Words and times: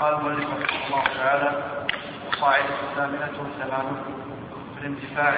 قال 0.00 0.14
المؤلف 0.14 0.44
رحمه 0.62 0.86
الله 0.86 1.04
تعالى 1.16 1.62
القاعدة 2.32 2.74
الثامنة 2.90 3.30
والثمانون 3.38 4.02
في 4.74 4.86
الانتفاع 4.86 5.34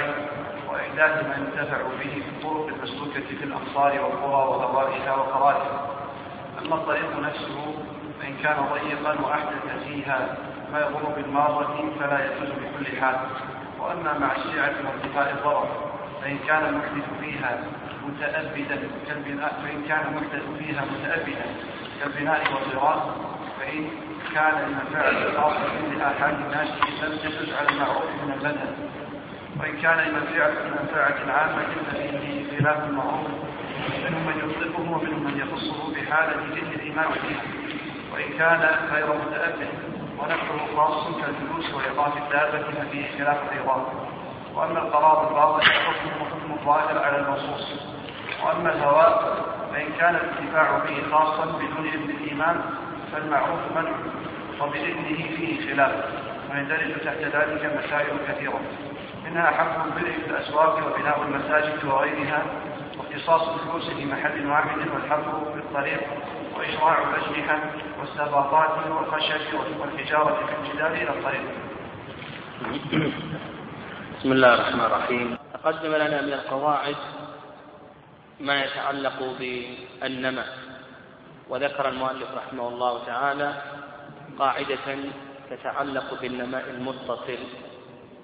وإحداث 0.68 1.26
ما 1.26 1.36
ينتفع 1.36 1.76
به 1.82 2.10
في 2.22 2.28
الطرق 2.28 2.66
المسلوكة 2.66 3.20
في 3.38 3.44
الأمصار 3.44 3.92
والقرى 3.92 4.48
وهوائها 4.48 5.14
وقرارها 5.14 5.90
أما 6.62 6.74
الطريق 6.74 7.20
نفسه 7.20 7.74
فإن 8.20 8.36
كان 8.42 8.56
ضيقا 8.72 9.20
وأحدث 9.20 9.84
فيها 9.88 10.36
ما 10.72 10.80
يضر 10.80 11.04
بالمارة 11.16 11.92
فلا 12.00 12.24
يجوز 12.24 12.48
بكل 12.50 13.00
حال. 13.00 13.16
وأما 13.80 14.18
مع 14.18 14.32
الشيعة 14.36 14.74
وارتفاع 14.84 15.30
الضرر 15.30 15.68
فإن 16.22 16.38
كان 16.46 16.64
المحدث 16.66 17.04
فيها 17.20 17.62
متأبدا 18.08 18.88
كالبناء 19.08 19.62
فإن 19.64 19.82
كان 19.88 20.00
المحدث 20.08 20.42
فيها 20.58 20.84
متأبدا 20.84 21.44
كالبناء 22.00 22.40
والضرار 22.52 23.14
فإن 23.60 23.88
كان 24.34 24.54
المنفعة 24.64 25.40
خاصة 25.40 25.94
لآحاد 25.98 26.34
الناس 26.34 26.68
لم 27.02 27.18
تجوز 27.18 27.52
على 27.54 27.68
المعروف 27.68 28.04
من 28.24 28.32
المذهب 28.32 28.74
وإن 29.60 29.76
كان 29.82 29.98
لمنفعة 29.98 30.50
منفعة 30.80 31.32
عامة 31.32 31.66
خلاف 32.58 32.84
المعروف 32.90 33.26
منهم 34.04 34.26
من 34.26 34.36
يطلقه 34.50 34.80
ومنهم 34.80 35.24
من 35.24 35.38
يخصه 35.40 35.94
بحالة 35.94 36.32
جد 36.54 36.80
الإمام 36.80 37.12
فيها 37.12 37.42
وإن 38.12 38.38
كان 38.38 38.60
غير 38.92 39.06
متأبد 39.06 39.68
ونفعه 40.18 40.76
خاص 40.76 41.06
كالجلوس 41.20 41.74
وإيقاف 41.74 42.16
الدابة 42.16 42.62
ففيه 42.62 43.18
خلاف 43.18 43.38
الإيضاح 43.52 43.82
وأما 44.54 44.78
القرار 44.78 45.28
الباطل 45.28 45.62
فحكمه 45.62 46.24
حكم 46.30 46.52
الظاهر 46.52 46.98
على 47.04 47.16
المنصوص. 47.16 47.72
وأما 48.44 48.72
الهواء 48.72 49.44
فإن 49.72 49.92
كان 49.98 50.14
الانتفاع 50.14 50.78
به 50.78 51.02
خاصا 51.12 51.44
بدون 51.44 51.86
إذن 51.86 52.10
الإمام 52.10 52.60
فالمعروف 53.12 53.60
منع 53.76 53.92
وبإذنه 54.60 55.36
فيه 55.36 55.70
خلاف 55.70 55.92
ويندرج 56.50 56.92
تحت 57.04 57.18
ذلك 57.18 57.84
مسائل 57.84 58.16
كثيرة. 58.28 58.60
منها 59.24 59.46
حق 59.46 59.84
البدع 59.84 60.12
في 60.12 60.30
الأسواق 60.30 60.86
وبناء 60.86 61.22
المساجد 61.22 61.84
وغيرها 61.84 62.42
واختصاص 62.98 63.48
الفلوس 63.48 63.90
في 63.90 64.04
محل 64.04 64.46
واحد 64.46 64.78
والحفر 64.78 65.52
في 65.54 65.58
الطريق 65.58 66.00
وإشراع 66.56 66.98
الأجنحة 66.98 67.58
والسباطات 68.00 68.86
والخشب 68.90 69.40
والحجارة 69.80 70.46
في 70.46 70.70
الجدار 70.70 70.92
إلى 70.92 71.10
الطريق. 71.10 71.42
بسم 74.20 74.32
الله 74.32 74.54
الرحمن 74.54 74.80
الرحيم. 74.80 75.38
تقدم 75.54 75.94
لنا 75.94 76.22
من 76.22 76.32
القواعد 76.32 76.96
ما 78.40 78.64
يتعلق 78.64 79.36
بالنمى 79.38 80.44
وذكر 81.50 81.88
المؤلف 81.88 82.28
رحمه 82.34 82.68
الله 82.68 83.04
تعالى 83.06 83.62
قاعدة 84.38 84.96
تتعلق 85.50 86.20
بالنماء 86.20 86.70
المتصل 86.70 87.38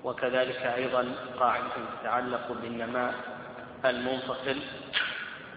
وكذلك 0.05 0.57
أيضا 0.63 1.13
قاعدة 1.41 1.69
تتعلق 2.01 2.53
بالنماء 2.63 3.15
المنفصل 3.85 4.57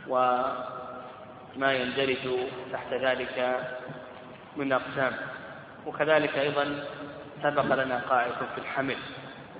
وما 0.08 1.74
يندرج 1.74 2.40
تحت 2.74 2.94
ذلك 2.94 3.60
من 4.58 4.74
أقسام. 4.74 5.14
وكذلك 5.86 6.38
أيضا 6.38 6.84
سبق 7.44 7.76
لنا 7.84 8.02
قاعدة 8.10 8.46
في 8.56 8.62
الحمل 8.62 8.98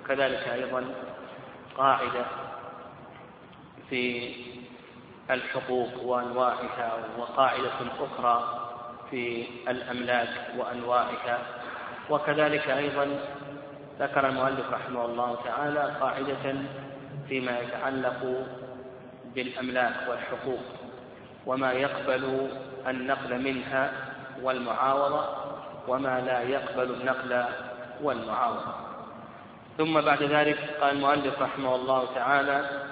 وكذلك 0.02 0.48
أيضا 0.48 0.86
قاعدة 1.78 2.26
في 3.90 4.34
الحقوق 5.32 6.04
وأنواعها 6.04 6.92
وقاعدة 7.18 7.80
أخرى 8.00 8.60
في 9.12 9.46
الأملاك 9.68 10.30
وأنواعها. 10.58 11.40
وكذلك 12.10 12.70
أيضا 12.70 13.08
ذكر 14.00 14.30
المؤلف 14.30 14.72
رحمه 14.72 15.06
الله 15.06 15.38
تعالى 15.46 15.94
قاعدة 16.02 16.56
فيما 17.30 17.60
يتعلق 17.60 18.46
بالأملاك 19.36 19.96
والحقوق 20.10 20.60
وما 21.46 21.72
يقبل 21.72 22.50
النقل 22.88 23.42
منها 23.42 23.92
والمعاوضة 24.42 25.26
وما 25.88 26.22
لا 26.22 26.42
يقبل 26.42 26.92
النقل 26.92 27.46
والمعاوضة. 28.04 28.74
ثم 29.78 30.02
بعد 30.02 30.24
ذلك 30.24 30.58
قال 30.82 30.96
المؤلف 30.96 31.42
رحمه 31.42 31.76
الله 31.76 32.06
تعالى 32.16 32.89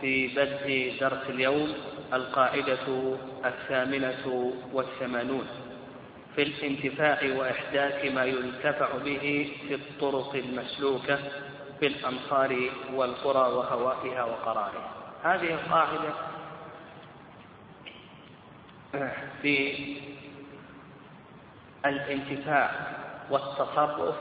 في 0.00 0.28
بدء 0.28 0.96
درس 1.00 1.30
اليوم 1.30 1.74
القاعدة 2.12 3.14
الثامنة 3.44 4.52
والثمانون 4.72 5.46
في 6.36 6.42
الانتفاع 6.42 7.18
وإحداث 7.36 8.12
ما 8.12 8.24
ينتفع 8.24 8.88
به 9.04 9.52
في 9.68 9.74
الطرق 9.74 10.34
المسلوكة 10.34 11.18
في 11.80 11.86
الأمصار 11.86 12.70
والقرى 12.94 13.54
وهوائها 13.54 14.24
وقرارها. 14.24 14.90
هذه 15.24 15.54
القاعدة 15.54 16.12
في 19.42 19.76
الانتفاع 21.86 22.70
والتصرف 23.30 24.16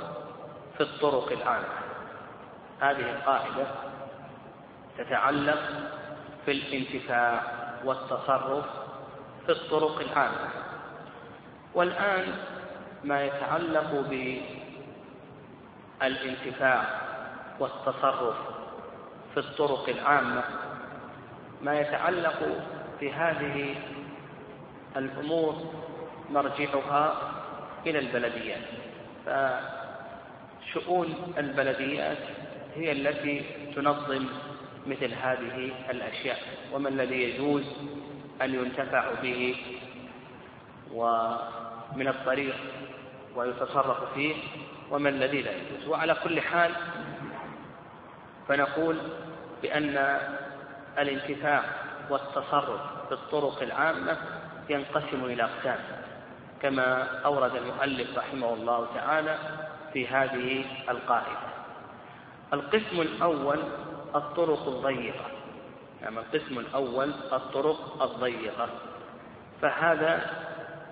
في 0.77 0.83
الطرق 0.83 1.31
العامة. 1.31 1.67
هذه 2.79 3.11
القاعدة 3.11 3.67
تتعلق 4.97 5.59
في 6.45 6.51
الانتفاع 6.51 7.43
والتصرف 7.85 8.65
في 9.45 9.51
الطرق 9.51 9.99
العامة. 9.99 10.49
والآن 11.73 12.35
ما 13.03 13.23
يتعلق 13.25 14.05
بالانتفاع 15.99 16.83
والتصرف 17.59 18.35
في 19.33 19.39
الطرق 19.39 19.89
العامة 19.89 20.43
ما 21.61 21.79
يتعلق 21.79 22.63
بهذه 23.01 23.75
الأمور 24.97 25.73
مرجعها 26.29 27.15
إلى 27.85 27.99
البلديات. 27.99 28.63
فشؤون 30.65 31.33
البلديات 31.37 32.17
هي 32.75 32.91
التي 32.91 33.45
تنظم 33.75 34.25
مثل 34.87 35.13
هذه 35.13 35.71
الأشياء. 35.89 36.39
وما 36.73 36.89
الذي 36.89 37.23
يجوز 37.23 37.63
أن 38.41 38.53
ينتفع 38.53 39.05
به 39.21 39.55
ومن 40.93 42.07
الطريق 42.07 42.55
ويتصرف 43.35 44.13
فيه؟ 44.13 44.35
وما 44.91 45.09
الذي 45.09 45.41
لا 45.41 45.51
يجوز؟ 45.51 45.87
وعلى 45.87 46.15
كل 46.23 46.41
حال 46.41 46.71
فنقول 48.47 48.97
بأن 49.61 50.19
الانتفاع 50.97 51.63
والتصرف 52.09 52.81
في 53.07 53.11
الطرق 53.11 53.61
العامة 53.61 54.17
ينقسم 54.69 55.25
إلى 55.25 55.43
أقسام 55.43 55.79
كما 56.61 57.03
أورد 57.25 57.55
المؤلف 57.55 58.17
رحمه 58.17 58.53
الله 58.53 58.87
تعالى 58.95 59.37
في 59.93 60.07
هذه 60.07 60.65
القاعدة. 60.89 61.47
القسم 62.53 63.01
الأول 63.01 63.59
الطرق 64.15 64.67
الضيقة. 64.67 65.25
يعني 66.01 66.19
القسم 66.19 66.59
الأول 66.59 67.11
الطرق 67.33 68.03
الضيقة. 68.03 68.69
فهذا 69.61 70.31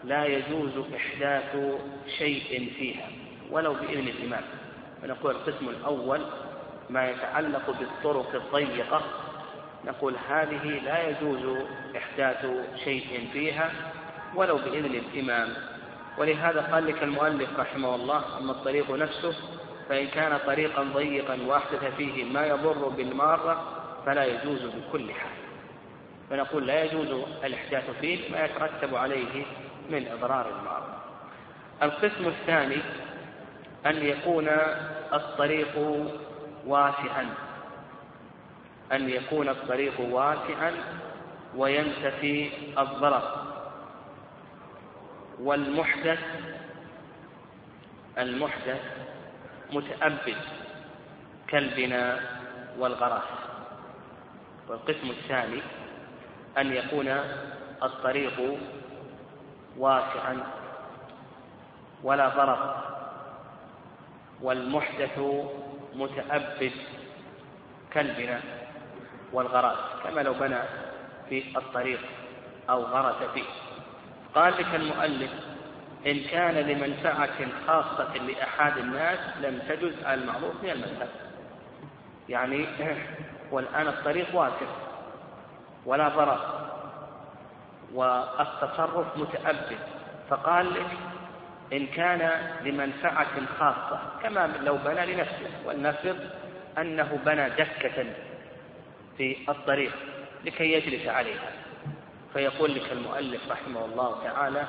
لا 0.04 0.26
يجوز 0.26 0.72
إحداث 0.96 1.58
شيء 2.18 2.72
فيها 2.78 3.10
ولو 3.52 3.74
بإذن 3.74 4.08
الإمام. 4.08 4.44
فنقول 5.02 5.36
القسم 5.36 5.70
الأول 5.70 6.22
ما 6.90 7.10
يتعلق 7.10 7.80
بالطرق 7.80 8.36
الضيقة. 8.36 9.02
نقول 9.86 10.16
هذه 10.30 10.80
لا 10.80 11.10
يجوز 11.10 11.58
إحداث 11.98 12.46
شيء 12.84 13.30
فيها 13.34 13.72
ولو 14.36 14.58
بإذن 14.58 14.96
الإمام. 14.96 15.54
ولهذا 16.18 16.62
قال 16.62 16.88
لك 16.88 17.04
المؤلف 17.04 17.60
رحمه 17.60 17.96
الله 17.96 18.38
أما 18.38 18.52
الطريق 18.52 18.92
نفسه 18.92 19.36
فإن 19.90 20.08
كان 20.08 20.40
طريقا 20.46 20.84
ضيقا 20.84 21.40
وأحدث 21.46 21.96
فيه 21.98 22.24
ما 22.24 22.46
يضر 22.46 22.90
بالمارة 22.90 23.64
فلا 24.06 24.26
يجوز 24.26 24.66
بكل 24.66 25.14
حال. 25.14 25.32
فنقول 26.30 26.68
لا 26.68 26.84
يجوز 26.84 27.24
الإحداث 27.44 27.90
فيه 28.02 28.32
ما 28.32 28.46
يترتب 28.46 28.96
عليه 28.96 29.46
من 29.90 30.08
إضرار 30.08 30.50
المارة. 30.50 31.02
القسم 31.84 32.28
الثاني 32.28 32.78
أن 33.86 34.06
يكون 34.06 34.48
الطريق 35.14 36.04
واسعا. 36.66 37.30
أن 38.92 39.10
يكون 39.10 39.50
الطريق 39.50 40.00
واسعا 40.00 40.74
وينتفي 41.56 42.50
الضرر. 42.78 43.46
والمحدث 45.40 46.20
المحدث 48.18 48.82
متأبد 49.72 50.38
كالبناء 51.48 52.20
والغراس. 52.80 53.30
والقسم 54.68 55.10
الثاني 55.10 55.62
أن 56.58 56.74
يكون 56.74 57.08
الطريق 57.84 58.58
واسعا 59.78 60.38
ولا 62.04 62.28
ضرر 62.30 62.76
والمحدث 64.42 65.20
متأبد 65.96 66.72
كالبناء 67.92 68.42
والغراس 69.34 69.78
كما 70.04 70.22
لو 70.22 70.34
بنى 70.34 70.60
في 71.30 71.58
الطريق 71.58 72.00
أو 72.70 72.84
غرس 72.84 73.24
فيه. 73.34 73.50
قال 74.36 74.54
لك 74.54 74.76
المؤلف 74.76 75.32
إن 76.08 76.20
كان 76.20 76.56
لمنفعة 76.56 77.48
خاصة 77.68 78.18
لأحد 78.18 78.78
الناس 78.78 79.20
لم 79.42 79.60
تجز 79.70 80.06
المعروف 80.08 80.64
من 80.64 80.70
المذهب 80.70 81.10
يعني 82.30 82.66
والآن 83.52 83.88
الطريق 83.88 84.36
واسع 84.36 84.66
ولا 85.86 86.10
ضرر 86.10 86.66
والتصرف 87.94 89.18
متأبد. 89.18 89.78
فقال 90.30 90.74
لك 90.74 90.88
إن 91.74 91.88
كان 91.88 92.52
لمنفعة 92.64 93.46
خاصة 93.60 94.00
كما 94.24 94.54
لو 94.64 94.78
بنى 94.78 95.14
لنفسه 95.14 95.50
ولنفرض 95.66 96.30
أنه 96.78 97.20
بنى 97.26 97.50
دكة 97.50 98.06
في 99.18 99.38
الطريق 99.50 99.92
لكي 100.46 100.74
يجلس 100.74 101.08
عليها. 101.08 101.52
فيقول 102.34 102.76
لك 102.76 102.92
المؤلف 102.92 103.52
رحمه 103.52 103.86
الله 103.86 104.24
تعالى 104.24 104.64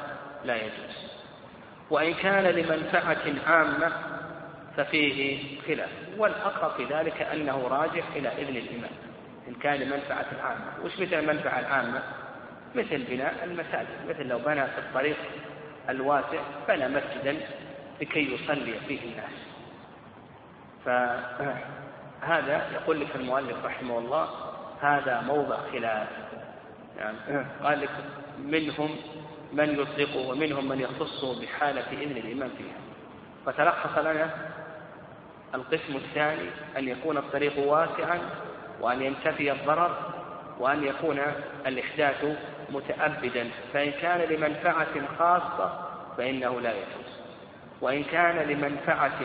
لا 0.45 0.57
يجوز. 0.57 1.16
وإن 1.91 2.15
كان 2.15 2.45
لمنفعة 2.45 3.25
عامة 3.47 3.93
ففيه 4.77 5.61
خلاف. 5.61 5.91
والأقرب 6.17 6.71
في 6.71 6.85
ذلك 6.95 7.23
أنه 7.23 7.69
راجح 7.69 8.05
إلى 8.17 8.29
إذن 8.29 8.57
الإمام 8.57 8.91
إن 9.49 9.55
كان 9.55 9.81
لمنفعة 9.81 10.27
عامة. 10.43 10.85
وش 10.85 11.01
مثل 11.01 11.15
المنفعة 11.15 11.59
العامة؟ 11.61 12.03
مثل 12.75 13.03
بناء 13.03 13.45
المساجد. 13.45 14.09
مثل 14.09 14.27
لو 14.27 14.39
بنى 14.39 14.67
في 14.67 14.79
الطريق 14.79 15.17
الواسع 15.89 16.41
بنى 16.69 16.89
مسجدا 16.89 17.37
لكي 18.01 18.35
يصلي 18.35 18.75
فيه 18.89 19.01
الناس. 19.01 19.33
فهذا 20.85 22.67
يقول 22.75 23.01
لك 23.01 23.17
المؤلف 23.17 23.65
رحمه 23.65 23.99
الله 23.99 24.29
هذا 24.81 25.21
موضع 25.21 25.57
خلاف. 25.73 26.09
يعني 26.99 27.47
قال 27.63 27.81
لك 27.81 27.91
منهم 28.39 28.91
من 29.53 29.81
يطلقه 29.81 30.29
ومنهم 30.29 30.69
من 30.69 30.81
يخصه 30.81 31.41
بحالة 31.43 31.93
إذن 31.93 32.17
الإمام 32.17 32.51
فيها. 32.59 32.77
فتلخص 33.47 33.99
لنا 33.99 34.31
القسم 35.55 35.97
الثاني 35.97 36.49
أن 36.77 36.89
يكون 36.89 37.17
الطريق 37.17 37.59
واسعا 37.59 38.21
وأن 38.81 39.03
ينتفي 39.03 39.53
الضرر 39.53 39.97
وأن 40.59 40.85
يكون 40.85 41.21
الإحداث 41.67 42.39
متأبدا. 42.71 43.51
فإن 43.73 43.91
كان 43.91 44.21
لمنفعة 44.21 45.17
خاصة 45.19 45.89
فإنه 46.17 46.61
لا 46.61 46.73
يجوز. 46.73 47.13
وإن 47.81 48.05
كان 48.05 48.49
لمنفعة 48.49 49.21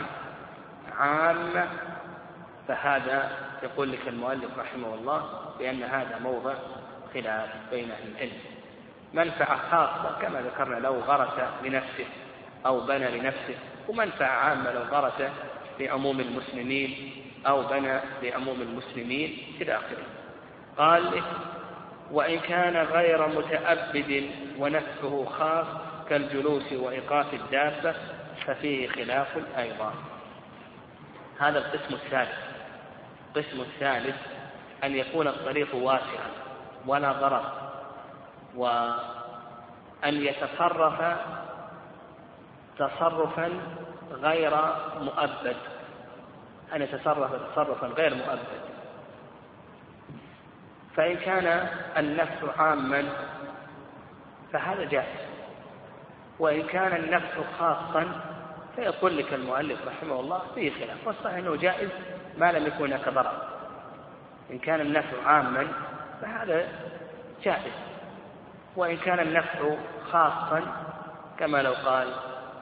عامة 0.98 1.66
فهذا 2.68 3.30
يقول 3.62 3.92
لك 3.92 4.08
المؤلف 4.08 4.58
رحمه 4.58 4.94
الله 4.94 5.24
بأن 5.58 5.82
هذا 5.82 6.18
موضع 6.18 6.54
خلاف 7.14 7.48
بين 7.70 7.90
أهل 7.90 8.08
العلم. 8.12 8.51
منفعة 9.14 9.70
خاصة 9.70 10.18
كما 10.22 10.40
ذكرنا 10.40 10.76
لو 10.76 11.00
غرس 11.00 11.48
لنفسه 11.64 12.06
أو 12.66 12.80
بنى 12.80 13.18
لنفسه 13.18 13.54
ومنفعة 13.88 14.28
عامة 14.28 14.72
لو 14.72 14.80
غرس 14.80 15.30
لعموم 15.80 16.20
المسلمين 16.20 17.12
أو 17.46 17.62
بنى 17.62 18.00
لعموم 18.22 18.62
المسلمين 18.62 19.56
إلى 19.60 19.76
آخره. 19.76 20.04
قال 20.78 21.22
وإن 22.10 22.38
كان 22.38 22.76
غير 22.76 23.28
متأبد 23.28 24.30
ونفسه 24.58 25.24
خاص 25.24 25.66
كالجلوس 26.08 26.72
وإيقاف 26.72 27.34
الدابة 27.34 27.94
ففيه 28.46 28.88
خلاف 28.88 29.28
أيضا. 29.58 29.94
هذا 31.38 31.58
القسم 31.58 31.94
الثالث. 31.94 32.38
القسم 33.36 33.60
الثالث 33.60 34.16
أن 34.84 34.96
يكون 34.96 35.28
الطريق 35.28 35.74
واسعا 35.74 36.30
ولا 36.86 37.12
ضرر. 37.12 37.71
وأن 38.56 40.14
يتصرف 40.14 41.16
تصرفا 42.78 43.50
غير 44.12 44.50
مؤبد. 45.00 45.56
أن 46.74 46.82
يتصرف 46.82 47.52
تصرفا 47.52 47.86
غير 47.86 48.14
مؤبد. 48.14 48.62
فإن 50.96 51.16
كان 51.16 51.68
النفس 51.96 52.58
عاما 52.58 53.08
فهذا 54.52 54.84
جائز. 54.84 55.20
وإن 56.38 56.62
كان 56.62 57.04
النفس 57.04 57.34
خاصا 57.58 58.20
فيقول 58.76 59.18
لك 59.18 59.34
المؤلف 59.34 59.88
رحمه 59.88 60.20
الله 60.20 60.42
فيه 60.54 60.70
خلاف. 60.70 61.06
والصحيح 61.06 61.36
أنه 61.36 61.56
جائز 61.56 61.90
ما 62.38 62.52
لم 62.52 62.66
يكن 62.66 62.84
هناك 62.84 63.08
ضرر. 63.08 63.48
إن 64.50 64.58
كان 64.58 64.80
النفس 64.80 65.14
عاما 65.26 65.68
فهذا 66.22 66.68
جائز. 67.44 67.91
وإن 68.76 68.96
كان 68.96 69.20
النفع 69.20 69.76
خاصا 70.12 70.62
كما 71.38 71.62
لو 71.62 71.72
قال 71.72 72.08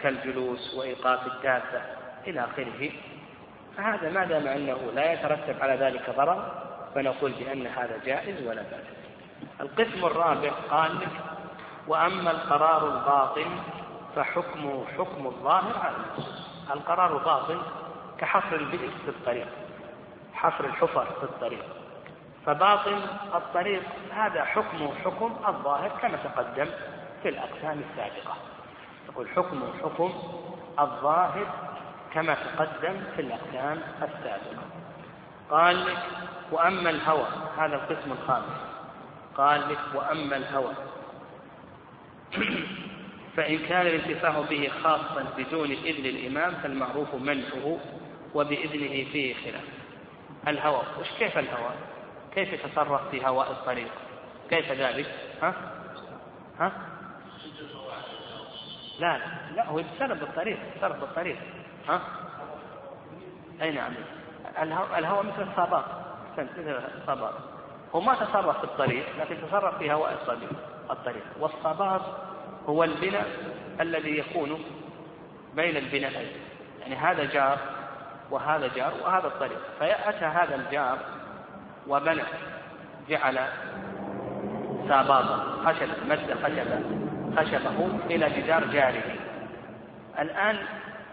كالجلوس 0.01 0.75
وإيقاف 0.75 1.27
الدابة 1.27 1.83
إلى 2.27 2.45
آخره 2.45 2.91
فهذا 3.77 4.11
ما 4.11 4.25
دام 4.25 4.47
أنه 4.47 4.79
لا 4.95 5.13
يترتب 5.13 5.63
على 5.63 5.75
ذلك 5.75 6.11
ضرر 6.17 6.53
فنقول 6.95 7.33
بأن 7.33 7.67
هذا 7.67 8.01
جائز 8.05 8.47
ولا 8.47 8.63
بأس. 8.63 8.85
القسم 9.61 10.05
الرابع 10.05 10.51
قال 10.71 11.01
لك 11.01 11.09
وأما 11.89 12.31
القرار 12.31 12.87
الباطن 12.87 13.51
فحكمه 14.17 14.85
حكم 14.99 15.27
الظاهر 15.27 15.79
على 15.79 15.97
النصوص 15.97 16.51
القرار 16.71 17.19
الباطن 17.19 17.63
كحفر 18.19 18.57
البئر 18.57 18.91
في 19.05 19.09
الطريق 19.09 19.49
حفر 20.33 20.65
الحفر 20.65 21.05
في 21.05 21.23
الطريق. 21.23 21.65
فباطن 22.47 23.01
الطريق 23.35 23.83
هذا 24.13 24.45
حكمه 24.45 24.95
حكم 25.05 25.37
الظاهر 25.49 25.91
كما 26.03 26.17
تقدم 26.17 26.71
في 27.23 27.29
الأقسام 27.29 27.83
السابقة. 27.91 28.37
يقول 29.09 29.29
حكمه 29.29 29.67
حكم 29.83 30.13
الظاهر 30.79 31.47
كما 32.15 32.35
تقدم 32.35 33.03
في 33.17 33.23
الأقسام 33.23 33.81
السابقة. 34.03 34.63
قال 35.51 35.87
لك 35.87 35.99
وأما 36.53 36.91
الهوى 36.91 37.27
هذا 37.59 37.75
القسم 37.75 38.13
الخامس. 38.13 38.57
قال 39.37 39.69
لك 39.69 39.79
وأما 39.95 40.37
الهوى. 40.37 40.73
فإن 43.37 43.59
كان 43.59 43.87
الانتفاع 43.87 44.41
به 44.51 44.71
خاصا 44.83 45.25
بدون 45.39 45.71
إذن 45.71 46.07
الإمام 46.07 46.55
فالمعروف 46.55 47.15
منعه 47.15 47.79
وبإذنه 48.35 49.11
فيه 49.13 49.35
خلاف. 49.35 49.65
الهوى 50.49 50.83
وش 51.01 51.09
كيف 51.19 51.39
الهوى؟ 51.39 51.71
كيف 52.35 52.53
يتصرف 52.53 53.09
في 53.11 53.27
هواء 53.27 53.51
الطريق؟ 53.51 53.91
كيف 54.51 54.73
ذلك؟ 54.73 55.07
ها؟ 55.43 55.55
ها؟ 56.59 56.73
لا 58.99 59.21
لا 59.57 59.67
هو 59.67 59.79
يتصرف 59.79 60.21
بالطريق 60.21 60.59
يتصرف 60.77 61.01
بالطريق. 61.01 61.37
ها؟ 61.89 62.01
أي 63.63 63.71
نعم. 63.71 63.93
الهواء 64.99 65.23
مثل 65.23 65.51
الصابات 65.51 65.85
مثل 66.39 66.83
الصابات 67.01 67.35
هو 67.95 68.01
ما 68.01 68.15
تصرف 68.15 68.59
في 68.59 68.65
الطريق 68.65 69.07
لكن 69.19 69.37
تصرف 69.49 69.79
في 69.79 69.93
هواء 69.93 70.13
الطريق 70.13 70.51
الطريق. 70.91 71.25
والصباط 71.41 72.03
هو 72.67 72.85
البناء 72.85 73.27
الذي 73.81 74.19
يكون 74.19 74.65
بين 75.55 75.77
البنائين 75.77 76.33
يعني 76.81 76.97
هذا 76.97 77.25
جار 77.25 77.59
وهذا 78.31 78.71
جار 78.77 78.93
وهذا 79.05 79.27
الطريق. 79.27 79.59
فيأتى 79.79 80.25
هذا 80.25 80.55
الجار 80.55 80.99
وبنى 81.89 82.23
جعل 83.09 83.39
ساباطا 84.89 85.63
خشب 85.65 85.89
مد 86.09 86.35
خشبة 86.45 86.81
خشبه 87.37 87.89
إلى 88.11 88.31
جدار 88.31 88.65
جاره. 88.65 89.15
الآن 90.19 90.59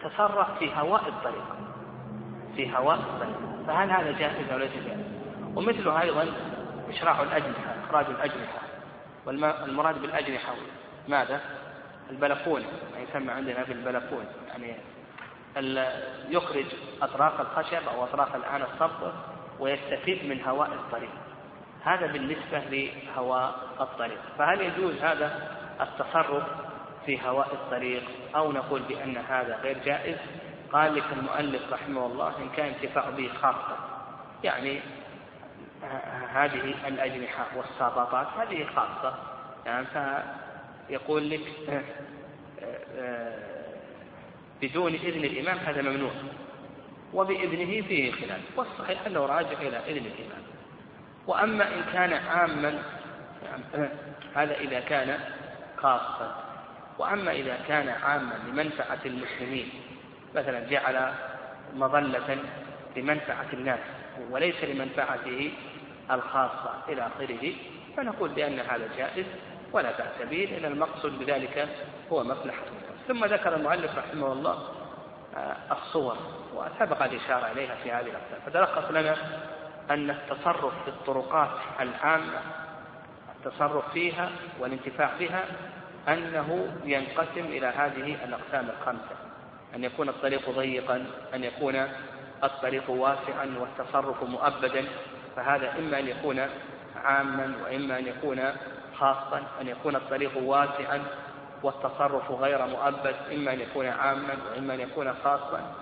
تصرف 0.04 0.58
في 0.60 0.72
هواء 0.76 1.08
الطريق. 1.08 1.46
في 2.56 2.76
هواء 2.78 2.96
الطريق. 2.96 3.38
فهل 3.68 3.92
هذا 3.92 4.12
جائز 4.12 4.52
أو 4.52 4.58
ليس 4.58 4.72
جائز؟ 4.86 5.00
ومثله 5.56 6.02
أيضا 6.02 6.26
إشراح 6.90 7.20
الأجنحة 7.20 7.76
إخراج 7.88 8.06
الأجنحة. 8.06 8.60
والمراد 9.26 10.02
بالأجنحة 10.02 10.54
ماذا؟ 11.08 11.42
البلكون 12.10 12.62
ما 12.94 13.00
يسمى 13.00 13.32
عندنا 13.32 13.64
بالبلكون 13.64 14.26
يعني 14.48 14.76
يخرج 16.30 16.66
أطراف 17.02 17.42
الخشب 17.42 17.88
أو 17.88 18.04
أطراف 18.04 18.36
الآن 18.36 18.62
الصب 18.62 19.12
ويستفيد 19.60 20.26
من 20.26 20.42
هواء 20.42 20.74
الطريق. 20.74 21.10
هذا 21.84 22.08
بالنسبة 22.08 22.60
لهواء 22.60 23.56
الطريق. 23.80 24.20
فهل 24.38 24.62
يجوز 24.62 24.96
هذا 25.02 25.52
التصرف 25.82 26.44
في 27.06 27.28
هواء 27.28 27.54
الطريق 27.54 28.04
أو 28.36 28.52
نقول 28.52 28.82
بأن 28.82 29.18
هذا 29.18 29.60
غير 29.64 29.78
جائز؟ 29.86 30.18
قال 30.72 30.96
لك 30.96 31.04
المؤلف 31.18 31.74
رحمه 31.74 32.06
الله 32.06 32.38
إن 32.38 32.50
كان 32.50 32.68
انتفاع 32.68 33.10
به 33.10 33.30
خاصة. 33.42 33.78
يعني 34.44 34.80
هذه 36.34 36.74
الأجنحة 36.88 37.46
والسابطات 37.56 38.28
هذه 38.38 38.66
خاصة. 38.76 39.16
يعني 39.66 39.86
فيقول 40.88 41.30
لك 41.30 41.84
بدون 44.62 44.94
إذن 44.94 45.24
الإمام 45.24 45.58
هذا 45.58 45.82
ممنوع. 45.82 46.12
وبإذنه 47.14 47.88
فيه 47.88 48.12
خلاف. 48.12 48.42
والصحيح 48.58 49.06
أنه 49.06 49.26
راجع 49.26 49.62
إلى 49.62 49.78
إذن 49.78 50.06
الإمام 50.06 50.44
وأما 51.28 51.68
إن 51.68 51.84
كان 51.94 52.14
عاما 52.14 52.80
هذا 54.36 54.58
إذا 54.58 54.80
كان 54.80 55.20
خاصا. 55.78 56.44
وأما 57.00 57.32
إذا 57.32 57.58
كان 57.68 57.90
عاما 57.90 58.34
لمنفعة 58.48 59.00
المسلمين 59.06 59.70
مثلا 60.36 60.60
جعل 60.60 61.14
مظلة 61.76 62.38
لمنفعة 62.96 63.48
الناس 63.54 63.80
وليس 64.32 64.64
لمنفعته 64.64 65.52
الخاصة 66.12 66.74
إلى 66.90 67.08
آخره 67.08 67.54
فنقول 67.98 68.30
بأن 68.30 68.60
هذا 68.60 68.90
جائز 68.98 69.26
ولا 69.72 69.92
بأس 69.92 70.30
به 70.30 70.38
لأن 70.52 70.72
المقصود 70.72 71.20
بذلك 71.20 71.68
هو 72.12 72.24
مصلحة 72.24 72.62
ثم 73.08 73.26
ذكر 73.26 73.56
المؤلف 73.56 73.98
رحمه 73.98 74.34
الله 74.34 74.77
الصور 75.72 76.18
وسبق 76.56 77.04
الإشارة 77.04 77.52
إليها 77.52 77.76
في 77.76 77.92
هذه 77.92 78.06
الأقسام. 78.06 78.40
فتلخص 78.46 78.92
لنا 78.92 79.16
أن 79.92 80.10
التصرف 80.10 80.84
في 80.84 80.88
الطرقات 80.88 81.50
العامة 81.80 82.40
التصرف 83.36 83.92
فيها 83.94 84.30
والانتفاع 84.60 85.10
بها 85.20 85.46
أنه 86.08 86.78
ينقسم 86.84 87.46
إلى 87.46 87.68
هذه 87.68 88.18
الأقسام 88.24 88.70
الخمسة. 88.70 89.16
أن 89.76 89.84
يكون 89.84 90.10
الطريق 90.10 90.50
ضيقا 90.50 91.06
أن 91.34 91.44
يكون 91.44 91.88
الطريق 92.44 92.90
واسعا 92.90 93.56
والتصرف 93.60 94.24
مؤبدا. 94.24 94.86
فهذا 95.36 95.74
إما 95.80 96.00
أن 96.00 96.08
يكون 96.08 96.48
عاما 97.04 97.54
وإما 97.64 98.00
أن 98.00 98.08
يكون 98.08 98.42
خاصا. 99.00 99.44
أن 99.62 99.68
يكون 99.68 99.96
الطريق 99.96 100.38
واسعا 100.38 101.04
والتصرف 101.64 102.32
غير 102.32 102.66
مؤبد 102.66 103.16
إما 103.34 103.54
أن 103.54 103.60
يكون 103.60 103.86
عاما 103.88 104.38
وإما 104.52 104.74
أن 104.74 104.80
يكون 104.80 105.14
خاصا. 105.24 105.76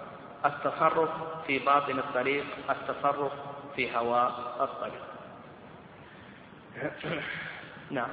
التصرف 0.46 1.10
في 1.48 1.60
باطن 1.60 2.00
الطريق 2.00 2.46
التصرف 2.70 3.32
في 3.75 3.98
هواء 3.98 4.32
الطريق. 4.62 5.03
نعم. 7.91 8.10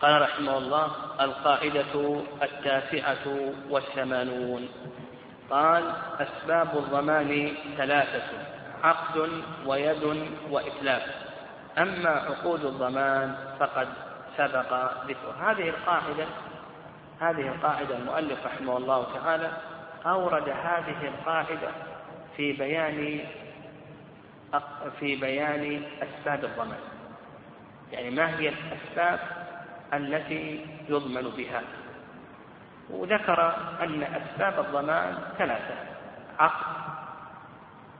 قال 0.00 0.22
رحمه 0.22 0.58
الله 0.58 0.90
القاعدة 1.20 2.22
التاسعة 2.42 3.52
والثمانون. 3.70 4.68
قال 5.50 5.92
أسباب 6.18 6.78
الضمان 6.78 7.54
ثلاثة 7.76 8.22
عقد 8.82 9.30
ويد 9.66 10.28
وإتلاف. 10.50 11.02
أما 11.78 12.10
عقود 12.10 12.64
الضمان 12.64 13.36
فقد 13.60 13.88
سبق 14.40 14.92
ذكر. 15.08 15.34
هذه 15.40 15.68
القاعدة 15.68 16.26
هذه 17.20 17.48
القاعدة 17.48 17.96
المؤلف 17.96 18.46
رحمه 18.46 18.76
الله 18.76 19.06
تعالى 19.14 19.50
أورد 20.06 20.48
هذه 20.48 21.08
القاعدة 21.08 21.68
في 22.36 22.52
بيان 22.52 23.20
في 25.00 25.16
بيان 25.16 25.82
أسباب 26.02 26.44
الضمان. 26.44 26.78
يعني 27.92 28.10
ما 28.10 28.38
هي 28.38 28.48
الأسباب 28.48 29.20
التي 29.92 30.66
يضمن 30.88 31.22
بها؟ 31.36 31.62
وذكر 32.90 33.56
أن 33.82 34.02
أسباب 34.02 34.64
الضمان 34.66 35.18
ثلاثة 35.38 35.74
عقد 36.38 36.66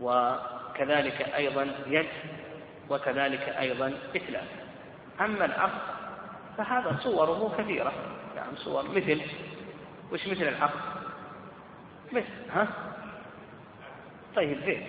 وكذلك 0.00 1.34
أيضا 1.34 1.66
يد 1.86 2.08
وكذلك 2.90 3.48
أيضا 3.48 3.92
إتلاف. 4.14 4.48
أما 5.20 5.44
العقد 5.44 5.99
فهذا 6.60 6.96
صوره 7.02 7.54
كثيرة. 7.58 7.92
يعني 8.36 8.56
صور 8.56 8.88
مثل 8.88 9.20
وش 10.12 10.26
مثل 10.28 10.42
العقد 10.42 10.80
مثل 12.12 12.50
ها؟ 12.52 12.68
طيب 14.36 14.60
زين. 14.64 14.86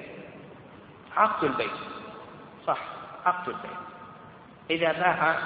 عقد 1.18 1.44
البيت. 1.44 1.72
صح 2.68 2.78
عقد 3.26 3.50
البيت. 3.50 3.72
إذا 4.70 4.92
باع 4.92 5.38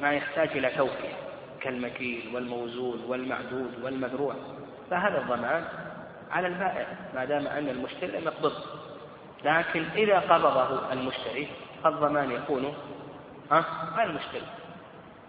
ما 0.00 0.12
يحتاج 0.12 0.48
إلى 0.48 0.70
توفية 0.70 1.14
كالمكيل 1.60 2.34
والموزون 2.34 3.04
والمعدود 3.04 3.82
والمذروع 3.82 4.34
فهذا 4.90 5.18
الضمان 5.18 5.64
على 6.30 6.46
البائع 6.46 6.86
ما 7.14 7.24
دام 7.24 7.46
أن 7.46 7.68
المشتري 7.68 8.18
لم 8.18 8.24
يقبض. 8.24 8.52
لكن 9.44 9.84
إذا 9.96 10.18
قبضه 10.18 10.92
المشتري 10.92 11.48
الضمان 11.86 12.30
يكون 12.30 12.74
ها؟ 13.50 13.64
المشتري 14.04 14.46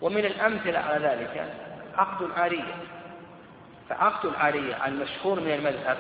ومن 0.02 0.26
الأمثلة 0.26 0.80
على 0.80 1.08
ذلك 1.08 1.54
عقد 1.98 2.22
العارية 2.22 2.76
فعقد 3.90 4.26
العارية 4.26 4.86
المشهور 4.88 5.40
من 5.40 5.52
المذهب 5.52 5.98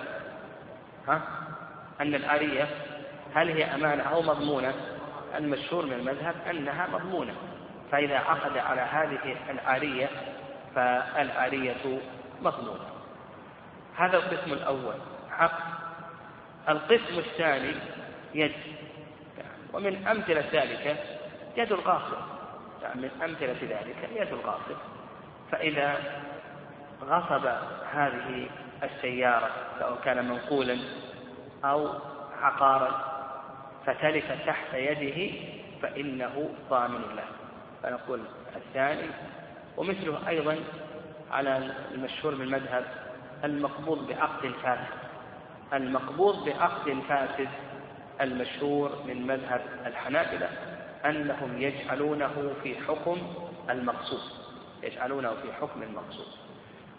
ها؟ 1.07 1.21
أن 2.01 2.15
العارية 2.15 2.67
هل 3.35 3.49
هي 3.49 3.65
أمانة 3.75 4.03
أو 4.03 4.21
مضمونة؟ 4.21 4.73
المشهور 5.37 5.85
من 5.85 5.93
المذهب 5.93 6.35
أنها 6.49 6.87
مضمونة. 6.87 7.33
فإذا 7.91 8.17
عقد 8.17 8.57
على 8.57 8.81
هذه 8.81 9.35
العارية 9.49 10.09
فالعارية 10.75 11.99
مضمونة. 12.41 12.85
هذا 13.97 14.17
القسم 14.17 14.53
الأول 14.53 14.95
عقد. 15.31 15.63
القسم 16.69 17.19
الثاني 17.19 17.75
يد. 18.33 18.51
ومن 19.73 20.07
أمثلة 20.07 20.45
ذلك 20.53 21.03
يد 21.57 21.71
الغاصب. 21.71 22.17
يعني 22.81 23.01
من 23.01 23.09
أمثلة 23.23 23.57
ذلك 23.61 24.09
يد 24.15 24.33
الغاصب. 24.33 24.77
فإذا 25.51 25.97
غصب 27.03 27.45
هذه 27.93 28.49
السيارة 28.83 29.49
سواء 29.79 29.99
كان 30.05 30.29
منقولا 30.29 30.77
أو 31.65 31.89
عقارا 32.41 33.19
فتلف 33.85 34.31
تحت 34.45 34.73
يده 34.73 35.31
فإنه 35.81 36.49
ضامن 36.69 37.01
له. 37.15 37.25
فنقول 37.83 38.21
الثاني 38.55 39.09
ومثله 39.77 40.29
أيضا 40.29 40.57
على 41.31 41.71
المشهور 41.91 42.35
بالمذهب 42.35 42.85
المقبوض 43.43 44.07
بعقد 44.07 44.51
فاسد. 44.63 44.99
المقبوض 45.73 46.45
بعقد 46.45 46.99
فاسد 47.09 47.49
المشهور 48.21 49.03
من 49.07 49.27
مذهب 49.27 49.61
الحنابلة 49.85 50.49
أنهم 51.05 51.61
يجعلونه 51.61 52.53
في 52.63 52.75
حكم 52.87 53.17
المقصود. 53.69 54.21
يجعلونه 54.83 55.29
في 55.29 55.53
حكم 55.61 55.83
المقصود. 55.83 56.27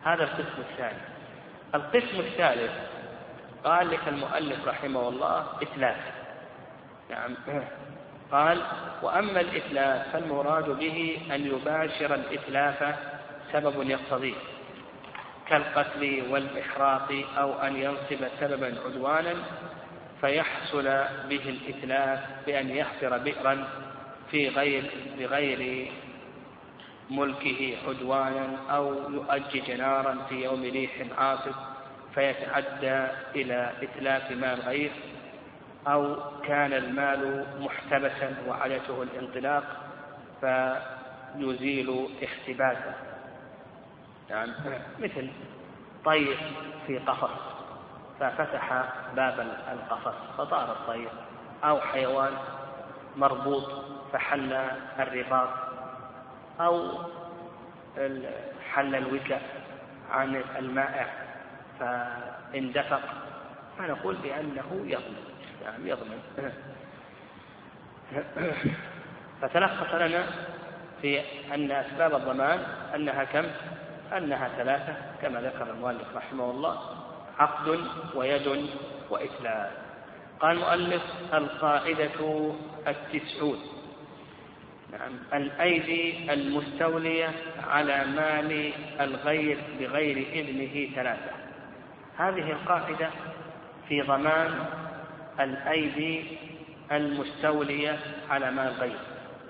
هذا 0.05 0.25
القسم 0.25 0.63
الثاني. 0.71 0.99
القسم 1.75 2.21
الثالث 2.21 2.73
قال 3.65 3.91
لك 3.91 4.09
المؤلف 4.09 4.69
رحمه 4.69 5.09
الله 5.09 5.47
إتلاف. 5.63 5.97
نعم. 7.11 7.37
قال 8.33 8.63
وأما 9.03 9.41
الإتلاف 9.41 10.13
فالمراد 10.13 10.71
به 10.71 11.19
أن 11.35 11.47
يباشر 11.47 12.15
الإتلاف 12.15 12.97
سبب 13.53 13.91
يقتضيه 13.91 14.35
كالقتل 15.49 16.23
والإحراق 16.31 17.25
أو 17.39 17.53
أن 17.53 17.77
ينصب 17.77 18.29
سببا 18.41 18.75
عدوانا 18.87 19.35
فيحصل 20.21 20.85
به 21.29 21.43
الإتلاف 21.49 22.21
بأن 22.47 22.71
يحفر 22.71 23.19
بئرا 23.19 23.69
في 24.31 24.49
غير 24.49 24.91
بغير 25.19 25.93
ملكه 27.11 27.77
عدوانا 27.89 28.57
أو 28.71 28.95
يؤجج 29.11 29.71
نارا 29.71 30.27
في 30.29 30.45
يوم 30.45 30.63
ريح 30.63 30.91
عاصف 31.19 31.55
فيتعدى 32.15 33.07
إلى 33.35 33.73
إتلاف 33.83 34.31
مال 34.31 34.61
غير 34.61 34.91
أو 35.87 36.17
كان 36.41 36.73
المال 36.73 37.47
محتبسا 37.61 38.37
وعادته 38.49 39.03
الانطلاق 39.03 39.65
فيزيل 40.41 42.09
احتباسه 42.25 42.95
يعني 44.31 44.53
مثل 44.99 45.31
طير 46.05 46.39
في 46.87 46.99
قفص. 46.99 47.60
ففتح 48.21 48.85
باب 49.17 49.41
القفص 49.73 50.15
فطار 50.39 50.73
الطير 50.73 51.11
أو 51.65 51.81
حيوان 51.81 52.33
مربوط 53.17 53.85
فحل 54.13 54.53
الرباط 54.99 55.49
أو 56.61 56.99
حل 58.73 58.95
الوكاء 58.95 59.43
عن 60.11 60.43
المائع 60.59 61.07
فاندفق 61.81 63.01
فنقول 63.79 64.17
بأنه 64.17 64.83
يضمن 64.85 65.25
نعم 65.65 65.87
يضمن 65.87 66.21
فتلخص 69.43 69.95
لنا 69.95 70.25
في 71.03 71.21
أن 71.55 71.71
أسباب 71.71 72.15
الضمان 72.15 72.59
أنها 72.95 73.25
كم؟ 73.25 73.45
أنها 74.17 74.49
ثلاثة 74.49 74.95
كما 75.23 75.41
ذكر 75.41 75.71
المؤلف 75.71 76.17
رحمه 76.17 76.51
الله 76.51 77.00
عقد 77.41 77.81
ويد 78.15 78.67
وإسلام 79.11 79.71
قال 80.41 80.57
المؤلف 80.57 81.03
القاعدة 81.35 82.53
التسعون. 82.89 83.59
نعم. 84.93 85.43
الأيدي 85.43 86.33
المستولية 86.33 87.31
على 87.67 88.05
مال 88.05 88.73
الغير 89.01 89.59
بغير 89.81 90.17
إذنه 90.17 90.95
ثلاثة. 90.95 91.33
هذه 92.17 92.53
القاعدة 92.53 93.11
في 93.89 94.03
ضمان 94.03 94.67
الأيدي 95.41 96.25
المستولية 96.93 97.99
على 98.31 98.51
مال 98.51 98.67
الغير 98.67 98.99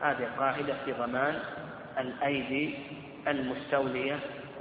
هذه 0.03 0.29
قاعدة 0.39 0.75
في 0.85 0.93
ضمان 0.93 1.39
الأيدي 1.99 2.75
المستولية 3.29 4.19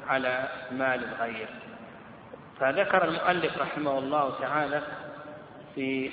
على 0.08 0.50
مال 0.72 1.04
الغير. 1.04 1.69
فذكر 2.60 3.04
المؤلف 3.04 3.58
رحمه 3.58 4.00
الله 4.00 4.40
تعالى 4.40 4.82
في 5.76 6.12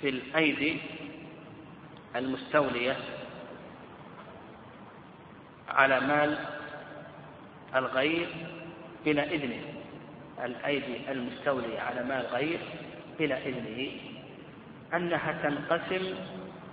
في 0.00 0.08
الأيدي 0.08 0.80
المستولية 2.16 2.96
على 5.68 6.00
مال 6.00 6.38
الغير 7.74 8.28
بلا 9.04 9.22
إذنه. 9.24 9.62
الأيدي 10.44 11.12
المستولية 11.12 11.80
على 11.80 12.02
مال 12.02 12.26
الغير 12.26 12.60
بلا 13.18 13.38
إذنه. 13.38 13.90
أنها 14.94 15.32
تنقسم 15.42 16.14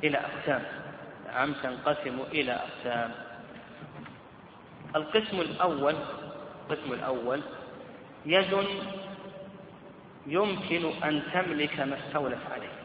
إلى 0.04 0.18
أقسام. 0.18 0.64
نعم 1.28 1.54
تنقسم 1.54 2.20
إلى 2.32 2.52
أقسام. 2.52 3.12
القسم 4.96 5.42
الأول 5.42 5.96
القسم 6.64 6.94
الأول 6.94 7.42
يد 8.26 8.68
يمكن 10.28 10.86
أن 11.04 11.24
تملك 11.34 11.80
ما 11.80 11.98
استولت 12.00 12.40
عليه. 12.52 12.76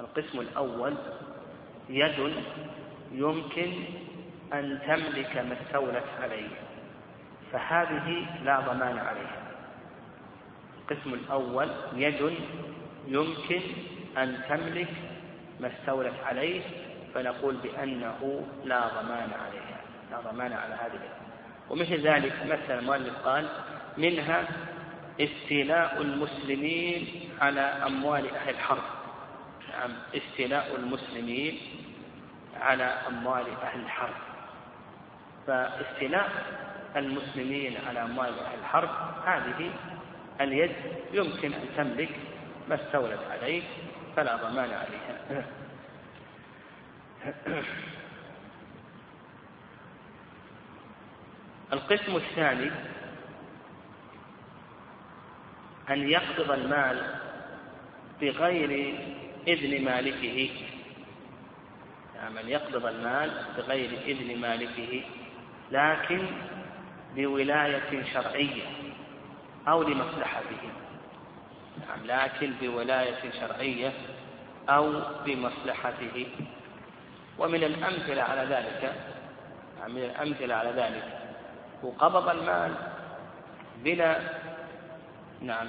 القسم 0.00 0.40
الأول 0.40 0.94
يد 1.88 2.34
يمكن 3.12 3.72
أن 4.52 4.78
تملك 4.86 5.36
ما 5.36 5.56
استولت 5.62 6.04
عليه. 6.22 6.48
فهذه 7.52 8.26
لا 8.44 8.60
ضمان 8.60 8.98
عليها. 8.98 9.42
القسم 10.78 11.14
الأول 11.14 11.68
يد 11.96 12.34
يمكن 13.06 13.60
أن 14.18 14.38
تملك 14.48 14.88
ما 15.60 15.70
استولت 15.72 16.14
عليه 16.24 16.62
فنقول 17.14 17.56
بأنه 17.56 18.46
لا 18.64 18.88
ضمان 18.88 19.30
عليها. 19.46 19.80
لا 20.10 20.30
ضمان 20.30 20.52
على 20.52 20.74
هذه 20.74 21.23
ومثل 21.70 22.00
ذلك 22.00 22.32
مثل 22.46 22.78
المؤلف 22.78 23.14
قال 23.24 23.48
منها 23.96 24.48
استيلاء 25.20 26.02
المسلمين 26.02 27.30
على 27.40 27.60
أموال 27.60 28.34
أهل 28.34 28.50
الحرب. 28.50 28.82
نعم 29.70 29.90
استيلاء 30.14 30.76
المسلمين 30.76 31.58
على 32.60 32.84
أموال 32.84 33.46
أهل 33.62 33.80
الحرب. 33.80 34.14
فاستيلاء 35.46 36.30
المسلمين 36.96 37.76
على 37.88 38.02
أموال 38.02 38.38
أهل 38.38 38.58
الحرب 38.58 38.90
هذه 39.26 39.70
اليد 40.40 40.72
يمكن 41.12 41.52
أن 41.52 41.68
تملك 41.76 42.10
ما 42.68 42.74
استولت 42.74 43.20
عليه 43.30 43.62
فلا 44.16 44.36
ضمان 44.36 44.70
عليها. 44.70 45.44
القسم 51.72 52.16
الثاني 52.16 52.70
أن 55.90 56.08
يقبض 56.08 56.50
المال 56.50 57.14
بغير 58.20 58.94
إذن 59.48 59.84
مالكه. 59.84 60.50
نعم 62.14 62.38
أن 62.38 62.48
يقبض 62.48 62.86
المال 62.86 63.30
بغير 63.56 63.90
إذن 64.06 64.40
مالكه 64.40 65.02
لكن 65.70 66.26
بولاية 67.14 68.04
شرعية 68.12 68.62
أو 69.68 69.82
لمصلحته. 69.82 70.70
نعم 71.80 72.06
لكن 72.06 72.52
بولاية 72.62 73.30
شرعية 73.40 73.92
أو 74.68 75.00
بمصلحته. 75.26 76.26
ومن 77.38 77.64
الأمثلة 77.64 78.22
على 78.22 78.40
ذلك 78.40 78.94
نعم 79.80 79.94
من 79.94 80.02
الأمثلة 80.02 80.54
على 80.54 80.70
ذلك 80.70 81.23
وقبض 81.84 82.28
المال 82.28 82.74
بلا 83.84 84.20
نعم 85.40 85.68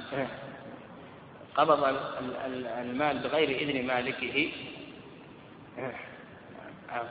قبض 1.55 1.83
المال 2.77 3.19
بغير 3.19 3.49
إذن 3.49 3.87
مالكه 3.87 4.51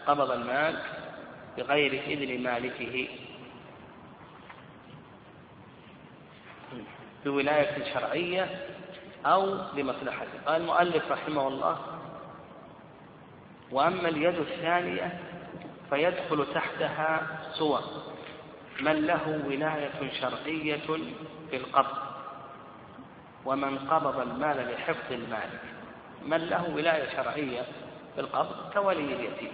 قبض 0.07 0.31
المال 0.31 0.79
بغير 1.57 2.03
إذن 2.07 2.43
مالكه. 2.43 3.09
بولاية 7.25 7.95
شرعية 7.95 8.67
أو 9.27 9.59
لمصلحته 9.75 10.39
قال 10.47 10.61
المؤلف 10.61 11.13
رحمه 11.13 11.49
الله 11.49 11.79
وأما 13.71 14.09
اليد 14.09 14.39
الثانية 14.39 15.21
فيدخل 15.91 16.47
تحتها 16.55 17.27
سوى. 17.53 17.81
من 18.81 19.07
له 19.07 19.43
ولاية 19.47 20.13
شرعية 20.21 20.77
في 21.51 21.57
القبض 21.57 21.97
ومن 23.45 23.79
قبض 23.79 24.19
المال 24.19 24.73
لحفظ 24.73 25.13
المال 25.13 25.49
من 26.23 26.37
له 26.37 26.75
ولاية 26.75 27.17
شرعية 27.17 27.63
في 28.15 28.21
القبض 28.21 28.73
كولي 28.73 29.15
اليتيم. 29.15 29.53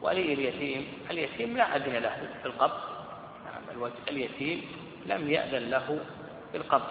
ولي 0.00 0.32
اليتيم 0.32 0.86
اليتيم 1.10 1.56
لا 1.56 1.76
أذن 1.76 1.92
له 1.92 2.28
في 2.42 2.48
القبض 2.48 2.80
نعم 3.44 3.90
اليتيم 4.08 4.62
لم 5.06 5.30
يأذن 5.30 5.70
له 5.70 6.00
في 6.52 6.56
القبض 6.56 6.90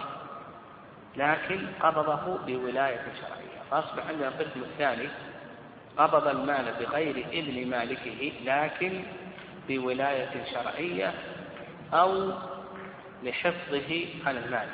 لكن 1.16 1.68
قبضه 1.82 2.38
بولاية 2.46 3.06
شرعية. 3.22 3.62
فأصبح 3.72 4.08
عندنا 4.08 4.28
القسم 4.28 4.62
الثاني 4.62 5.10
قبض 5.98 6.28
المال 6.28 6.74
بغير 6.80 7.26
إذن 7.32 7.70
مالكه 7.70 8.32
لكن 8.46 9.04
بولاية 9.68 10.46
شرعية 10.54 11.14
أو 11.94 12.32
لحفظه 13.24 14.08
على 14.26 14.40
المال. 14.40 14.70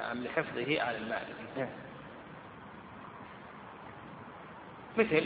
نعم 0.00 0.24
لحفظه 0.24 0.82
على 0.82 0.96
المال. 0.96 1.22
مثل 4.96 5.24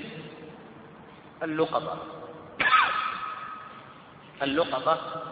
اللقطة 1.43 1.99
اللقطة 4.43 5.23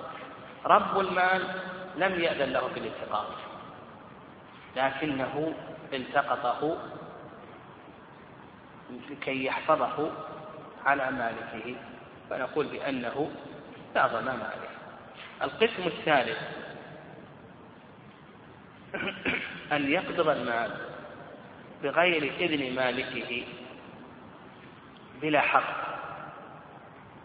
رب 0.65 1.01
المال 1.01 1.43
لم 1.97 2.21
يأذن 2.21 2.53
له 2.53 2.67
بالالتقاط 2.75 3.27
لكنه 4.77 5.55
التقطه 5.93 6.79
لكي 9.11 9.45
يحفظه 9.45 10.11
على 10.87 11.11
مالكه. 11.11 11.77
فنقول 12.31 12.67
بأنه 12.67 13.31
لا 13.95 14.07
ضمان 14.07 14.41
عليه. 14.41 14.73
القسم 15.43 15.87
الثالث 15.87 16.39
أن 19.73 19.91
يقبض 19.91 20.29
المال 20.29 20.77
بغير 21.83 22.33
إذن 22.41 22.75
مالكه 22.75 23.45
بلا 25.23 25.41
حق. 25.41 25.93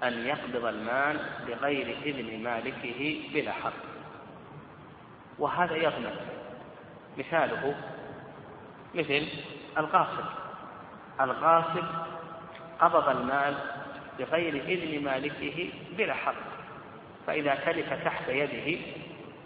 أن 0.04 0.28
يقبض 0.28 0.66
المال 0.66 1.20
بغير 1.48 1.98
إذن 2.06 2.44
مالكه 2.44 3.22
بلا 3.34 3.52
حق. 3.52 3.74
وهذا 5.40 5.76
يضمن 5.76 6.16
مثاله 7.18 7.76
مثل 8.96 9.28
الغاصب 9.78 10.26
الغاصب 11.22 11.84
قبض 12.80 13.10
المال 13.10 13.58
بغير 14.20 14.56
إذن 14.56 15.04
مالكه 15.04 15.70
بلا 15.98 16.14
حق. 16.14 16.57
فإذا 17.28 17.56
تلف 17.56 17.94
تحت 17.94 18.28
يده 18.28 18.80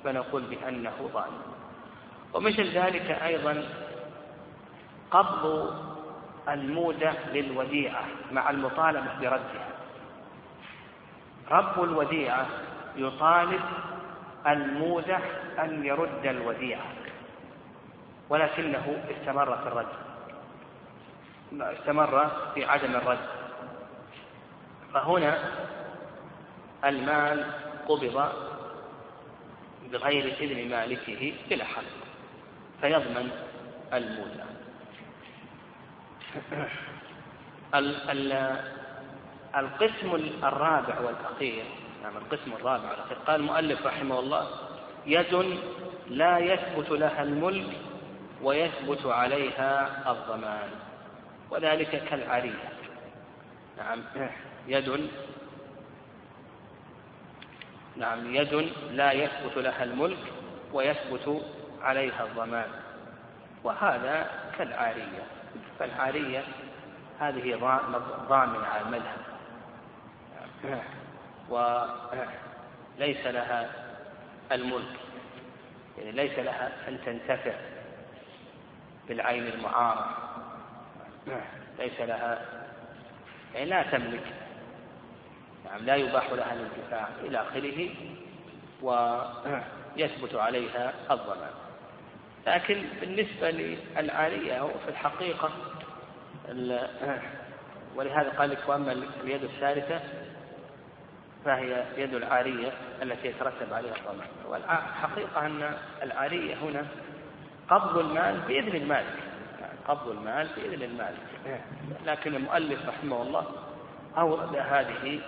فنقول 0.03 0.41
بأنه 0.41 1.09
ظالم. 1.13 1.41
ومثل 2.33 2.77
ذلك 2.77 3.11
أيضا 3.11 3.63
قبض 5.11 5.73
المودة 6.49 7.13
للوديعة 7.33 8.05
مع 8.31 8.49
المطالبة 8.49 9.19
بردها. 9.21 9.67
رب 11.51 11.83
الوديعة 11.83 12.47
يطالب 12.95 13.61
المودة 14.47 15.17
أن 15.59 15.85
يرد 15.85 16.25
الوديعة 16.25 16.85
ولكنه 18.29 19.03
استمر 19.11 19.57
في 19.57 19.67
الرد. 19.67 19.87
استمر 21.53 22.31
في 22.53 22.65
عدم 22.65 22.95
الرد. 22.95 23.27
فهنا 24.93 25.37
المال 26.85 27.45
قبض 27.87 28.31
بغير 29.91 30.33
إذن 30.41 30.69
مالكه 30.69 31.33
بلا 31.49 31.65
حق 31.65 31.83
فيضمن 32.81 33.31
المولى 33.93 34.45
القسم 39.57 40.15
الرابع 40.43 40.99
والأخير 40.99 41.63
نعم 42.03 42.17
القسم 42.17 42.53
الرابع 42.53 42.89
والأخير 42.91 43.17
قال 43.27 43.41
المؤلف 43.41 43.85
رحمه 43.85 44.19
الله 44.19 44.47
يد 45.05 45.59
لا 46.07 46.37
يثبت 46.37 46.89
لها 46.89 47.23
الملك 47.23 47.77
ويثبت 48.41 49.05
عليها 49.05 50.01
الضمان 50.11 50.69
وذلك 51.49 52.03
كالعرية 52.09 52.69
نعم 53.77 54.03
يد 54.67 55.09
نعم 57.95 58.35
يد 58.35 58.71
لا 58.91 59.11
يثبت 59.11 59.57
لها 59.57 59.83
الملك 59.83 60.19
ويثبت 60.73 61.45
عليها 61.81 62.25
الضمان. 62.25 62.69
وهذا 63.63 64.29
كالعارية. 64.57 65.23
فالعارية 65.79 66.43
هذه 67.19 67.55
ضامنة 68.29 68.65
على 68.65 68.81
المذهب. 68.81 69.21
وليس 71.49 73.27
لها 73.27 73.69
الملك. 74.51 74.99
يعني 75.97 76.11
ليس 76.11 76.39
لها 76.39 76.71
أن 76.87 76.99
تنتفع 77.05 77.53
بالعين 79.07 79.47
المعارة 79.47 80.17
ليس 81.79 81.99
لها 81.99 82.45
يعني 83.55 83.69
لا 83.69 83.83
تملك. 83.83 84.40
يعني 85.65 85.81
لا 85.81 85.95
يباح 85.95 86.31
لها 86.31 86.53
الانتفاع 86.53 87.07
إلى 87.23 87.41
آخره 87.41 87.89
ويثبت 88.81 90.35
عليها 90.35 90.93
الضمان. 91.11 91.51
لكن 92.47 92.83
بالنسبة 93.01 93.51
للعارية 93.51 94.61
في 94.61 94.89
الحقيقة 94.89 95.49
ولهذا 97.95 98.29
قال 98.29 98.49
لك 98.49 98.59
وأما 98.67 98.91
اليد 99.23 99.43
الثالثة 99.43 99.99
فهي 101.45 101.85
يد 101.97 102.13
العارية 102.13 102.71
التي 103.01 103.27
يترتب 103.27 103.73
عليها 103.73 103.95
الضمان. 103.95 104.27
والحقيقة 104.47 105.45
أن 105.45 105.77
العارية 106.03 106.55
هنا 106.55 106.85
قبض 107.69 107.97
المال 107.97 108.39
بإذن 108.47 108.75
المالك 108.75 109.15
قبض 109.87 110.07
المال 110.07 110.47
بإذن 110.55 110.83
المالك 110.83 111.61
لكن 112.05 112.35
المؤلف 112.35 112.89
رحمه 112.89 113.21
الله 113.21 113.45
أورد 114.17 114.55
هذه 114.55 115.19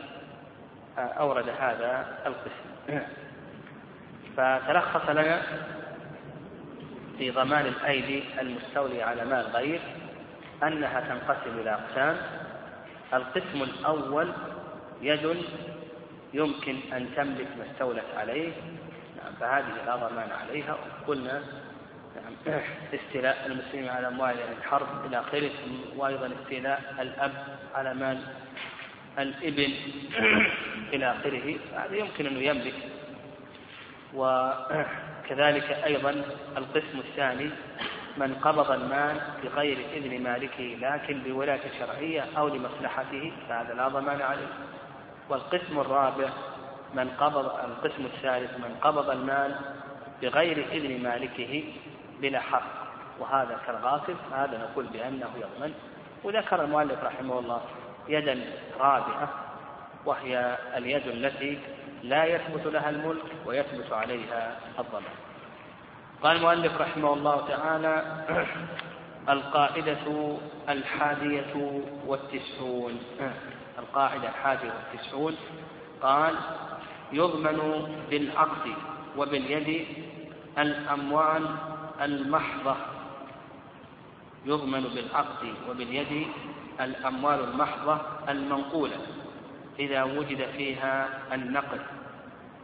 أورد 0.98 1.50
هذا 1.50 2.18
القسم. 2.26 3.04
فتلخص 4.38 5.10
لنا 5.10 5.42
في 7.18 7.32
ضمان 7.32 7.66
الأيدي 7.66 8.24
المستولي 8.42 9.04
على 9.04 9.26
مال 9.26 9.46
غير 9.46 9.82
أنها 10.64 11.00
تنقسم 11.00 11.60
إلى 11.60 11.72
أقسام. 11.72 12.18
القسم 13.14 13.64
الأول 13.64 14.34
يد 15.02 15.38
يمكن 16.34 16.76
أن 16.94 17.10
تملك 17.16 17.48
ما 17.58 17.66
استولت 17.72 18.06
عليه. 18.18 18.52
نعم 19.18 19.34
فهذه 19.40 19.86
لا 19.86 19.96
ضمان 19.96 20.30
عليها. 20.42 20.78
قلنا 21.08 21.42
نعم 22.16 22.60
استيلاء 22.94 23.46
المسلمين 23.46 23.90
على 23.90 24.08
أموال 24.08 24.36
الحرب 24.58 25.06
إلى 25.06 25.20
آخره 25.20 25.52
وأيضا 25.98 26.32
استيلاء 26.42 26.82
الأب 27.00 27.32
على 27.76 27.94
مال 27.94 28.24
الابن 29.20 29.74
إلى 30.94 31.12
آخره. 31.12 31.56
هذا 31.76 31.96
يمكن 31.96 32.26
أنه 32.26 32.40
يملك. 32.40 32.74
وكذلك 34.14 35.72
أيضا 35.86 36.24
القسم 36.58 37.00
الثاني 37.00 37.50
من 38.18 38.36
قبض 38.36 38.72
المال 38.72 39.22
بغير 39.44 39.78
إذن 39.94 40.24
مالكه 40.24 40.78
لكن 40.82 41.20
بولاية 41.20 41.62
شرعية 41.80 42.26
أو 42.38 42.48
لمصلحته 42.48 43.32
فهذا 43.50 43.74
لا 43.74 43.88
ضمان 43.88 44.22
عليه. 44.22 44.48
والقسم 45.30 45.80
الرابع 45.80 46.30
من 46.94 47.10
قبض 47.10 47.46
القسم 47.46 48.06
الثالث 48.06 48.58
من 48.58 48.76
قبض 48.82 49.10
المال 49.10 49.56
بغير 50.22 50.66
إذن 50.72 51.04
مالكه 51.04 51.64
بلا 52.22 52.40
حق 52.40 52.84
وهذا 53.20 53.60
كالغاصب 53.68 54.16
هذا 54.32 54.58
نقول 54.58 54.86
بأنه 54.86 55.30
يضمن. 55.38 55.74
وذكر 56.24 56.64
المؤلف 56.64 57.04
رحمه 57.04 57.40
الله 57.40 57.62
يدا 58.08 58.40
رابعة 58.80 59.30
وهي 60.06 60.58
اليد 60.78 61.08
التي 61.08 61.60
لا 62.04 62.26
يثبت 62.26 62.66
لها 62.66 62.90
الملك 62.90 63.24
ويثبت 63.46 63.94
عليها 63.94 64.60
الضمان 64.80 65.14
قال 66.24 66.38
المؤلف 66.38 66.82
رحمه 66.82 67.14
الله 67.14 67.48
تعالى 67.48 68.24
القاعدة 69.30 70.38
الحادية 70.70 71.82
والتسعون. 72.06 73.00
القاعدة 73.80 74.30
الحادية 74.30 74.74
والتسعون. 74.74 75.36
قال 76.02 76.36
يضمن 77.12 77.88
بالعقد 78.10 78.74
وباليد 79.18 79.88
الأموال 80.58 81.56
المحضة. 82.02 82.76
يضمن 84.46 84.82
بالعقد 84.84 85.54
وباليد 85.70 86.28
الأموال 86.82 87.44
المحضة 87.44 88.02
المنقولة 88.30 88.98
إذا 89.80 90.04
وجد 90.04 90.46
فيها 90.58 91.10
النقد 91.34 91.82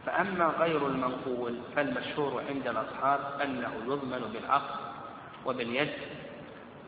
فأما 0.06 0.44
غير 0.46 0.86
المنقول 0.86 1.58
فالمشهور 1.76 2.42
عند 2.48 2.68
الأصحاب 2.68 3.20
أنه 3.44 3.72
يضمن 3.86 4.30
بالعقد 4.32 4.80
وباليد. 5.46 5.90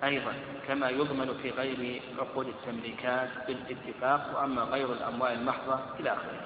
أيضا 0.05 0.33
كما 0.69 0.89
يضمن 0.91 1.39
في 1.43 1.51
غير 1.51 2.03
عقود 2.19 2.47
التمليكات 2.47 3.29
بالاتفاق 3.47 4.31
وأما 4.35 4.63
غير 4.63 4.93
الأموال 4.93 5.33
المحضة 5.33 5.81
إلى 6.01 6.11
آخره. 6.13 6.41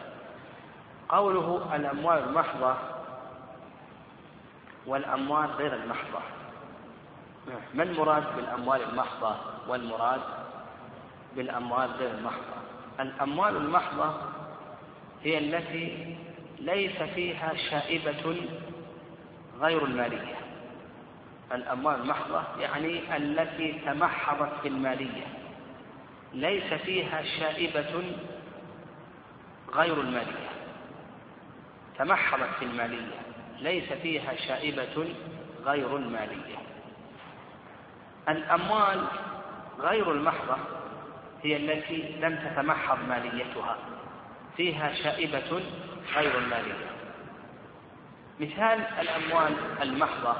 قوله 1.09 1.77
الأموال 1.77 2.19
المحضة 2.19 2.77
والأموال 4.87 5.51
غير 5.51 5.75
المحضة. 5.75 6.21
ما 7.75 7.83
المراد 7.83 8.37
بالأموال 8.37 8.83
المحضة؟ 8.83 9.37
والمراد 9.69 10.21
بالأموال 11.37 11.91
غير 11.91 12.11
المحضة. 12.11 12.57
الأموال 13.01 13.57
المحضة 13.57 14.15
هي 15.23 15.39
التي 15.39 16.17
ليس 16.59 17.03
فيها 17.03 17.55
شائبة 17.71 18.37
غير 19.61 19.85
المالية. 19.85 20.37
الأموال 21.53 22.01
المحضة 22.01 22.43
يعني 22.61 23.17
التي 23.17 23.73
تمحضت 23.73 24.53
في 24.63 24.69
المالية. 24.69 25.27
ليس 26.33 26.75
فيها 26.75 27.23
شائبة 27.23 28.03
غير 29.75 30.01
المالية. 30.01 30.49
تمحضت 31.99 32.51
في 32.59 32.65
المالية. 32.65 33.21
ليس 33.59 33.93
فيها 33.93 34.37
شائبة 34.37 35.15
غير 35.65 35.97
المالية. 35.97 36.57
الأموال 38.29 39.07
غير 39.79 40.13
المحضة 40.13 40.57
هي 41.43 41.57
التي 41.57 42.17
لم 42.21 42.37
تتمحض 42.37 42.99
ماليتها. 43.09 43.77
فيها 44.57 44.95
شائبة 44.95 45.63
غير 46.17 46.39
المالية 46.39 46.91
مثال 48.41 48.81
الأموال 49.01 49.55
المحضة. 49.83 50.37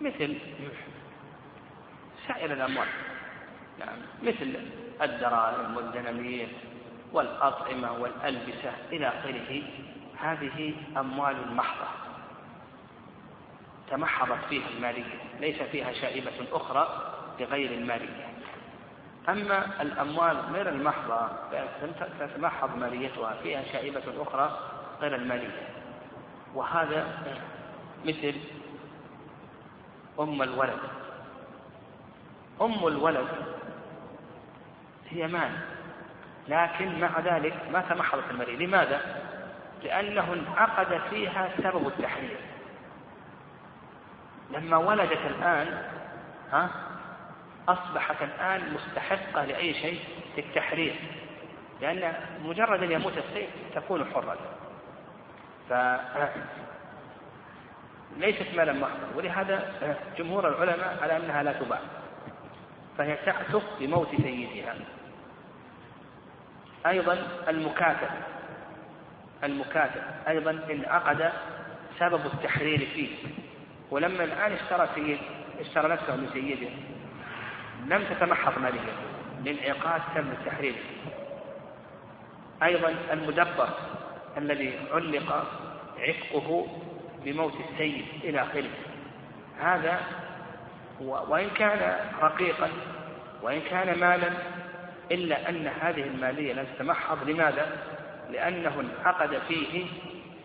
مثل 0.00 0.36
سائر 2.28 2.52
الأموال. 2.52 2.88
نعم 3.78 3.96
مثل 4.22 4.56
الدراهم 5.02 5.76
والدنانير 5.76 6.48
والأطعمة 7.12 7.92
والألبسة 7.92 8.72
إلى 8.92 9.08
آخره. 9.08 9.62
هذه 10.18 10.74
أموال 10.96 11.54
محضة. 11.54 11.88
تمحضت 13.90 14.44
فيها 14.48 14.68
المالية. 14.76 15.18
ليس 15.40 15.62
فيها 15.62 15.92
شائبة 15.92 16.32
أخرى 16.52 17.12
بغير 17.38 17.70
المالية. 17.70 18.33
أما 19.28 19.82
الأموال 19.82 20.36
غير 20.52 20.68
المحضة 20.68 21.28
فتتمحض 22.18 22.76
ماليتها 22.76 23.34
فيها 23.42 23.62
شائبة 23.72 24.02
أخرى 24.22 24.58
غير 25.00 25.14
المالية. 25.14 25.68
وهذا 26.54 27.06
مثل 28.04 28.34
أم 30.20 30.42
الولد. 30.42 30.78
أم 32.60 32.86
الولد 32.86 33.28
هي 35.08 35.26
مال 35.26 35.50
لكن 36.48 37.00
مع 37.00 37.20
ذلك 37.20 37.54
ما 37.72 37.80
تمحضت 37.80 38.30
المالية. 38.30 38.66
لماذا؟ 38.66 39.00
لأنه 39.82 40.32
انعقد 40.32 41.00
فيها 41.10 41.50
سبب 41.62 41.86
التحرير. 41.86 42.38
لما 44.50 44.76
ولدت 44.76 45.20
الآن 45.26 45.82
ها 46.52 46.70
أصبحت 47.68 48.22
الآن 48.22 48.74
مستحقة 48.74 49.44
لأي 49.44 49.74
شيء 49.74 50.00
للتحرير 50.36 50.94
لأن 51.80 52.12
مجرد 52.44 52.82
أن 52.82 52.92
يموت 52.92 53.18
السيف 53.18 53.50
تكون 53.74 54.04
حرة. 54.04 54.38
ف 55.68 55.72
ليست 58.16 58.46
مالا 58.56 58.72
محضا 58.72 59.08
ولهذا 59.16 59.72
جمهور 60.18 60.48
العلماء 60.48 60.98
على 61.02 61.16
أنها 61.16 61.42
لا 61.42 61.52
تباع 61.52 61.80
فهي 62.98 63.16
تعتق 63.26 63.62
بموت 63.80 64.08
سيدها. 64.22 64.74
أيضا 66.86 67.18
المكاتب 67.48 68.08
المكاتب 69.44 70.02
أيضا 70.28 70.50
انعقد 70.70 71.32
سبب 71.98 72.26
التحرير 72.26 72.78
فيه 72.78 73.08
ولما 73.90 74.24
الآن 74.24 74.52
اشترى 74.52 74.88
سيد 74.94 75.18
اشترى 75.60 75.88
نفسه 75.88 76.16
من 76.16 76.28
سيده 76.32 76.68
لم 77.86 78.04
تتمحض 78.04 78.58
مالية 78.58 78.92
لانعقاد 79.44 80.02
سبب 80.14 80.32
التحرير 80.32 80.74
أيضا 82.62 82.94
المدبر 83.12 83.68
الذي 84.36 84.78
علق 84.92 85.46
عتقه 85.98 86.66
بموت 87.24 87.52
السيد 87.70 88.04
إلى 88.24 88.42
آخره. 88.42 88.70
هذا 89.60 90.00
وإن 91.00 91.50
كان 91.50 92.10
رقيقا 92.22 92.68
وإن 93.42 93.60
كان 93.60 93.98
مالا 93.98 94.30
إلا 95.12 95.48
أن 95.48 95.66
هذه 95.66 96.02
المالية 96.02 96.52
لم 96.52 96.66
تتمحض. 96.76 97.28
لماذا؟ 97.30 97.78
لأنه 98.30 98.80
انعقد 98.80 99.38
فيه 99.48 99.86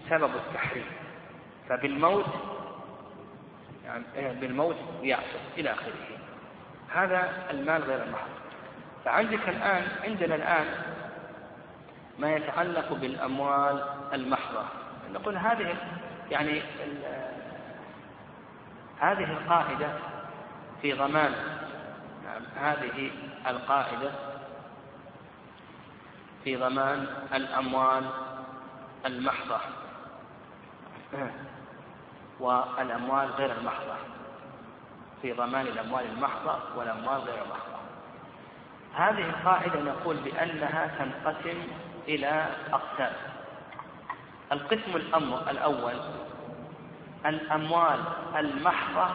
سبب 0.10 0.32
التحريم. 0.36 0.86
فبالموت 1.70 2.26
يعني 3.86 4.40
بالموت 4.40 4.76
يعصب 5.04 5.40
إلى 5.58 5.72
آخره. 5.72 6.19
هذا 6.94 7.32
المال 7.50 7.84
غير 7.84 8.04
المحض 8.04 8.30
فعندك 9.06 9.50
الآن 9.50 9.88
عندنا 10.04 10.36
الآن 10.36 10.66
ما 12.20 12.36
يتعلق 12.36 12.94
بالأموال 12.94 13.84
المحضة. 14.14 14.66
نقول 15.14 15.38
هذه 15.38 15.76
يعني 16.32 16.62
هذه 19.00 19.32
القاعدة 19.32 19.88
في 20.82 20.94
ضمان 20.94 21.32
نعم 22.24 22.42
هذه 22.66 23.12
القاعدة 23.48 24.12
في 26.44 26.56
ضمان 26.56 27.08
الأموال 27.34 28.10
المحضة. 29.06 29.60
والأموال 32.40 33.30
غير 33.30 33.52
المحضة. 33.52 33.96
في 35.22 35.34
ضمان 35.34 35.68
الأموال 35.68 36.06
المحضة 36.06 36.60
والأموال 36.76 37.18
غير 37.18 37.44
المحضة 37.44 37.80
هذه 38.96 39.30
القاعدة 39.30 39.82
نقول 39.82 40.18
بأنها 40.18 40.88
تنقسم 41.00 41.68
إلى 42.08 42.48
أقسام. 42.74 43.14
القسم 44.52 44.96
الأول 45.50 45.94
الأموال 47.26 48.00
المحضة 48.36 49.08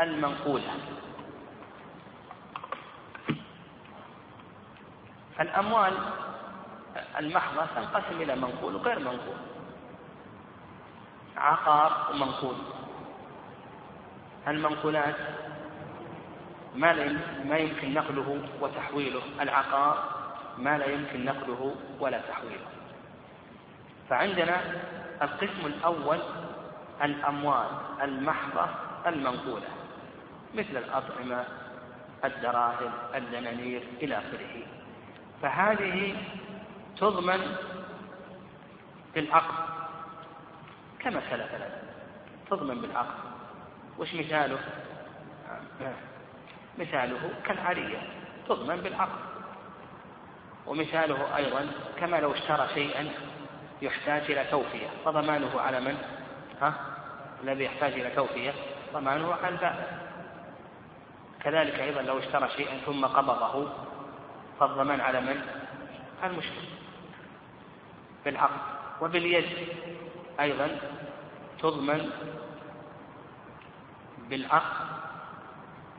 المنقولة. 0.00 0.70
الأموال 5.40 5.92
المحضة 7.18 7.66
تنقسم 7.74 8.22
إلى 8.22 8.36
منقول 8.36 8.74
وغير 8.74 8.98
منقول. 8.98 9.36
عقار 11.36 12.10
ومنقول. 12.10 12.56
المنقولات 14.48 15.16
ما 16.74 16.92
ما 17.44 17.56
يمكن 17.56 17.94
نقله 17.94 18.42
وتحويله. 18.60 19.22
العقار 19.40 20.04
ما 20.58 20.78
لا 20.78 20.86
يمكن 20.86 21.24
نقله 21.24 21.74
ولا 22.00 22.20
تحويله. 22.20 22.66
فعندنا 24.08 24.60
القسم 25.22 25.66
الأول 25.66 26.18
الأموال 27.04 27.68
المحضة 28.02 28.66
المنقولة 29.06 29.68
مثل 30.54 30.76
الأطعمة 30.76 31.44
الدراهم 32.24 32.92
الدنانير 33.14 33.82
إلى 34.02 34.18
آخره. 34.18 34.62
فهذه 35.42 36.16
تضمن 36.96 37.56
بالعقد 39.14 39.64
كما 41.00 41.20
سلف 41.30 41.54
لنا 41.54 41.82
تضمن 42.50 42.80
بالعقد 42.80 43.31
وش 44.02 44.14
مثاله؟ 44.14 44.58
مثاله 46.78 47.30
كالعارية 47.44 47.98
تضمن 48.48 48.76
بالعقد 48.76 49.18
ومثاله 50.66 51.36
أيضا 51.36 51.66
كما 52.00 52.16
لو 52.16 52.32
اشترى 52.32 52.68
شيئا 52.74 53.08
يحتاج 53.82 54.22
إلى 54.22 54.44
توفية 54.44 54.86
فضمانه 55.04 55.60
على 55.60 55.80
من؟ 55.80 55.98
ها؟ 56.62 56.74
الذي 57.42 57.64
يحتاج 57.64 57.92
إلى 57.92 58.10
توفية 58.10 58.52
ضمانه 58.92 59.34
على 59.34 59.48
البائع 59.48 59.86
كذلك 61.44 61.80
أيضا 61.80 62.02
لو 62.02 62.18
اشترى 62.18 62.48
شيئا 62.56 62.78
ثم 62.86 63.04
قبضه 63.04 63.68
فالضمان 64.60 65.00
على 65.00 65.20
من؟ 65.20 65.42
على 66.22 66.32
المشتري 66.32 66.68
بالعقد 68.24 68.60
وباليد 69.00 69.46
أيضا 70.40 70.78
تضمن 71.58 72.10
بالعقد 74.32 74.86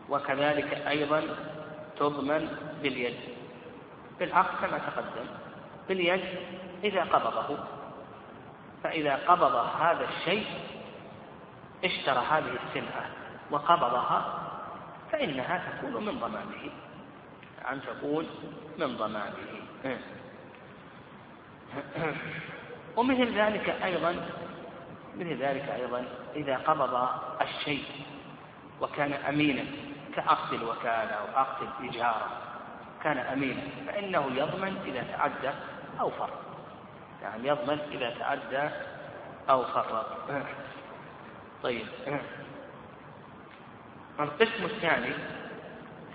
وكذلك 0.10 0.74
أيضا 0.74 1.24
تضمن 1.98 2.58
باليد. 2.84 3.20
بالعقد 4.20 4.68
كما 4.68 4.78
تقدم 4.78 5.26
باليد 5.88 6.24
إذا 6.84 7.04
قبضه. 7.04 7.58
فإذا 8.84 9.16
قبض 9.28 9.56
هذا 9.56 10.08
الشيء 10.10 10.46
اشترى 11.86 12.24
هذه 12.32 12.58
السلعة 12.68 13.06
وقبضها 13.52 14.40
فإنها 15.12 15.64
تكون 15.72 16.06
من 16.06 16.20
ضمانه. 16.20 16.72
أن 17.72 17.82
تكون 17.82 18.28
من 18.78 18.98
ضمانه. 18.98 19.38
ومثل 22.98 23.40
ذلك 23.40 23.70
أيضا 23.84 24.16
مثل 25.16 25.38
ذلك 25.38 25.70
أيضا 25.70 26.06
إذا 26.36 26.58
قبض 26.58 27.08
الشيء 27.42 27.86
وكان 28.84 29.14
أمينا 29.14 29.66
كعقد 30.16 30.54
الوكالة 30.54 31.18
عقد 31.36 31.68
الإجارة 31.80 32.28
كان 33.04 33.18
أمينا 33.18 33.62
فإنه 33.88 34.26
يضمن 34.36 34.78
إذا 34.86 35.04
تعدى 35.04 35.56
أو 36.00 36.10
فرط 36.10 36.40
يعني 37.22 37.48
يضمن 37.48 37.80
إذا 37.92 38.10
تعدى 38.10 38.70
أو 39.50 39.64
فرط 39.64 40.06
طيب. 41.64 41.88
القسم 44.20 44.66
الثاني 44.66 45.14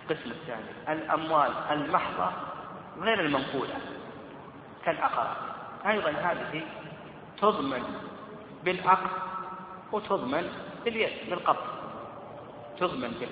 القسم 0.02 0.31
الثاني 0.31 0.70
الأموال 0.88 1.52
المحضة 1.70 2.33
غير 2.98 3.20
المنقولة 3.20 3.74
كالعقارات 4.85 5.37
أيضا 5.87 6.11
هذه 6.11 6.62
تضمن 7.40 7.83
بالعقد 8.64 9.11
وتضمن 9.92 10.52
باليد 10.85 11.31
بالقبض. 11.31 11.77
تضمن 12.80 13.28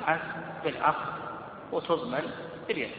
بالعقد 0.64 1.12
وتضمن 1.72 2.30
باليد 2.68 2.90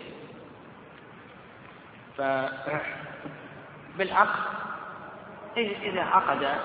فبالعقد 3.97 4.39
إذا 5.57 6.01
عقد 6.01 6.57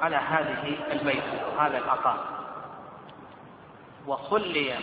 على 0.00 0.16
هذه 0.16 0.92
البيت 0.92 1.24
هذا 1.58 1.78
العقار 1.78 2.24
وخلي 4.06 4.78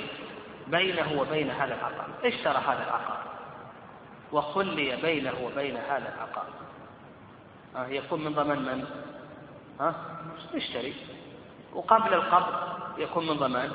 بينه 0.67 1.21
وبين 1.21 1.49
هذا 1.49 1.75
العقار 1.75 2.07
اشترى 2.23 2.57
هذا 2.57 2.83
العقار 2.83 3.23
وخلي 4.31 4.95
بينه 4.95 5.33
وبين 5.43 5.77
هذا 5.77 6.13
العقار 6.15 6.45
آه 7.75 7.87
يكون 7.87 8.23
من 8.23 8.33
ضمان 8.33 8.59
من؟ 8.59 8.85
ها؟ 9.79 9.95
يشتري 10.53 10.95
وقبل 11.73 12.13
القبض 12.13 12.53
يكون 12.97 13.27
من 13.27 13.33
ضمان 13.33 13.71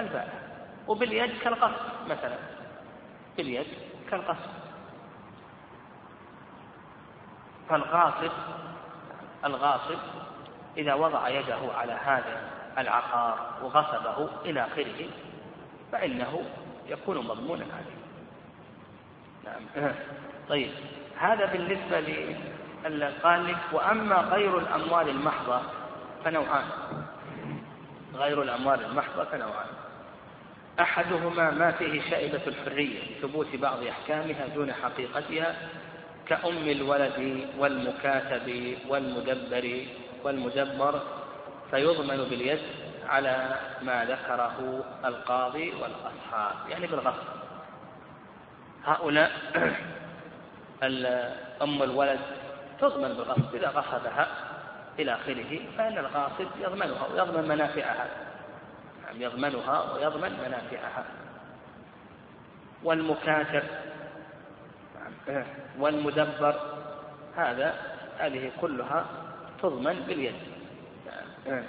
البائع 0.00 0.40
وباليد 0.88 1.38
كالقصد 1.38 2.08
مثلا. 2.08 2.36
باليد 3.36 3.66
كالقصد 4.10 4.50
فالغاصب 7.68 8.32
الغاصب 9.44 9.98
إذا 10.76 10.94
وضع 10.94 11.28
يده 11.28 11.72
على 11.74 11.92
هذا 11.92 12.50
العقار 12.78 13.38
وغصبه 13.62 14.28
إلى 14.44 14.66
آخره 14.66 15.08
فإنه 15.92 16.42
يكون 16.86 17.18
مضمونا 17.18 17.64
عليه. 17.64 18.04
نعم. 19.44 19.92
طيب. 20.48 20.70
هذا 21.18 21.46
بالنسبة 21.46 22.00
قال 23.22 23.46
لك 23.46 23.58
وأما 23.72 24.16
غير 24.16 24.58
الأموال 24.58 25.08
المحضة 25.08 25.60
فنوعان. 26.24 26.64
غير 28.16 28.42
الأموال 28.42 28.84
المحضة 28.84 29.24
فنوعان 29.24 29.66
أحدهما 30.80 31.50
ما 31.50 31.70
فيه 31.70 32.10
شائبة 32.10 32.40
الحرية 32.46 33.00
ثبوت 33.22 33.56
بعض 33.56 33.82
أحكامها 33.82 34.46
دون 34.54 34.72
حقيقتها 34.72 35.56
كأم 36.26 36.68
الولد 36.68 37.46
والمكاتب 37.58 38.76
والمدبر 38.88 39.86
والمدبر 40.24 41.00
فيضمن 41.70 42.16
باليد 42.30 42.58
على 43.08 43.56
ما 43.82 44.04
ذكره 44.04 44.84
القاضي 45.04 45.70
والأصحاب 45.70 46.70
يعني 46.70 46.86
بالغصب. 46.86 47.22
هؤلاء 48.84 49.30
أم 51.62 51.82
الولد 51.82 52.20
تضمن 52.80 53.08
بالغصب 53.08 53.54
إذا 53.54 53.68
غصبها. 53.68 54.53
إلى 54.98 55.14
آخره 55.14 55.60
فإن 55.78 55.98
الغاصب 55.98 56.46
يضمنها 56.60 57.06
ويضمن 57.06 57.48
منافعها. 57.48 58.06
نعم 59.02 59.22
يضمنها 59.22 59.92
ويضمن 59.92 60.32
منافعها. 60.46 61.04
والمكاتب 62.82 63.62
نعم، 65.28 65.44
والمدبر 65.78 66.54
هذا 67.36 67.74
هذه 68.18 68.50
كلها 68.60 69.06
تضمن 69.62 70.04
باليد. 70.06 70.34
نعم، 71.46 71.62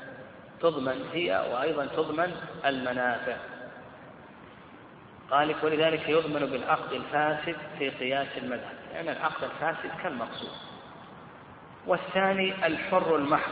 تضمن 0.61 1.09
هي 1.13 1.45
وأيضا 1.53 1.85
تضمن 1.85 2.35
المنافع. 2.65 3.35
قال 5.31 5.55
ولذلك 5.63 6.09
يضمن 6.09 6.45
بالعقد 6.45 6.93
الفاسد 6.93 7.55
في 7.79 7.89
قياس 7.89 8.27
المذهب 8.37 8.75
لأن 8.93 9.05
يعني 9.05 9.19
العقد 9.19 9.43
الفاسد 9.43 9.91
كالمقصود. 10.03 10.74
والثاني 11.87 12.65
الحر 12.65 13.15
المحض. 13.15 13.51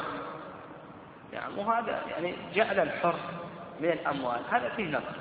يعني 1.34 1.54
وهذا 1.58 2.02
يعني 2.08 2.36
جعل 2.54 2.80
الحر 2.80 3.15
من 3.80 3.89
الأموال. 3.89 4.41
هذا 4.52 4.69
فيه 4.69 4.88
نظر. 4.88 5.15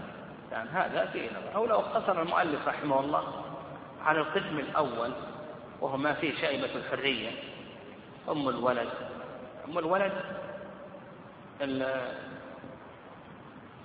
يعني 0.53 0.71
هذا 0.71 1.07
فيه 1.07 1.31
نظر. 1.31 1.55
أو 1.55 1.67
لو 1.67 1.81
اقتصر 1.81 2.23
المؤلف 2.23 2.69
رحمه 2.69 3.01
الله 3.01 3.45
على 4.05 4.21
القسم 4.21 4.59
الأول 4.59 5.13
وهو 5.81 5.97
ما 5.97 6.13
فيه 6.13 6.41
شائبة 6.41 6.75
الحرية 6.75 7.31
أم 8.29 8.49
الولد. 8.49 8.89
أم 9.69 9.79
الولد 9.79 10.13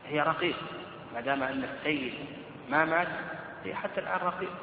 هي 0.06 0.22
رقيق. 0.22 0.58
ما 1.14 1.22
دام 1.22 1.44
أن 1.44 1.64
السيد 1.64 2.14
ما 2.70 2.86
مات 2.86 3.08
هي 3.64 3.76
حتى 3.76 4.00
الآن 4.00 4.20
رقيق. 4.20 4.54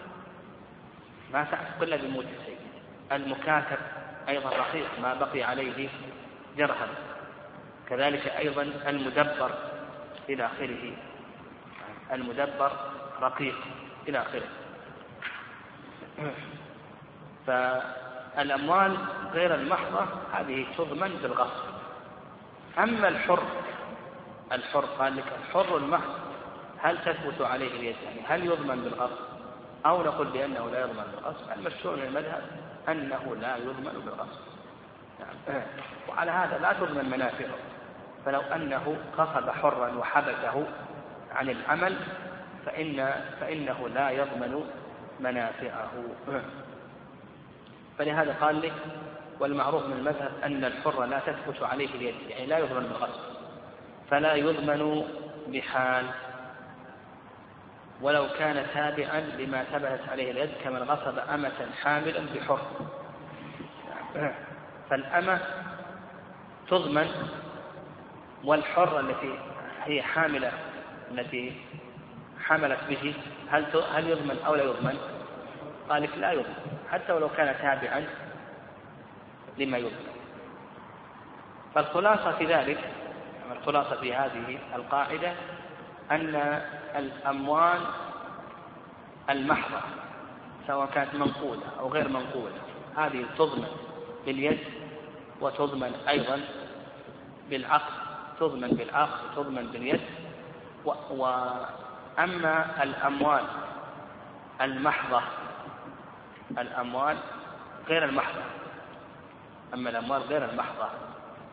ما 1.33 1.47
إلا 1.83 1.97
بموت 1.97 2.25
السيد. 2.25 2.59
المكاتب 3.13 3.79
أيضا 4.29 4.51
رقيق 4.51 4.87
ما 5.03 5.15
بقي 5.15 5.43
عليه 5.43 5.89
درهم. 6.59 6.89
كذلك 7.89 8.27
أيضا 8.27 8.63
المدبر 8.63 9.51
إلى 10.29 10.47
آخره. 10.47 10.93
المدبر 12.13 12.73
رقيق 13.21 13.57
إلى 14.09 14.19
آخره. 14.19 14.49
فالأموال 17.47 18.97
غير 19.33 19.55
المحضة 19.55 20.07
هذه 20.33 20.67
تضمن 20.79 21.19
بالغصب. 21.23 21.75
أما 22.79 23.09
الحر 23.09 23.43
الحر 24.53 24.85
قال 24.99 25.17
لك 25.17 25.25
الحر 25.41 25.77
المحض 25.77 26.15
هل 26.79 26.99
تثبت 26.99 27.41
عليه 27.41 27.67
اليد 27.67 27.97
يعني 28.05 28.21
هل 28.27 28.47
يضمن 28.47 28.81
بالغصب؟ 28.85 29.25
أو 29.87 30.03
نقول 30.03 30.27
بأنه 30.27 30.71
لا 30.71 30.81
يضمن 30.81 31.05
بالغصب 31.17 31.53
المشهور 31.57 31.97
من 31.97 32.03
المذهب 32.03 32.43
أنه 32.89 33.37
لا 33.41 33.57
يضمن 33.57 34.03
بالغصب 34.05 34.41
نعم. 35.21 35.63
وعلى 36.09 36.31
هذا 36.31 36.59
لا 36.59 36.73
تضمن 36.73 37.11
منافعه 37.11 37.55
فلو 38.25 38.41
أنه 38.41 38.97
غصب 39.17 39.51
حرا 39.51 39.99
وحبسه 39.99 40.67
عن 41.33 41.51
العمل 41.51 41.97
فإن 42.67 43.15
فإنه 43.41 43.89
لا 43.89 44.11
يضمن 44.11 44.71
منافعه. 45.21 45.91
فلهذا 47.99 48.37
قال 48.41 48.63
لك 48.63 48.73
والمعروف 49.41 49.87
من 49.87 49.93
المذهب 49.93 50.33
أن 50.45 50.65
الحر 50.65 51.05
لا 51.05 51.19
تثبت 51.19 51.63
عليه 51.63 51.89
اليد 51.95 52.15
يعني 52.29 52.47
لا 52.47 52.59
يضمن 52.59 52.83
بالغصب 52.83 53.21
فلا 54.11 54.35
يضمن 54.35 55.05
بحال. 55.49 56.07
ولو 58.05 58.29
كان 58.39 58.67
تابعا 58.75 59.21
لما 59.21 59.65
ثبتت 59.65 60.09
عليه 60.09 60.31
اليد 60.31 60.51
كمن 60.65 60.83
غصب 60.83 61.19
أمة 61.19 61.69
حاملا 61.83 62.21
بحر 62.35 62.61
فالأمة 64.91 65.41
تضمن 66.69 67.09
والحر 68.45 69.01
التي 69.01 69.39
هي 69.85 70.03
حاملة 70.03 70.53
التي 71.11 71.53
حملت 72.45 72.79
به 72.89 73.15
هل 73.51 73.65
هل 73.95 74.09
يضمن 74.09 74.39
أو 74.47 74.55
لا 74.55 74.65
يضمن؟ 74.65 74.99
قال 75.89 76.21
لا 76.21 76.33
يضمن 76.33 76.55
حتى 76.91 77.13
ولو 77.13 77.29
كان 77.29 77.57
تابعا 77.63 78.05
لما 79.59 79.79
يضمن 79.79 80.15
فالخلاصة 81.75 82.33
في 82.33 82.47
ذلك 82.47 82.79
الخلاصة 83.53 84.01
في 84.01 84.15
هذه 84.15 84.59
القاعدة 84.75 85.33
أن 86.11 86.63
الأموال 86.97 87.81
المحضة 89.31 89.81
سواء 90.67 90.87
كانت 90.87 91.15
منقولة 91.15 91.63
أو 91.81 91.89
غير 91.89 92.09
منقولة. 92.09 92.59
هذه 92.97 93.25
تضمن 93.39 93.69
باليد 94.27 94.59
وتضمن 95.41 95.95
أيضا 96.09 96.41
بالعقد 97.51 97.93
تضمن 98.41 98.69
بالعقد 98.69 99.25
وتضمن 99.25 99.67
باليد. 99.67 100.01
وأما 101.11 102.83
الأموال 102.83 103.45
المحضة 104.61 105.23
الأموال 106.59 107.17
غير 107.89 108.05
المحضة. 108.05 108.43
أما 109.75 109.91
الأموال 109.91 110.23
غير 110.23 110.45
المحضة 110.51 110.89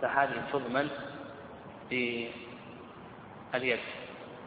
فهذه 0.01 0.43
تضمن 0.53 0.89
باليد. 1.89 3.79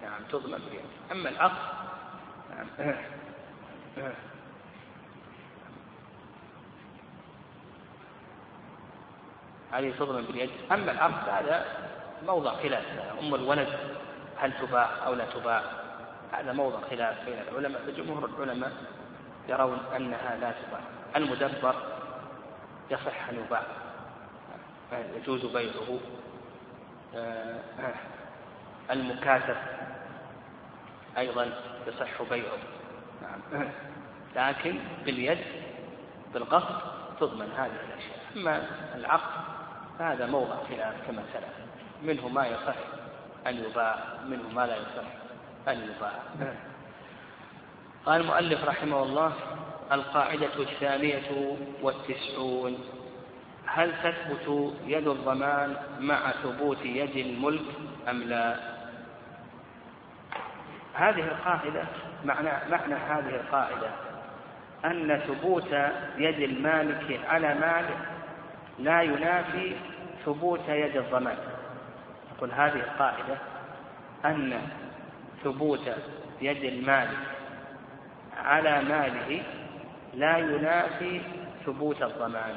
نعم 0.04 0.22
تضمن 0.32 0.58
باليد 0.58 0.84
أما 1.12 1.28
العقد 1.28 1.56
نعم. 2.50 2.94
هذه 9.72 9.94
تضمن 9.98 10.22
باليد. 10.22 10.50
أما 10.72 10.92
العقد 10.92 11.28
هذا 11.28 11.66
موضع 12.26 12.54
خلاف. 12.54 12.84
أم 13.20 13.34
الولد 13.34 13.68
هل 14.38 14.52
تباع 14.52 15.06
أو 15.06 15.14
لا 15.14 15.24
تباع؟ 15.24 15.62
هذا 16.32 16.52
موضع 16.52 16.80
خلاف 16.90 17.24
بين 17.24 17.38
العلماء 17.38 17.82
فجمهور 17.86 18.30
العلماء 18.38 18.72
يرون 19.48 19.78
أنها 19.96 20.36
لا 20.36 20.52
تباع. 20.52 20.80
المدبر 21.16 21.74
يصح 22.90 23.28
أن 23.28 23.44
يباع. 23.46 23.62
يجوز 24.92 25.46
بيعه. 25.46 25.98
آه، 27.16 27.60
المكاتب 28.90 29.56
أيضا 31.18 31.52
يصح 31.86 32.22
بيعه. 32.30 32.58
نعم. 33.22 33.68
لكن 34.36 34.78
باليد 35.04 35.38
بالقصد 36.34 36.76
تضمن 37.20 37.48
هذه 37.56 37.72
الأشياء. 37.88 38.18
أما 38.36 38.62
العقد 38.94 39.44
فهذا 39.98 40.26
موضع 40.26 40.56
خلاف 40.68 40.94
كما 41.06 41.22
سلف 41.32 41.54
منه 42.02 42.28
ما 42.28 42.46
يصح 42.46 42.76
أن 43.46 43.64
يباع 43.64 43.98
منه 44.26 44.48
ما 44.48 44.66
لا 44.66 44.76
يصح 44.76 45.08
أن 45.68 45.88
يباع 45.96 46.12
قال 48.06 48.20
المؤلف 48.20 48.64
رحمه 48.64 49.02
الله 49.02 49.32
القاعدة 49.92 50.56
الثانية 50.58 51.56
والتسعون 51.82 52.78
هل 53.66 53.92
تثبت 54.02 54.74
يد 54.86 55.08
الضمان 55.08 55.76
مع 56.00 56.30
ثبوت 56.30 56.84
يد 56.84 57.16
الملك 57.16 57.64
أم 58.10 58.22
لا؟ 58.22 58.73
هذه 60.94 61.20
القاعدة 61.20 61.82
معنى, 62.24 62.50
معنى 62.70 62.94
هذه 62.94 63.34
القاعدة 63.34 63.90
أن 64.84 65.20
ثبوت 65.26 65.72
يد 66.18 66.38
المالك 66.40 67.20
على 67.28 67.54
ماله 67.54 67.96
لا 68.78 69.02
ينافي 69.02 69.76
ثبوت 70.24 70.68
يد 70.68 70.96
الضمان. 70.96 71.36
نقول 72.36 72.50
هذه 72.50 72.76
القاعدة 72.76 73.38
أن 74.24 74.60
ثبوت 75.44 75.92
يد 76.40 76.64
المالك 76.64 77.18
على 78.44 78.82
ماله 78.82 79.42
لا 80.14 80.38
ينافي 80.38 81.20
ثبوت 81.66 82.02
الضمان. 82.02 82.56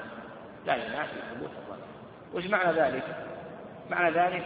لا 0.66 0.76
ينافي 0.76 1.16
ثبوت 1.36 1.49
الضمان. 1.49 1.80
وش 2.34 2.45
معنى 2.45 2.72
ذلك؟ 2.72 3.03
معنى 3.89 4.12
ذلك 4.12 4.45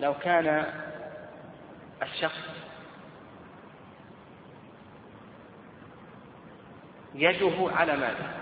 لو 0.00 0.14
كان 0.14 0.66
الشخص 2.02 2.65
يده 7.16 7.70
على 7.76 7.96
ماله. 7.96 8.32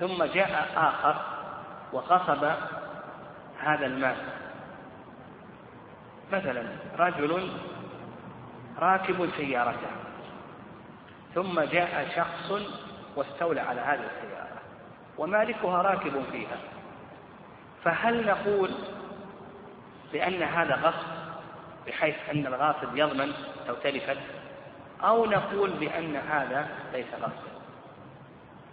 ثم 0.00 0.24
جاء 0.24 0.72
آخر 0.76 1.16
وغصب 1.92 2.44
هذا 3.60 3.86
المال. 3.86 4.16
مثلا 6.32 6.64
رجل 6.98 7.52
راكب 8.78 9.30
سيارته 9.36 9.90
ثم 11.34 11.60
جاء 11.60 12.08
شخص 12.16 12.62
واستولى 13.16 13.60
على 13.60 13.80
هذه 13.80 14.10
السيارة 14.16 14.60
ومالكها 15.18 15.82
راكب 15.82 16.24
فيها. 16.32 16.58
فهل 17.84 18.26
نقول 18.26 18.70
بأن 20.12 20.42
هذا 20.42 20.74
غصب 20.74 21.06
بحيث 21.86 22.14
أن 22.30 22.46
الغاصب 22.46 22.96
يضمن 22.96 23.32
لو 23.68 23.74
تلفت؟ 23.74 24.18
أو 25.04 25.26
نقول 25.26 25.70
بأن 25.70 26.16
هذا 26.16 26.68
ليس 26.92 27.06
غصبا 27.14 27.54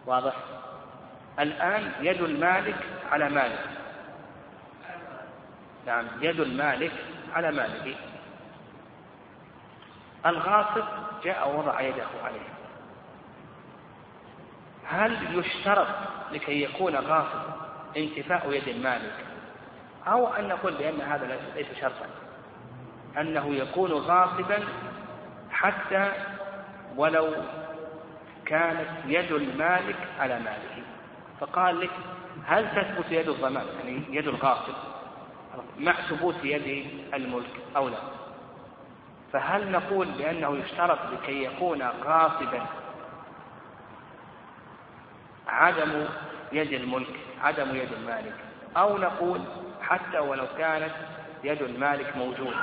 واضح؟ 0.06 0.34
الآن 1.40 1.92
يد 2.02 2.22
المالك 2.22 2.76
على 3.12 3.30
مالك. 3.30 3.66
نعم 5.86 6.08
يد 6.22 6.40
المالك 6.40 6.92
على 7.34 7.52
ماله 7.52 7.96
الغاصب 10.26 10.84
جاء 11.24 11.50
ووضع 11.50 11.82
يده 11.82 12.08
عليه. 12.24 12.48
هل 14.86 15.40
يشترط 15.40 15.88
لكي 16.32 16.64
يكون 16.64 16.96
غاصب 16.96 17.42
انتفاء 17.98 18.54
يد 18.54 18.68
المالك؟ 18.68 19.26
أو 20.08 20.28
أن 20.28 20.48
نقول 20.48 20.74
بأن 20.74 21.02
هذا 21.02 21.40
ليس 21.56 21.68
شرطا. 21.82 22.06
أنه 23.18 23.56
يكون 23.56 23.92
غاصبا 23.92 24.64
حتى 25.62 26.12
ولو 26.96 27.34
كانت 28.46 28.90
يد 29.06 29.32
المالك 29.32 29.96
على 30.20 30.40
ماله. 30.40 30.84
فقال 31.40 31.80
لك 31.80 31.90
هل 32.46 32.72
تثبت 32.72 33.12
يد 33.12 33.30
الضمان؟ 33.30 33.66
يعني 33.78 34.04
يد 34.10 34.28
الغاصب. 34.28 34.74
مع 35.80 35.94
ثبوت 35.94 36.36
يد 36.44 36.88
الملك 37.14 37.52
أو 37.76 37.90
لا؟ 37.90 37.98
فهل 39.34 39.72
نقول 39.72 40.08
بأنه 40.08 40.58
يشترط 40.58 41.00
لكي 41.14 41.44
يكون 41.44 41.82
غاصبا 41.82 42.66
عدم 45.48 46.06
يد 46.52 46.74
الملك 46.74 47.16
عدم 47.44 47.76
يد 47.76 47.94
المالك؟ 47.94 48.36
أو 48.78 48.98
نقول 48.98 49.42
حتى 49.82 50.20
ولو 50.20 50.46
كانت 50.58 50.94
يد 51.44 51.62
المالك 51.62 52.18
موجودة. 52.18 52.58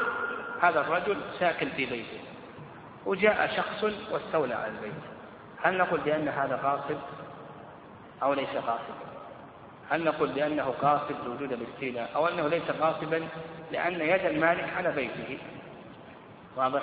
هذا 0.62 0.80
الرجل 0.80 1.16
ساكن 1.38 1.68
في 1.68 1.86
بيته. 1.86 2.27
وجاء 3.08 3.56
شخص 3.56 3.84
واستولى 4.12 4.54
على 4.54 4.68
البيت. 4.68 4.92
هل 5.62 5.78
نقول 5.78 6.00
بأن 6.00 6.28
هذا 6.28 6.60
غاصب 6.62 6.98
أو 8.22 8.34
ليس 8.34 8.54
غاصبا 8.54 9.08
هل 9.90 10.04
نقول 10.04 10.28
بأنه 10.28 10.74
غاصب 10.82 11.14
لوجود 11.26 11.52
الاستيلاء 11.52 12.10
أو 12.14 12.28
أنه 12.28 12.48
ليس 12.48 12.70
غاصبا 12.80 13.28
لأن 13.72 14.00
يد 14.00 14.24
المالك 14.24 14.68
على 14.76 14.92
بيته؟ 14.92 15.38
واضح؟ 16.56 16.82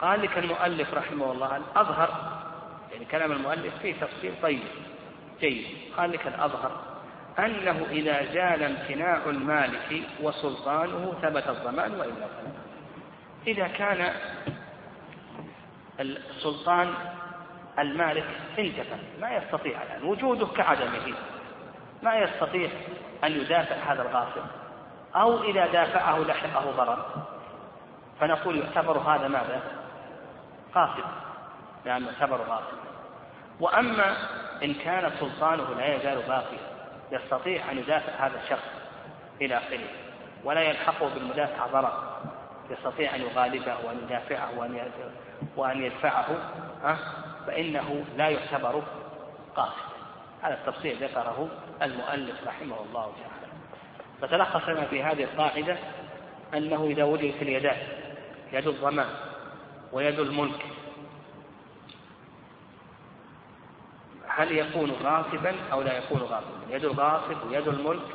قال 0.00 0.22
لك 0.22 0.38
المؤلف 0.38 0.94
رحمه 0.94 1.32
الله 1.32 1.56
الأظهر 1.56 2.42
يعني 2.92 3.04
كلام 3.04 3.32
المؤلف 3.32 3.78
فيه 3.82 3.94
تفصيل 4.00 4.34
طيب 4.42 4.62
جيد. 5.40 5.66
قال 5.96 6.12
لك 6.12 6.26
الأظهر 6.26 6.80
أنه 7.38 7.86
إذا 7.90 8.24
زال 8.32 8.62
امتناع 8.62 9.18
المالك 9.26 10.02
وسلطانه 10.20 11.14
ثبت 11.22 11.48
الضمان 11.48 11.92
وإلا 11.92 12.14
فلا. 12.14 12.52
إذا 13.46 13.68
كان 13.68 14.12
السلطان 16.00 16.94
المالك 17.78 18.24
انتفى 18.58 18.96
ما 19.20 19.36
يستطيع 19.36 19.82
الآن. 19.82 20.04
وجوده 20.04 20.46
كعدمه. 20.46 21.14
ما 22.02 22.16
يستطيع 22.16 22.70
أن 23.24 23.32
يدافع 23.32 23.92
هذا 23.92 24.02
الغاصب 24.02 24.46
أو 25.14 25.42
إذا 25.42 25.66
دافعه 25.66 26.18
لحقه 26.18 26.70
ضرر. 26.70 27.06
فنقول 28.20 28.58
يعتبر 28.58 28.98
هذا 28.98 29.28
ماذا؟ 29.28 29.60
غاصب 30.74 31.04
لأنه 31.84 32.06
يعتبر 32.06 32.36
غاصب 32.36 32.76
وأما 33.60 34.16
إن 34.62 34.74
كان 34.74 35.10
سلطانه 35.20 35.74
لا 35.74 35.96
يزال 35.96 36.22
باقيا 36.28 36.58
يستطيع 37.12 37.72
أن 37.72 37.78
يدافع 37.78 38.26
هذا 38.26 38.40
الشخص 38.44 38.68
إلى 39.40 39.58
آخره. 39.58 39.88
ولا 40.44 40.60
يلحقه 40.60 41.08
بالمدافع 41.14 41.66
ضرر. 41.66 42.02
يستطيع 42.70 43.14
أن 43.14 43.20
يغالبه 43.20 43.76
وأن 43.86 43.98
يدافعه 44.04 44.50
وأن 45.56 45.82
يدفعه 45.82 46.26
ها؟ 46.82 46.98
فإنه 47.46 48.04
لا 48.16 48.28
يعتبر 48.28 48.82
قاصدا 49.56 49.94
هذا 50.42 50.54
التفصيل 50.54 51.04
ذكره 51.04 51.48
المؤلف 51.82 52.46
رحمه 52.46 52.76
الله 52.88 53.12
تعالى. 53.22 53.52
فتلخص 54.20 54.68
لنا 54.68 54.84
في 54.86 55.02
هذه 55.02 55.24
القاعدة 55.24 55.76
أنه 56.54 56.84
إذا 56.84 57.04
وجدت 57.04 57.42
اليدان 57.42 57.76
يد 58.52 58.68
الضمان 58.68 59.08
ويد 59.92 60.18
الملك 60.20 60.66
هل 64.28 64.52
يكون 64.52 64.90
غاصبا 64.90 65.54
أو 65.72 65.82
لا 65.82 65.98
يكون 65.98 66.18
غاصبا؟ 66.20 66.60
يد 66.70 66.84
الغاصب 66.84 67.46
ويد 67.50 67.68
الملك 67.68 68.06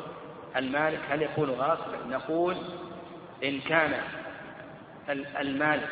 المالك 0.56 1.00
هل 1.10 1.22
يكون 1.22 1.50
غاصبا؟ 1.50 1.98
نقول 2.10 2.56
إن 3.44 3.60
كان 3.60 4.02
المالك 5.10 5.90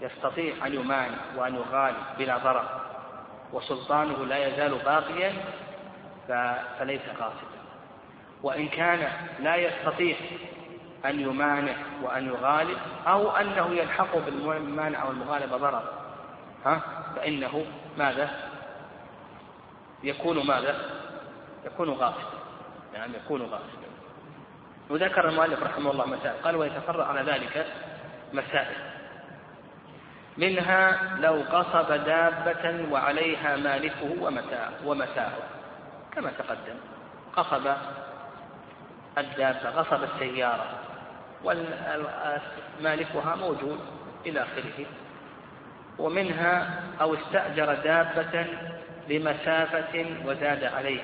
يستطيع 0.00 0.66
أن 0.66 0.74
يمانع 0.74 1.18
وأن 1.36 1.54
يغالب 1.54 1.96
بلا 2.18 2.38
ضرر 2.38 2.80
وسلطانه 3.52 4.24
لا 4.24 4.46
يزال 4.46 4.78
باقيا 4.78 5.32
فليس 6.78 7.02
غاصبا 7.18 7.56
وإن 8.42 8.68
كان 8.68 9.08
لا 9.40 9.56
يستطيع 9.56 10.16
أن 11.04 11.20
يمانع 11.20 11.74
وأن 12.02 12.26
يغالب 12.26 12.78
أو 13.06 13.30
أنه 13.30 13.74
يلحق 13.74 14.16
بالمانع 14.18 15.04
والمغالب 15.04 15.54
ضرر 15.54 15.82
ها 16.64 16.80
فإنه 17.16 17.66
ماذا؟ 17.98 18.30
يكون 20.02 20.46
ماذا؟ 20.46 20.76
يكون 21.64 21.90
غاصبا 21.90 22.36
نعم 22.94 23.14
يكون 23.14 23.42
غاصبا 23.42 23.86
وذكر 24.90 25.28
المؤلف 25.28 25.62
رحمه 25.62 25.90
الله 25.90 26.06
مسائل 26.06 26.42
قال 26.44 26.56
ويتفرع 26.56 27.06
على 27.06 27.20
ذلك 27.20 27.66
مسائل. 28.32 28.76
منها 30.36 30.98
لو 31.20 31.42
قصب 31.52 31.92
دابة 31.92 32.86
وعليها 32.90 33.56
مالكه 33.56 34.22
ومتاعه 34.22 34.72
ومتاعه. 34.84 35.38
كما 36.12 36.30
تقدم 36.38 36.76
قصب 37.36 37.72
الدابة 39.18 39.70
غصب 39.70 40.02
السيارة 40.02 40.66
ومالكها 41.44 43.34
موجود 43.36 43.80
إلى 44.26 44.42
آخره. 44.42 44.86
ومنها 45.98 46.82
أو 47.00 47.14
استأجر 47.14 47.74
دابة 47.74 48.46
لمسافة 49.08 50.06
وزاد 50.24 50.64
عليه. 50.64 51.02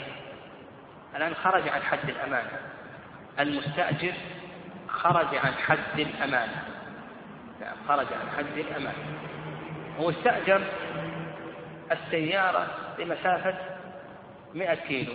الآن 1.16 1.34
خرج 1.34 1.68
عن 1.68 1.82
حد 1.82 2.08
الأمانة. 2.08 2.50
المستأجر 3.40 4.12
خرج 4.88 5.36
عن 5.36 5.52
حد 5.52 5.98
الأمانة. 5.98 6.71
خرج 7.88 8.06
عن 8.12 8.30
حد 8.36 8.58
الأمانة 8.58 9.18
هو 9.98 10.10
استأجر 10.10 10.62
السيارة 11.92 12.66
لمسافة 12.98 13.54
100 14.54 14.74
كيلو 14.74 15.12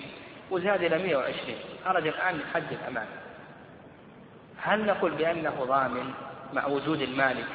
وزاد 0.52 0.84
إلى 0.84 0.98
120 0.98 1.58
خرج 1.86 2.08
الآن 2.08 2.36
من 2.36 2.44
حد 2.54 2.72
الأمانة 2.72 3.10
هل 4.62 4.86
نقول 4.86 5.12
بأنه 5.12 5.66
ضامن 5.66 6.14
مع 6.54 6.66
وجود 6.66 7.02
المالك؟ 7.02 7.48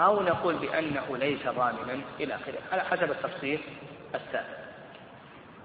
أو 0.00 0.22
نقول 0.22 0.54
بأنه 0.54 1.16
ليس 1.16 1.46
ضامنا 1.46 2.00
إلى 2.20 2.34
آخره؟ 2.34 2.58
على 2.72 2.82
حسب 2.82 3.10
التفصيل 3.10 3.60
السابق. 4.14 4.62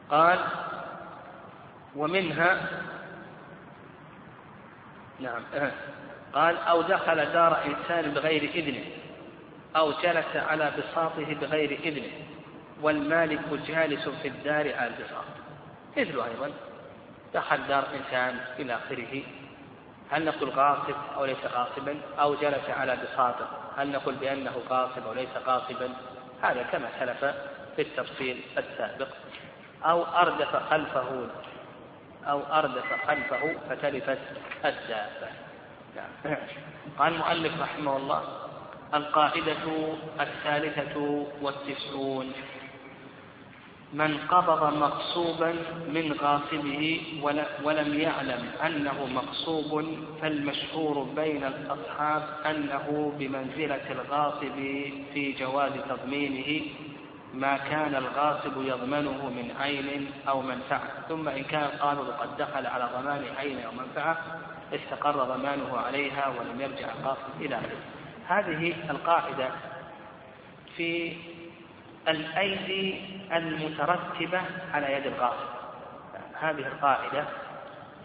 قال 0.10 0.40
ومنها 1.96 2.70
نعم 5.20 5.42
قال 6.38 6.58
أو 6.58 6.82
دخل 6.82 7.26
دار 7.26 7.58
إنسان 7.66 8.12
بغير 8.12 8.44
إذنه 8.44 8.84
أو 9.76 9.92
جلس 9.92 10.36
على 10.36 10.72
بساطه 10.78 11.34
بغير 11.34 11.80
إذنه. 11.84 12.12
والمالك 12.82 13.40
جالس 13.68 14.10
في 14.10 14.28
الدار 14.28 14.76
على 14.76 14.88
البساط. 14.88 15.26
مثله 15.98 16.26
أيضا 16.26 16.52
دخل 17.34 17.68
دار 17.68 17.84
إنسان 17.94 18.40
إلى 18.60 18.76
آخره. 18.76 19.24
هل 20.12 20.26
نقول 20.26 20.50
غاصب 20.50 20.96
أو 21.16 21.26
ليس 21.26 21.46
غاصبا؟ 21.46 21.96
أو 22.20 22.36
جلس 22.36 22.70
على 22.70 22.96
بساطه. 22.96 23.48
هل 23.78 23.92
نقول 23.92 24.16
بأنه 24.16 24.62
غاصب 24.70 25.08
أو 25.08 25.14
ليس 25.14 25.38
غاصبا؟ 25.46 25.90
هذا 26.42 26.64
كما 26.64 26.90
سلف 27.00 27.26
في 27.76 27.82
التفصيل 27.82 28.42
السابق. 28.58 29.08
أو 29.86 30.04
أردف 30.04 30.56
خلفه 30.56 31.28
أو 32.28 32.42
أردف 32.54 33.08
خلفه 33.08 33.56
فتلفت 33.70 34.20
الدابة. 34.66 35.47
قال 37.00 37.14
المؤلف 37.14 37.62
رحمه 37.62 37.98
الله 37.98 38.22
القاعدة 38.94 39.58
الثالثة 40.20 41.26
والتسعون. 41.42 42.32
من 43.94 44.18
قبض 44.18 44.74
مغصوبا 44.74 45.56
من 45.88 46.16
غاصبه 46.22 47.02
ولم 47.64 48.00
يعلم 48.00 48.52
أنه 48.66 49.06
مغصوب 49.06 49.86
فالمشهور 50.22 51.04
بين 51.16 51.44
الأصحاب 51.44 52.24
أنه 52.46 53.14
بمنزلة 53.20 53.92
الغاصب 53.92 54.56
في 55.14 55.36
جواز 55.40 55.72
تضمينه 55.90 56.62
ما 57.34 57.58
كان 57.58 57.96
الغاصب 57.96 58.62
يضمنه 58.62 59.30
من 59.30 59.52
عين 59.60 60.12
أو 60.30 60.42
منفعة. 60.42 60.90
ثم 61.10 61.28
إن 61.30 61.44
كان 61.44 61.64
القابض 61.64 62.10
قد 62.10 62.38
دخل 62.38 62.66
على 62.66 62.90
ضمان 63.00 63.24
عين 63.38 63.60
أو 63.60 63.72
منفعة 63.72 64.18
استقر 64.74 65.24
ضمانه 65.24 65.78
عليها 65.78 66.28
ولم 66.28 66.62
يرجع 66.62 66.92
القاصد 66.92 67.42
إلى 67.42 67.60
هذه 68.28 68.74
القاعدة 68.90 69.50
في 70.78 71.18
الأيدي 72.08 73.02
المترتبة 73.34 74.42
على 74.74 74.94
يد 74.94 75.08
الغاصب 75.08 75.58
هذه 76.40 76.68
القاعدة 76.68 77.26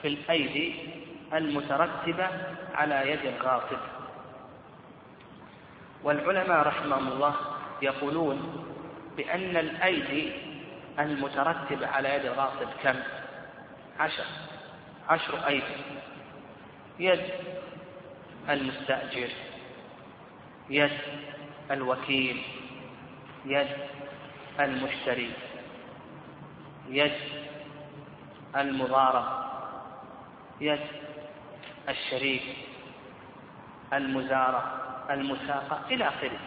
في 0.03 0.09
الأيدي 0.09 0.75
المترتبة 1.35 2.29
على 2.75 3.11
يد 3.11 3.25
الغاصب 3.25 3.79
والعلماء 6.05 6.67
رحمهم 6.67 7.09
الله 7.09 7.35
يقولون 7.83 8.65
بأن 9.17 9.57
الأيدي 9.57 10.33
المترتبة 10.99 11.87
على 11.87 12.15
يد 12.15 12.25
الغاصب 12.25 12.69
كم؟ 12.83 12.95
عشر. 14.01 14.25
عشر 15.09 15.47
أيدي. 15.47 15.75
يد 17.03 17.21
المستأجر 18.51 19.29
يد 20.71 20.99
الوكيل 21.71 22.43
يد 23.45 23.69
المشتري 24.61 25.31
يد 26.89 27.13
المضارب 28.57 29.25
يد 30.61 30.81
الشريك 31.89 32.43
المزارة 33.93 34.79
المساقة 35.11 35.81
إلى 35.91 36.09
آخره 36.09 36.39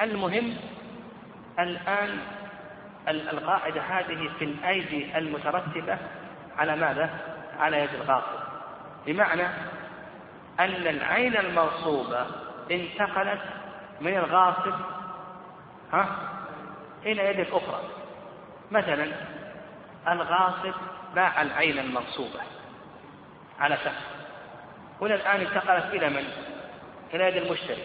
المهم 0.00 0.56
الآن 1.58 2.18
القاعدة 3.08 3.80
هذه 3.80 4.30
في 4.38 4.44
الأيدي 4.44 5.18
المترتبة 5.18 5.98
على 6.58 6.76
ماذا؟ 6.76 7.10
على 7.58 7.80
يد 7.80 7.94
الغاصب 7.94 8.45
بمعنى 9.06 9.46
أن 10.60 10.86
العين 10.86 11.36
المغصوبة 11.36 12.26
انتقلت 12.70 13.40
من 14.00 14.16
الغاصب 14.16 14.74
ها 15.92 16.08
إلى 17.06 17.24
يد 17.24 17.40
الأخرى 17.40 17.82
مثلا 18.70 19.12
الغاصب 20.08 20.74
باع 21.14 21.42
العين 21.42 21.78
المغصوبة 21.78 22.40
على 23.60 23.76
شخص 23.76 24.16
هنا 25.00 25.14
الآن 25.14 25.40
انتقلت 25.40 25.94
إلى 25.94 26.08
من؟ 26.10 26.24
إلى 27.14 27.24
يد 27.24 27.36
المشتري. 27.42 27.82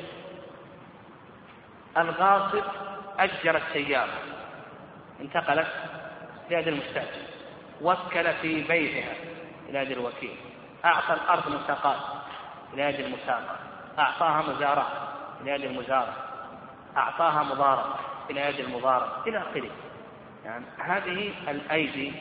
الغاصب 1.98 2.64
أجر 3.20 3.58
السيارة 3.58 4.20
انتقلت 5.22 5.68
إلى 6.48 6.60
يد 6.60 6.68
المستأجر 6.68 7.22
وكل 7.82 8.34
في 8.34 8.64
بيعها 8.64 9.14
إلى 9.70 9.80
يد 9.80 9.92
الوكيل. 9.92 10.36
أعطى 10.86 11.14
الأرض 11.14 11.48
مساقات 11.48 11.98
يد 12.90 13.00
المساقة 13.00 13.56
أعطاها 14.00 14.42
مزارعة 14.42 15.14
إلى 15.42 15.52
يد 15.52 15.64
المزارع. 15.64 16.14
أعطاها 16.98 17.44
مضاربة 17.44 17.96
يد 18.50 18.60
المضاربة 18.60 19.12
إلى 19.28 19.38
آخره. 19.38 19.70
يعني 20.46 20.66
هذه 20.78 21.34
الأيدي 21.48 22.14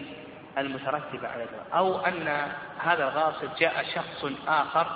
المترتبة 0.58 1.28
على 1.28 1.42
ذلك. 1.42 1.72
أو 1.74 2.00
أن 2.00 2.52
هذا 2.78 3.08
الغاصب 3.08 3.48
جاء 3.58 3.84
شخص 3.94 4.32
آخر 4.48 4.86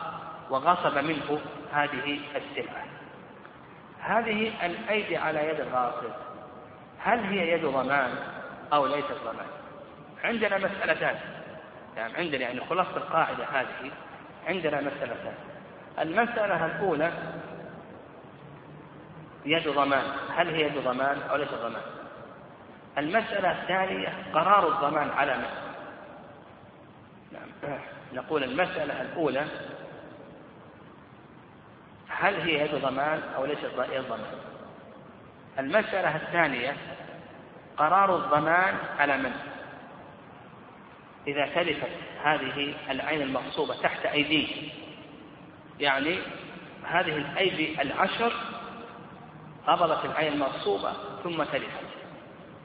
وغصب 0.51 0.99
منه 0.99 1.41
هذه 1.73 2.21
السلعة. 2.37 2.85
هذه 4.01 4.67
الأيدي 4.67 5.17
على 5.17 5.49
يد 5.49 5.61
الغاصب. 5.61 6.13
هل 6.99 7.21
هي 7.21 7.53
يد 7.53 7.67
ضمان 7.67 8.15
أو 8.73 8.87
ليست 8.87 9.17
ضمان؟ 9.25 9.47
عندنا 10.25 10.59
مسألتان. 10.59 11.19
يعني 11.97 12.15
عندنا 12.17 12.41
يعني 12.41 12.61
خلاصة 12.61 12.97
القاعدة 12.97 13.45
هذه 13.45 13.91
عندنا 14.47 14.81
مسألتان 14.81 15.35
المسألة 15.99 16.67
الأولى 16.67 17.13
يد 19.47 19.69
ضمان. 19.69 20.05
هل 20.37 20.49
هي 20.49 20.67
يد 20.67 20.79
ضمان 20.79 21.19
أو 21.31 21.37
ليس 21.37 21.49
ضمان؟ 21.49 21.83
المسألة 22.99 23.63
الثانية 23.63 24.09
قرار 24.33 24.69
الضمان 24.69 25.11
على 25.11 25.37
من؟ 25.37 25.47
نعم. 27.33 27.79
نقول 28.13 28.45
المسألة 28.45 29.03
الأولى 29.03 29.47
هل 32.09 32.35
هي 32.35 32.65
يد 32.65 32.75
ضمان 32.75 33.21
أو 33.37 33.45
ليست 33.45 33.65
يد 33.93 34.05
ضمان؟ 34.09 34.39
المسألة 35.59 36.17
الثانية 36.17 36.77
قرار 37.77 38.17
الضمان 38.17 38.75
على 38.99 39.17
من؟ 39.17 39.33
إذا 41.27 41.47
تلفت 41.55 41.91
هذه 42.25 42.75
العين 42.91 43.23
المغصوبة 43.23 43.83
تحت 43.83 44.07
أيديه 44.07 44.69
يعني 45.81 46.19
هذه 46.85 47.17
الأيدي 47.17 47.83
العشر 47.83 48.33
قبضت 49.67 50.05
العين 50.05 50.33
المغصوبة 50.33 50.93
ثم 51.25 51.43
تلفت. 51.45 51.85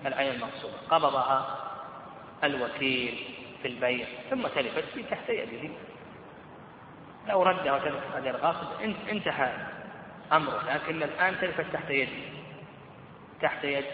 العين 0.06 0.34
المغصوبة 0.34 0.74
قبضها 0.90 1.58
الوكيل 2.44 3.26
في 3.62 3.68
البيع 3.68 4.08
ثم 4.30 4.48
تلفت 4.48 4.84
في 4.94 5.04
تحت 5.04 5.30
يده. 5.30 5.70
لو 7.28 7.44
ردها 7.44 7.74
وتلفت 7.76 8.16
هذه 8.16 8.30
الغاصب 8.30 8.68
انتهى 9.10 9.54
أمره 10.32 10.74
لكن 10.74 11.04
الآن 11.04 11.36
تلفت 11.42 11.66
تحت 11.74 11.90
يده. 11.90 12.40
تحت 13.42 13.64
يد 13.64 13.86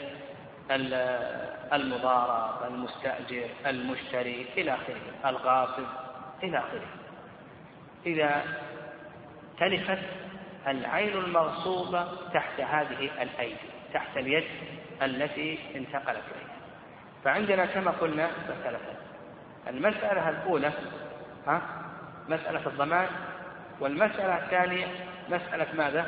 المضارب 1.73 2.73
المستأجر 2.73 3.49
المشتري 3.65 4.45
إلى 4.57 4.73
آخره. 4.73 5.29
الغاصب 5.29 5.85
إلى 6.43 6.57
آخره. 6.57 6.87
إذا 8.05 8.43
تلفت 9.59 9.99
العين 10.67 11.17
المغصوبة 11.17 12.07
تحت 12.33 12.59
هذه 12.59 13.09
الأيدي 13.21 13.69
تحت 13.93 14.17
اليد 14.17 14.43
التي 15.01 15.59
انتقلت 15.75 16.07
إليها. 16.07 16.55
فعندنا 17.23 17.65
كما 17.65 17.91
قلنا 17.91 18.29
مسألتان 18.49 18.95
المسألة 19.67 20.29
الأولى 20.29 20.71
ها 21.47 21.61
مسألة 22.29 22.67
الضمان. 22.67 23.07
والمسألة 23.79 24.37
الثانية 24.37 24.87
مسألة 25.29 25.67
ماذا؟ 25.73 26.05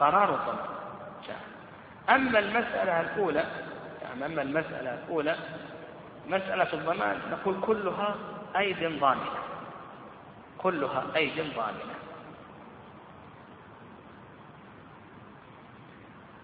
قرار 0.00 0.34
الضمان. 0.34 0.72
أما 2.10 2.38
المسألة 2.38 3.00
الأولى 3.00 3.44
يعني 4.12 4.26
أما 4.26 4.42
المسألة 4.42 4.94
الأولى 4.94 5.36
مسألة 6.26 6.72
الضمان 6.72 7.18
نقول 7.30 7.60
كلها 7.60 8.14
أيد 8.56 9.00
ضامنة. 9.00 9.38
كلها 10.58 11.04
أيد 11.16 11.54
ضامنة. 11.56 11.94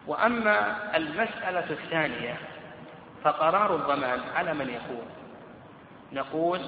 وأما 0.07 0.77
المسألة 0.97 1.71
الثانية 1.71 2.37
فقرار 3.25 3.75
الضمان 3.75 4.21
على 4.37 4.55
من 4.55 4.71
يكون 4.71 5.07
نقول 6.13 6.61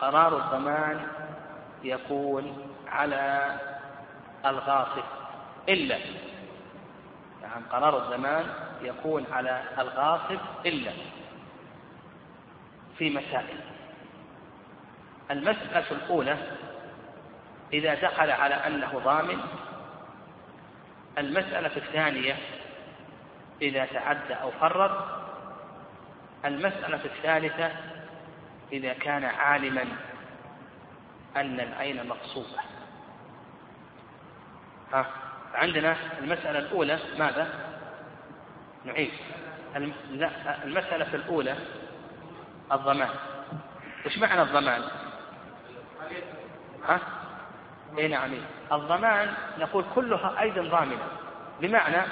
قرار 0.00 0.36
الضمان 0.36 1.06
يكون 1.84 2.68
على 2.88 3.54
الغاصب. 4.46 5.04
إلا 5.68 5.96
يعني 7.42 7.64
قرار 7.72 7.98
الضمان 7.98 8.44
يكون 8.82 9.26
على 9.32 9.62
الغاصب 9.78 10.38
إلا 10.66 10.92
في 12.98 13.10
مسائل. 13.10 13.60
المسألة 15.30 15.90
الأولى 15.90 16.36
إذا 17.72 17.94
دخل 17.94 18.30
على 18.30 18.54
أنه 18.54 19.00
ضامن. 19.04 19.40
المسألة 21.18 21.76
الثانية 21.76 22.36
إذا 23.62 23.84
تعدى 23.84 24.34
أو 24.34 24.50
فرط. 24.50 25.04
المسألة 26.44 27.04
الثالثة 27.04 27.70
إذا 28.72 28.92
كان 28.92 29.24
عالما 29.24 29.84
أن 31.36 31.60
العين 31.60 32.08
مقصوبة. 32.08 32.58
ها 34.92 35.06
عندنا 35.54 35.96
المسألة 36.18 36.58
الأولى 36.58 36.98
ماذا؟ 37.18 37.73
نعيد 38.84 39.10
المسألة 40.64 41.14
الأولى 41.14 41.56
الضمان. 42.72 43.08
وش 44.06 44.18
معنى 44.18 44.42
الضمان؟ 44.42 44.82
ها؟ 46.88 47.00
اي 47.98 48.08
نعم 48.08 48.30
الضمان 48.72 49.34
نقول 49.58 49.84
كلها 49.94 50.40
أيضا 50.40 50.62
ضامنة. 50.62 51.08
بمعنى 51.60 52.02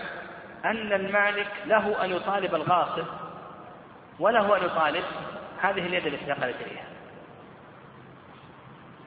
أن 0.64 0.92
المالك 0.92 1.48
له 1.66 2.04
أن 2.04 2.10
يطالب 2.10 2.54
الغاصب 2.54 3.06
وله 4.18 4.56
أن 4.56 4.64
يطالب 4.64 5.04
هذه 5.60 5.86
اليد 5.86 6.06
التي 6.06 6.24
نقلت 6.24 6.56
إليها. 6.60 6.86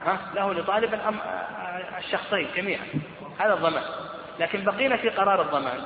ها؟ 0.06 0.20
له 0.36 0.52
أن 0.52 0.58
يطالب 0.58 1.00
الشخصين 1.98 2.48
جميعا. 2.56 2.86
هذا 3.40 3.54
الضمان. 3.54 3.84
لكن 4.40 4.64
بقينا 4.64 4.98
في 4.98 5.10
قرار 5.10 5.42
الضمان. 5.42 5.82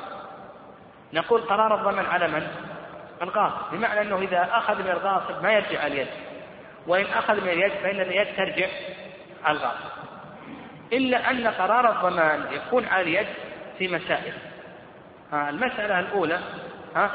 نقول 1.14 1.41
قرار 1.41 1.76
الضمان 1.76 2.05
على 2.05 2.28
من؟ 2.28 2.47
الغاصب 3.22 3.72
بمعنى 3.72 4.01
أنه 4.01 4.18
إذا 4.18 4.49
أخذ 4.51 4.84
من 4.84 4.89
الغاصب 4.89 5.43
ما 5.43 5.51
يرجع 5.51 5.88
اليد. 5.88 6.07
وإن 6.88 7.05
أخذ 7.05 7.41
من 7.41 7.49
اليد 7.49 7.72
فإن 7.72 7.99
اليد 7.99 8.36
ترجع 8.36 8.68
على 9.43 9.57
الغاصب 9.57 9.89
إلا 10.93 11.32
أن 11.32 11.47
قرار 11.47 11.91
الضمان 11.91 12.45
يكون 12.51 12.86
على 12.86 13.01
اليد 13.01 13.28
في 13.78 13.88
مسائل. 13.88 14.34
المسألة 15.34 15.99
الأولى 15.99 16.39
ها 16.95 17.12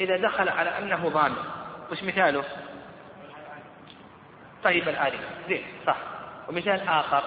إذا 0.00 0.16
دخل 0.16 0.48
على 0.48 0.78
أنه 0.78 1.08
ضامن 1.08 1.36
وش 1.92 2.02
مثاله؟ 2.02 2.44
طيب 4.64 4.88
الآلية. 4.88 5.28
زين 5.48 5.64
صح. 5.86 5.96
ومثال 6.48 6.88
آخر. 6.88 7.22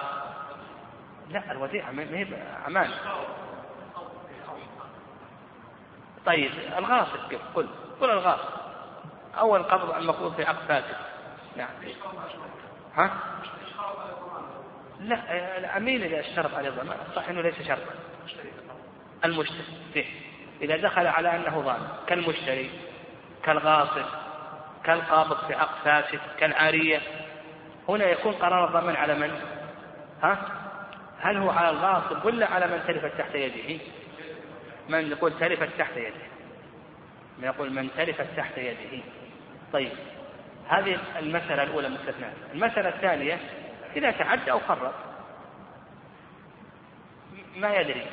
لا 1.30 1.52
الوديعة 1.52 1.90
ما 1.90 2.02
هي 2.02 2.26
أمان 2.66 2.90
طيب 6.28 6.50
الغاصب 6.78 7.18
قل 7.54 7.68
قل 8.00 8.10
الغاصب 8.10 8.48
أول 9.38 9.62
قبض 9.62 9.94
المقبوض 9.94 10.34
في 10.34 10.44
عقد 10.44 10.66
فاسد 10.68 10.96
نعم 11.56 11.68
ها؟ 12.94 13.10
لا 15.00 15.58
الأمين 15.58 16.02
إذا 16.02 16.20
اشترط 16.20 16.54
عليه 16.54 16.68
الضمان 16.68 16.96
صح 17.16 17.28
أنه 17.28 17.40
ليس 17.40 17.62
شرطا 17.62 17.94
المشتري 19.24 20.06
إذا 20.62 20.76
دخل 20.76 21.06
على 21.06 21.36
أنه 21.36 21.60
ضامن 21.60 21.88
كالمشتري 22.06 22.70
كالغاصب 23.44 24.06
كالقابض 24.84 25.46
في 25.46 25.54
عقد 25.54 25.74
فاسد 25.84 26.20
كالعارية 26.38 27.00
هنا 27.88 28.04
يكون 28.04 28.32
قرار 28.32 28.64
الضمان 28.64 28.96
على 28.96 29.14
من؟ 29.14 29.30
ها؟ 30.22 30.38
هل 31.18 31.36
هو 31.36 31.50
على 31.50 31.70
الغاصب 31.70 32.24
ولا 32.24 32.46
على 32.46 32.66
من 32.66 32.82
تلفت 32.86 33.18
تحت 33.18 33.34
يده؟ 33.34 33.84
من 34.88 35.10
يقول 35.10 35.38
تلفت 35.38 35.68
تحت 35.78 35.96
يده. 35.96 36.28
من 37.38 37.44
يقول 37.44 37.72
من 37.72 37.88
تلفت 37.96 38.26
تحت 38.36 38.58
يده. 38.58 39.02
طيب 39.72 39.92
هذه 40.68 40.98
المسألة 41.18 41.62
الأولى 41.62 41.88
مستثناة 41.88 42.32
المسألة 42.54 42.88
الثانية 42.88 43.38
إذا 43.96 44.10
تعدى 44.10 44.50
أو 44.50 44.58
فرط 44.58 44.94
ما 47.56 47.74
يدري. 47.74 48.06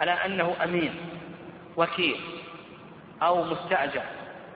على 0.00 0.10
أنه 0.10 0.56
أمين 0.64 0.94
وكيل 1.76 2.20
أو 3.22 3.44
مستأجر 3.44 4.02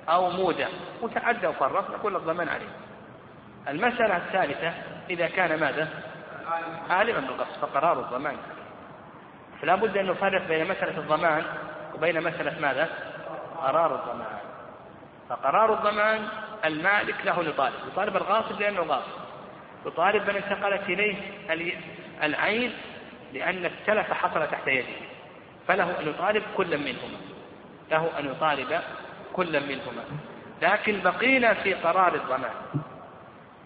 أو 0.09 0.31
مودع 0.31 0.69
وتعدى 1.03 1.47
وفرط 1.47 1.91
نقول 1.91 2.17
الضمان 2.17 2.49
عليه. 2.49 2.69
المسألة 3.69 4.17
الثالثة 4.17 4.73
إذا 5.11 5.29
كان 5.29 5.61
ماذا؟ 5.61 5.89
عالما 6.91 7.21
بالقصد 7.21 7.61
فقرار 7.61 8.01
الضمان. 8.01 8.37
فلا 9.62 9.74
بد 9.74 9.96
أن 9.96 10.07
نفرق 10.07 10.48
بين 10.48 10.68
مسألة 10.68 10.98
الضمان 10.98 11.44
وبين 11.94 12.22
مسألة 12.22 12.61
ماذا؟ 12.61 12.88
قرار 13.57 13.94
الضمان. 13.94 14.38
فقرار 15.28 15.74
الضمان 15.74 16.28
المالك 16.64 17.14
له 17.24 17.42
يطالب. 17.42 17.74
يطالب 17.92 18.16
الغاصب 18.16 18.61
لأنه 18.61 18.80
غاصب. 18.80 19.26
يطالب 19.86 20.30
من 20.30 20.36
انتقلت 20.36 20.82
إليه 20.82 21.16
العين 22.22 22.72
لأن 23.32 23.64
التلف 23.64 24.12
حصل 24.12 24.46
تحت 24.50 24.68
يده. 24.68 24.86
فله 25.68 26.00
أن 26.00 26.09
يطالب 26.09 26.42
كل 26.57 26.78
منهما. 26.78 27.18
له 27.90 28.11
أن 28.18 28.26
يطالب 28.26 28.80
كل 29.32 29.61
منهما. 29.68 30.04
لكن 30.62 31.00
بقينا 31.00 31.54
في 31.54 31.74
قرار 31.74 32.14
الضمان. 32.14 32.54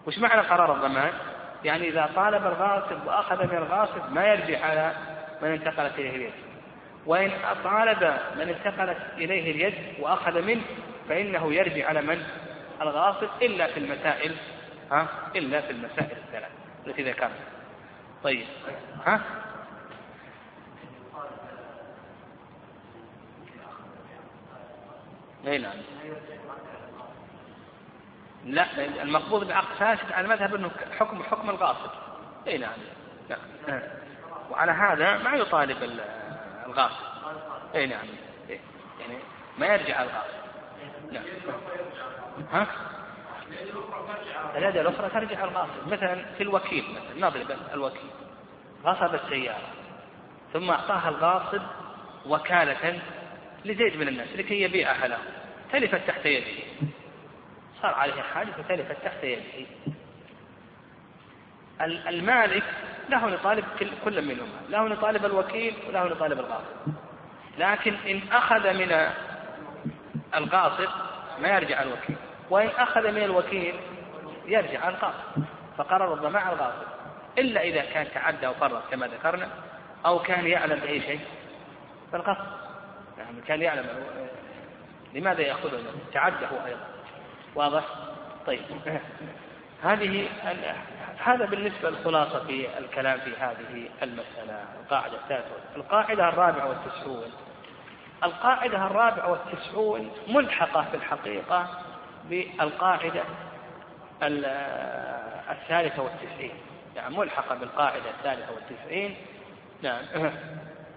وش 0.07 0.19
معنى 0.19 0.41
قرار 0.41 0.73
الضمان؟ 0.73 1.11
يعني 1.63 1.87
إذا 1.87 2.09
طالب 2.15 2.45
الغاصب 2.47 3.07
وأخذ 3.07 3.43
من 3.47 3.57
الغاصب 3.57 4.11
ما 4.11 4.25
يرجع 4.25 4.65
على 4.65 4.93
من 5.41 5.47
انتقلت 5.47 5.99
إليه 5.99 6.15
اليد. 6.15 6.33
وإن 7.05 7.31
طالب 7.63 8.17
من 8.35 8.49
انتقلت 8.49 8.97
إليه 9.17 9.51
اليد 9.51 9.73
وأخذ 9.99 10.41
منه 10.41 10.61
فإنه 11.09 11.53
يرجع 11.53 11.87
على 11.87 12.01
من؟ 12.01 12.23
الغاصب 12.81 13.27
إلا 13.41 13.67
في 13.67 13.79
المسائل 13.79 14.35
ها؟ 14.91 15.07
إلا 15.35 15.61
في 15.61 15.71
المسائل 15.71 16.17
الثلاث 16.27 16.51
التي 16.87 17.03
ذكرنا 17.03 17.35
طيب 18.23 18.45
ها؟ 19.05 19.21
اي 25.47 25.57
نعم. 25.57 25.73
لا 28.45 28.85
المقبوض 29.03 29.47
بعقد 29.47 29.75
فاسد 29.79 30.11
على 30.11 30.25
المذهب 30.25 30.55
إنه 30.55 30.71
حكم 30.99 31.23
حكم 31.23 31.49
الغاصب. 31.49 31.89
اي 32.47 32.57
نعم. 32.57 32.77
لا. 33.29 34.00
وعلى 34.51 34.71
هذا 34.71 35.17
ما 35.17 35.35
يطالب 35.35 35.77
الغاصب. 36.65 37.05
إي 37.75 37.85
نعم. 37.85 38.05
إيه. 38.49 38.59
يعني 38.99 39.19
ما 39.57 39.67
يرجع 39.67 40.03
الغاصب. 40.03 40.41
نعم. 41.11 41.23
ها؟ 42.51 42.67
اليد 44.55 44.77
الأخرى 44.77 45.09
ترجع 45.09 45.43
الغاصب. 45.43 45.87
مثلا 45.87 46.25
في 46.37 46.43
الوكيل 46.43 46.85
مثلا 46.91 47.27
نضرب 47.27 47.57
الوكيل. 47.73 48.09
غصب 48.85 49.15
السيارة. 49.15 49.67
ثم 50.53 50.69
أعطاها 50.69 51.09
الغاصب 51.09 51.61
وكالة 52.25 52.99
لزيد 53.65 53.97
من 53.97 54.07
الناس 54.07 54.27
لكي 54.35 54.61
يبيعها 54.61 55.07
له. 55.07 55.17
تلفت 55.71 56.07
تحت 56.07 56.25
يده. 56.25 56.63
صار 57.81 57.93
عليه 57.93 58.21
حاجة 58.21 58.51
فتلفت 58.51 58.97
تحت 59.03 59.23
يده. 59.23 59.67
المالك 62.09 62.63
له 63.09 63.29
نطالب 63.29 63.65
كل 64.05 64.21
منهما. 64.21 64.61
له 64.69 64.87
نطالب 64.87 65.25
الوكيل 65.25 65.73
وله 65.87 66.03
نطالب 66.03 66.39
الغاصب. 66.39 66.93
لكن 67.57 67.93
إن 67.93 68.21
أخذ 68.31 68.73
من 68.73 69.09
الغاصب 70.35 70.89
ما 71.41 71.47
يرجع 71.47 71.81
الوكيل. 71.81 72.15
وإن 72.49 72.69
أخذ 72.77 73.11
من 73.11 73.23
الوكيل 73.23 73.75
يرجع 74.45 74.89
الغاصب. 74.89 75.43
فقرر 75.77 76.13
الضمان 76.13 76.43
على 76.43 76.55
الغاصب. 76.55 76.87
إلا 77.37 77.61
إذا 77.61 77.81
كان 77.81 78.07
تعدى 78.13 78.47
أو 78.47 78.53
فرط 78.53 78.91
كما 78.91 79.07
ذكرنا 79.07 79.47
أو 80.05 80.19
كان 80.19 80.47
يعلم 80.47 80.79
بأي 80.79 81.01
شيء. 81.01 81.19
فالغصب 82.11 82.45
يعني 83.17 83.41
كان 83.47 83.61
يعلم. 83.61 83.85
لماذا 85.13 85.41
يأخذه 85.41 85.83
تعدى 86.13 86.45
هو 86.45 86.65
أيضا. 86.65 86.87
واضح؟ 87.55 87.83
طيب. 88.47 88.61
هذه 89.83 90.27
هذا 91.17 91.45
بالنسبة 91.45 91.89
للخلاصة 91.89 92.39
في 92.39 92.77
الكلام 92.77 93.19
في 93.19 93.35
هذه 93.39 93.89
المسألة 94.03 94.65
القاعدة 94.83 95.17
الثالثة. 95.17 95.55
القاعدة 95.75 96.29
الرابعة 96.29 96.69
والتسعون. 96.69 97.31
القاعدة 98.23 98.85
الرابعة 98.85 99.31
والتسعون 99.31 100.11
ملحقة 100.27 100.85
في 100.91 100.97
الحقيقة 100.97 101.67
بالقاعدة 102.29 103.23
الثالثة 105.51 106.03
والتسعين. 106.03 106.53
يعني 106.95 107.17
ملحقة 107.17 107.55
بالقاعدة 107.55 108.09
الثالثة 108.09 108.53
والتسعين. 108.53 109.15
نعم. 109.81 110.01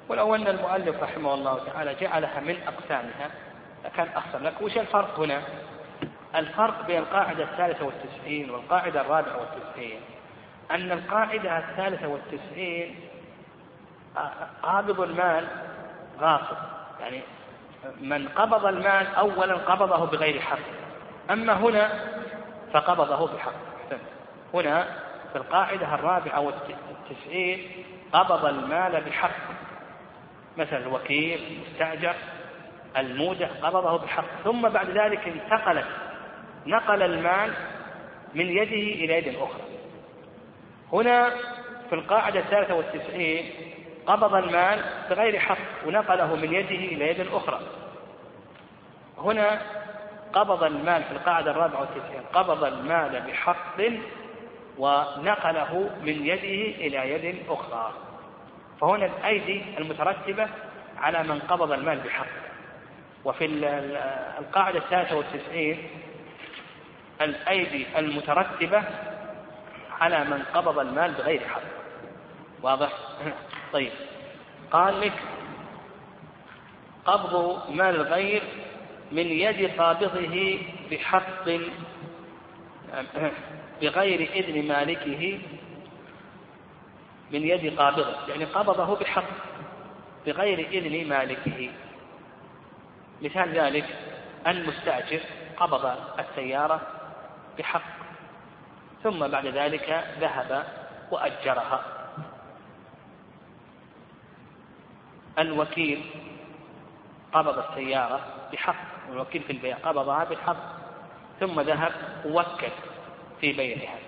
ولو 0.09 0.35
أن 0.35 0.49
المؤلف 0.49 1.03
رحمه 1.03 1.35
الله 1.35 1.65
تعالى 1.65 1.95
جعلها 1.95 2.41
من 2.41 2.57
أقسامها 2.67 3.31
لكان 3.85 4.09
أحسن 4.17 4.43
لك. 4.43 4.61
وش 4.61 4.77
الفرق 4.79 5.21
هنا؟ 5.21 5.43
الفرق 6.37 6.87
بين 6.87 6.99
القاعدة 6.99 7.45
الثالثة 7.45 7.85
والتسعين 7.85 8.51
والقاعدة 8.51 9.01
الرابعة 9.01 9.37
والتسعين. 9.41 10.01
أن 10.71 10.93
القاعدة 10.93 11.59
الثالثة 11.59 12.09
والتسعين 12.09 12.95
قابض 14.63 15.01
المال 15.01 15.47
غاصب. 16.21 16.57
يعني 17.01 17.21
من 18.01 18.29
قبض 18.29 18.67
المال 18.67 19.15
أولا 19.15 19.55
قبضه 19.55 20.07
بغير 20.07 20.41
حق. 20.41 20.59
أما 21.31 21.53
هنا 21.53 21.91
فقبضه 22.73 23.35
بحق. 23.35 23.53
هنا 24.55 24.87
في 25.33 25.39
القاعدة 25.39 25.95
الرابعة 25.95 26.41
والتسعين 26.41 27.85
قبض 28.13 28.45
المال 28.45 29.01
بحق. 29.01 29.31
مثلا 30.57 30.79
الوكيل 30.79 31.41
المستأجر 31.53 32.15
المودع 32.97 33.49
قبضه 33.63 33.99
بحق. 33.99 34.25
ثم 34.45 34.69
بعد 34.69 34.91
ذلك 34.91 35.29
انتقلت 35.29 35.87
نقل 36.67 37.03
المال 37.03 37.53
من 38.35 38.47
يده 38.47 39.05
إلى 39.05 39.15
يد 39.19 39.37
أخرى. 39.37 39.65
هنا 40.93 41.31
في 41.89 41.95
القاعدة 41.95 42.41
الثالثة 42.41 42.75
والتسعين 42.75 43.51
قبض 44.07 44.35
المال 44.35 44.85
بغير 45.11 45.39
حق 45.39 45.87
ونقله 45.87 46.37
من 46.37 46.55
يده 46.55 46.95
إلى 46.95 47.09
يد 47.09 47.27
أخرى. 47.33 47.61
هنا 49.19 49.63
قبض 50.33 50.65
المال 50.65 51.03
في 51.03 51.13
القاعدة 51.13 51.51
الرابعة 51.51 51.81
والتسعين 51.81 52.23
قبض 52.33 52.65
المال 52.65 53.21
بحق 53.21 53.81
ونقله 54.79 55.91
من 56.03 56.27
يده 56.27 56.77
إلى 56.87 57.11
يد 57.11 57.37
أخرى. 57.49 57.93
فهنا 58.81 59.07
الأيدي 59.07 59.63
المترتبة 59.79 60.49
على 60.99 61.23
من 61.23 61.39
قبض 61.39 61.73
المال 61.73 61.99
بحق. 62.01 62.27
وفي 63.25 63.45
القاعدة 64.39 64.79
الثالثة 64.79 65.17
والتسعين 65.17 65.89
الأيدي 67.21 67.87
المترتبة 67.99 68.83
على 70.01 70.25
من 70.25 70.43
قبض 70.55 70.79
المال 70.79 71.13
بغير 71.13 71.49
حق. 71.49 71.61
واضح؟ 72.63 72.93
طيب. 73.73 73.93
قال 74.71 75.01
لك 75.01 75.13
قبض 77.05 77.63
مال 77.71 77.97
الغير 77.97 78.43
من 79.13 79.27
يد 79.27 79.81
قابضه 79.81 80.59
بحق 80.91 81.45
بغير 83.83 84.31
إذن 84.35 84.69
مالكه 84.69 85.41
من 87.31 87.43
يد 87.43 87.79
قابضه 87.79 88.29
يعني 88.29 88.45
قبضه 88.45 88.97
بحق 88.97 89.25
بغير 90.27 90.59
إذن 90.59 91.09
مالكه. 91.09 91.71
مثال 93.23 93.59
ذلك 93.59 93.85
المستأجر 94.47 95.21
قبض 95.57 95.97
السيارة 96.19 96.94
بحق. 97.59 97.83
ثم 99.03 99.29
بعد 99.29 99.47
ذلك 99.47 100.05
ذهب 100.21 100.67
وأجرها. 101.11 101.85
الوكيل 105.39 106.05
قبض 107.33 107.59
السيارة 107.59 108.21
بحق. 108.53 109.09
الوكيل 109.11 109.43
في 109.43 109.53
البيع 109.53 109.77
قبضها 109.77 110.25
بحق. 110.25 110.57
ثم 111.41 111.61
ذهب 111.61 111.93
ووكل 112.25 112.73
في 113.41 113.53
بيعها. 113.53 113.99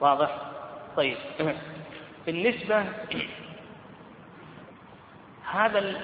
واضح؟ 0.00 0.36
طيب. 0.96 1.16
بالنسبة 2.26 2.84
هذا 5.50 5.78
ال... 5.78 6.02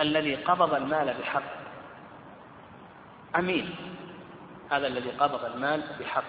الذي 0.00 0.34
قبض 0.34 0.74
المال 0.74 1.14
بحق 1.20 1.42
أمين. 3.36 3.93
هذا 4.70 4.86
الذي 4.86 5.10
قبض 5.10 5.44
المال 5.44 5.82
بحق. 6.00 6.24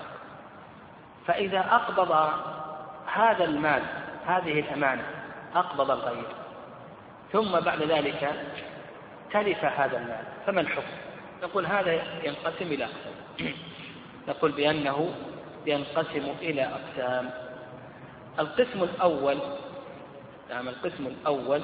فإذا 1.27 1.59
أقبض 1.59 2.11
هذا 3.13 3.43
المال 3.43 3.81
هذه 4.25 4.59
الأمانة 4.59 5.03
أقبض 5.55 5.91
الغير. 5.91 6.27
ثم 7.33 7.59
بعد 7.59 7.83
ذلك 7.83 8.31
تلف 9.33 9.65
هذا 9.65 9.97
المال. 9.97 10.23
فما 10.45 10.61
الحكم؟ 10.61 10.97
نقول 11.43 11.65
هذا 11.65 11.93
ينقسم 12.23 12.65
إلى 12.65 12.83
أقسام. 12.83 13.53
نقول 14.29 14.51
بأنه 14.51 15.15
ينقسم 15.65 16.33
إلى 16.41 16.63
أقسام. 16.63 17.31
القسم 18.39 18.83
الأول 18.83 19.37
نعم 20.49 20.67
القسم 20.67 21.07
الأول 21.07 21.61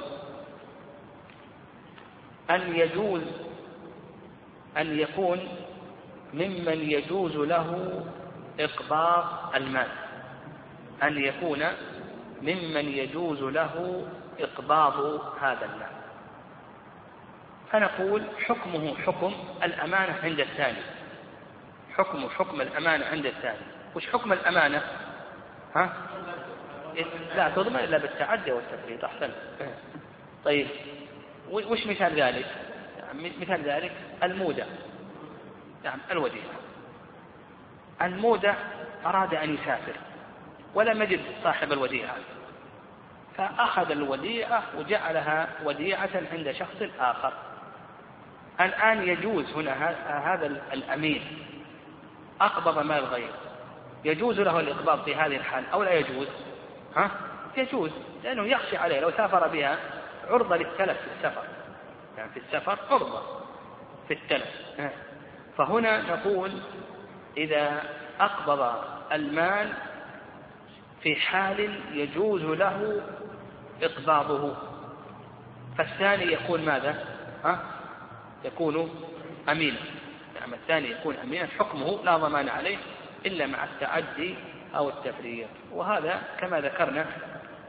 أن 2.50 2.76
يجوز 2.76 3.22
أن 4.76 4.98
يكون 4.98 5.48
ممن 6.34 6.90
يجوز 6.90 7.36
له 7.36 8.00
إقباض 8.60 9.54
المال. 9.54 9.88
أن 11.02 11.18
يكون 11.18 11.64
ممن 12.42 12.88
يجوز 12.88 13.42
له 13.42 14.06
إقباض 14.40 15.20
هذا 15.40 15.64
المال. 15.64 15.92
فنقول 17.72 18.22
حكمه 18.46 18.94
حكم 18.94 19.32
الأمانة 19.62 20.14
عند 20.22 20.40
الثاني. 20.40 20.82
حكمه 21.96 22.28
حكم 22.28 22.60
الأمانة 22.60 23.06
عند 23.06 23.26
الثاني. 23.26 23.66
وش 23.94 24.06
حكم 24.06 24.32
الأمانة؟ 24.32 24.82
ها؟ 25.74 25.92
لا 27.36 27.48
تضمن 27.48 27.76
إلا 27.76 27.98
بالتعدي 27.98 28.52
والتفريط 28.52 29.04
أحسن. 29.04 29.30
طيب 30.44 30.66
وش 31.50 31.86
مثال 31.86 32.20
ذلك؟ 32.20 32.46
مثال 33.40 33.62
ذلك 33.62 33.92
المودة. 34.22 34.66
نعم 35.84 35.98
الوديعة 36.10 36.54
المودع 38.02 38.54
أراد 39.06 39.34
أن 39.34 39.54
يسافر 39.54 39.92
ولم 40.74 41.02
يجد 41.02 41.20
صاحب 41.42 41.72
الوديعة. 41.72 42.16
فأخذ 43.36 43.90
الوديعة 43.90 44.62
وجعلها 44.78 45.48
وديعة 45.64 46.10
عند 46.32 46.52
شخص 46.52 46.82
آخر. 47.00 47.32
الآن 48.60 49.08
يجوز 49.08 49.52
هنا 49.52 49.90
هذا 50.34 50.46
الأمين. 50.46 51.46
أقبض 52.40 52.78
مال 52.78 53.04
غير 53.04 53.30
يجوز 54.04 54.40
له 54.40 54.60
الإقباض 54.60 55.04
في 55.04 55.14
هذه 55.14 55.36
الحال 55.36 55.64
أو 55.72 55.82
لا 55.82 55.92
يجوز؟ 55.92 56.28
ها؟ 56.96 57.10
يجوز 57.56 57.90
لأنه 58.24 58.42
يخشى 58.42 58.76
عليه. 58.76 59.00
لو 59.00 59.10
سافر 59.10 59.48
بها 59.48 59.78
عرضة 60.30 60.56
للتلف 60.56 60.98
في 60.98 61.08
السفر. 61.16 61.44
يعني 62.18 62.30
في 62.30 62.40
السفر 62.40 62.78
عرضة 62.90 63.22
في 64.08 64.14
التلف. 64.14 64.50
فهنا 65.56 66.02
نقول 66.02 66.52
إذا 67.36 67.82
أقبض 68.20 68.74
المال 69.12 69.72
في 71.02 71.16
حال 71.16 71.80
يجوز 71.92 72.42
له 72.42 73.02
إقباضه. 73.82 74.56
فالثاني 75.78 76.32
يكون 76.32 76.64
ماذا؟ 76.64 77.04
ها؟ 77.44 77.60
يكون 78.44 78.90
أمينا. 79.48 79.78
نعم 80.40 80.54
الثاني 80.54 80.90
يكون 80.90 81.16
أمينا. 81.16 81.46
حكمه 81.58 82.04
لا 82.04 82.16
ضمان 82.16 82.48
عليه 82.48 82.76
إلا 83.26 83.46
مع 83.46 83.64
التعدي 83.64 84.34
أو 84.76 84.88
التفريط 84.88 85.48
وهذا 85.72 86.22
كما 86.40 86.60
ذكرنا 86.60 87.06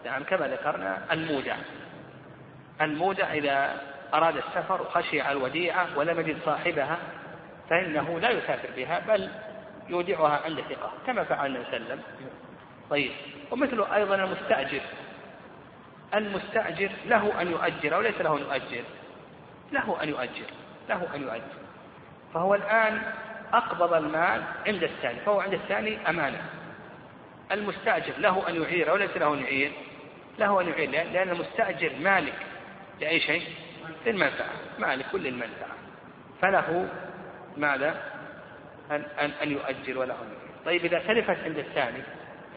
نعم 0.05 0.23
كما 0.23 0.47
ذكرنا 0.47 1.01
المودع. 1.11 1.55
المودع 2.81 3.33
إذا 3.33 3.81
أراد 4.13 4.37
السفر 4.37 4.81
وخشي 4.81 5.21
على 5.21 5.37
الوديعة 5.37 5.87
ولم 5.97 6.19
يجد 6.19 6.37
صاحبها 6.45 6.97
فإنه 7.69 8.19
لا 8.19 8.29
يسافر 8.29 8.69
بها 8.75 8.99
بل 8.99 9.29
يودعها 9.89 10.41
عند 10.45 10.61
ثقة 10.61 10.91
كما 11.07 11.23
فعل 11.23 11.45
النبي 11.45 11.65
صلى 11.65 11.77
الله 11.77 11.91
عليه 11.91 11.95
وسلم. 11.95 12.29
طيب. 12.89 13.11
ومثله 13.51 13.95
أيضا 13.95 14.15
المستأجر. 14.15 14.81
المستأجر 16.13 16.91
له 17.05 17.41
أن 17.41 17.51
يؤجر 17.51 17.95
أو 17.95 18.01
ليس 18.01 18.21
له 18.21 18.37
أن 18.37 18.41
يؤجر؟ 18.41 18.83
له 19.71 20.03
أن 20.03 20.09
يؤجر 20.09 20.45
له 20.89 21.07
أن 21.15 21.21
يؤجر. 21.21 21.63
فهو 22.33 22.55
الآن 22.55 23.01
أقبض 23.53 23.93
المال 23.93 24.43
عند 24.67 24.83
الثاني 24.83 25.19
فهو 25.19 25.39
عند 25.39 25.53
الثاني 25.53 26.09
أمانة. 26.09 26.41
المستأجر 27.51 28.13
له 28.17 28.49
أن 28.49 28.61
يعير 28.61 28.89
أو 28.89 28.95
ليس 28.95 29.17
له 29.17 29.33
أن 29.33 29.39
يعير؟ 29.39 29.71
له 30.39 30.61
أن 30.61 30.67
يعير 30.67 30.89
لأن 30.89 31.29
المستأجر 31.29 31.91
مالك 31.99 32.35
لأي 33.01 33.19
شيء؟ 33.19 33.43
للمنفعة 34.05 34.49
مالك 34.79 35.05
كل 35.11 35.27
المنفعة. 35.27 35.73
فله 36.41 36.89
ماذا؟ 37.57 38.13
أن, 38.91 39.03
أن, 39.19 39.31
أن 39.41 39.51
يؤجر 39.51 39.99
وله 39.99 40.17
طيب 40.65 40.85
إذا 40.85 40.99
تلفت 40.99 41.37
عند 41.43 41.57
الثاني 41.57 42.03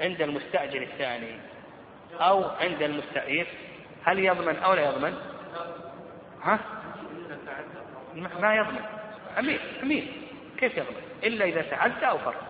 عند 0.01 0.23
المستأجر 0.23 0.83
الثاني 0.83 1.39
أو 2.21 2.45
عند 2.45 2.83
المستعير 2.83 3.47
هل 4.05 4.19
يضمن 4.19 4.57
أو 4.57 4.75
لا 4.75 4.91
يضمن؟ 4.91 5.15
ها؟ 6.43 6.59
ما 8.15 8.55
يضمن. 8.55 8.81
أمين 9.39 9.59
أمين 9.83 10.13
كيف 10.59 10.77
يضمن؟ 10.77 11.03
إلا 11.25 11.45
إذا 11.45 11.63
تعدى 11.63 12.07
أو 12.07 12.19
فرط 12.19 12.43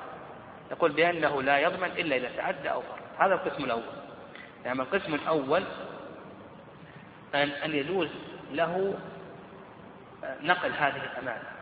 يقول 0.71 0.93
بأنه 0.93 1.43
لا 1.43 1.59
يضمن 1.59 1.91
إلا 1.99 2.17
إذا 2.17 2.31
تعدى 2.37 2.71
أو 2.71 2.81
فرط 2.81 3.21
هذا 3.21 3.35
القسم 3.35 3.65
الأول. 3.65 3.83
يعني 4.65 4.83
القسم 4.83 5.15
الأول 5.15 5.63
أن 7.35 7.49
أن 7.49 7.75
يجوز 7.75 8.09
له 8.53 8.95
نقل 10.43 10.71
هذه 10.71 11.03
الأمانة. 11.13 11.56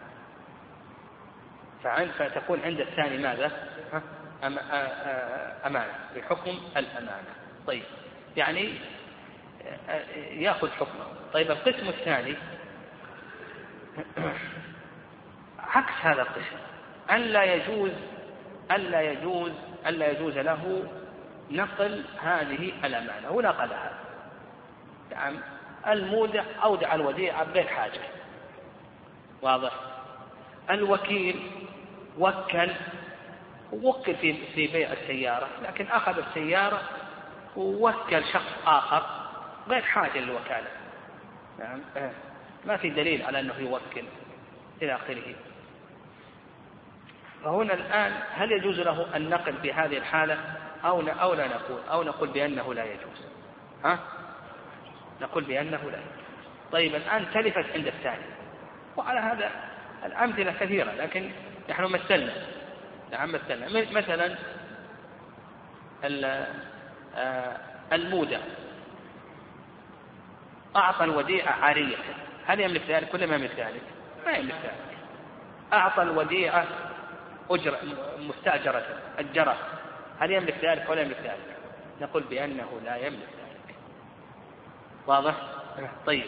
فعند 1.84 2.10
فتكون 2.10 2.60
عند 2.64 2.80
الثاني 2.80 3.18
ماذا؟ 3.18 3.50
أمانة 5.66 5.92
بحكم 6.16 6.60
الأمانة. 6.76 7.34
طيب 7.66 7.82
يعني 8.36 8.74
يأخذ 10.30 10.70
حكمه. 10.70 11.06
طيب 11.32 11.50
القسم 11.50 11.88
الثاني 11.88 12.34
عكس 15.58 15.92
هذا 16.02 16.22
القسم. 16.22 16.56
ألا 17.10 17.44
يجوز 17.44 17.92
ألا 18.70 19.00
يجوز 19.00 19.52
ألا 19.86 20.10
يجوز 20.10 20.38
له 20.38 20.84
نقل 21.50 22.04
هذه 22.22 22.72
الأمانة. 22.84 23.30
ونقلها 23.30 23.92
نعم 25.10 25.36
المودع 25.86 26.44
أودع 26.62 26.94
الوديعة 26.94 27.44
بغير 27.44 27.66
حاجة. 27.66 28.00
واضح؟ 29.42 29.72
الوكيل 30.70 31.50
وكل 32.18 32.70
وكل 33.72 34.14
في 34.14 34.46
في 34.54 34.66
بيع 34.66 34.92
السيارة 34.92 35.48
لكن 35.62 35.86
أخذ 35.86 36.18
السيارة 36.18 36.82
ووكل 37.56 38.24
شخص 38.32 38.52
آخر 38.66 39.02
غير 39.68 39.82
حاجة 39.82 40.18
للوكالة. 40.18 40.68
نعم 41.58 41.80
آه. 41.96 42.10
ما 42.66 42.76
في 42.76 42.90
دليل 42.90 43.22
على 43.22 43.40
أنه 43.40 43.54
يوكل 43.58 44.04
إلى 44.82 44.94
آخره. 44.94 45.34
فهنا 47.44 47.74
الآن 47.74 48.12
هل 48.32 48.52
يجوز 48.52 48.80
له 48.80 49.16
النقل 49.16 49.54
في 49.62 49.72
هذه 49.72 49.98
الحالة 49.98 50.38
أو 50.84 51.00
أو 51.00 51.34
لا 51.34 51.46
نقول 51.46 51.80
أو 51.90 52.02
نقول 52.02 52.28
بأنه 52.28 52.74
لا 52.74 52.84
يجوز؟ 52.84 53.26
ها؟ 53.84 53.98
نقول 55.20 55.44
بأنه 55.44 55.90
لا 55.90 55.98
يجوز. 55.98 56.24
طيب 56.72 56.94
الآن 56.94 57.26
تلفت 57.34 57.72
عند 57.74 57.86
الثاني. 57.86 58.24
وعلى 58.96 59.20
هذا 59.20 59.50
الأمثلة 60.04 60.52
كثيرة 60.52 60.92
لكن 60.92 61.30
نحن 61.70 61.82
مثلنا. 61.84 62.32
نعم 63.12 63.32
مثلنا. 63.32 63.90
مثلا 63.92 64.36
آه، 67.16 67.56
المودع 67.92 68.38
أعطى 70.76 71.04
الوديعة 71.04 71.52
عارية 71.52 71.96
هل 72.46 72.60
يملك 72.60 72.82
ذلك 72.88 73.14
ولا 73.14 73.26
ما 73.26 73.34
يملك 73.34 73.58
ذلك؟ 73.58 73.82
ما 74.26 74.32
يملك 74.32 74.54
ذلك. 74.54 74.98
أعطى 75.72 76.02
الوديعة 76.02 76.66
أجرة 77.50 77.78
مستأجرة 78.18 78.82
أجرة. 79.18 79.56
هل 80.20 80.30
يملك 80.30 80.64
ذلك 80.64 80.90
ولا 80.90 81.00
يملك 81.00 81.18
ذلك؟ 81.18 81.56
نقول 82.00 82.22
بأنه 82.22 82.80
لا 82.84 82.96
يملك 82.96 83.28
ذلك. 83.28 83.76
واضح؟ 85.06 85.34
طيب. 86.06 86.26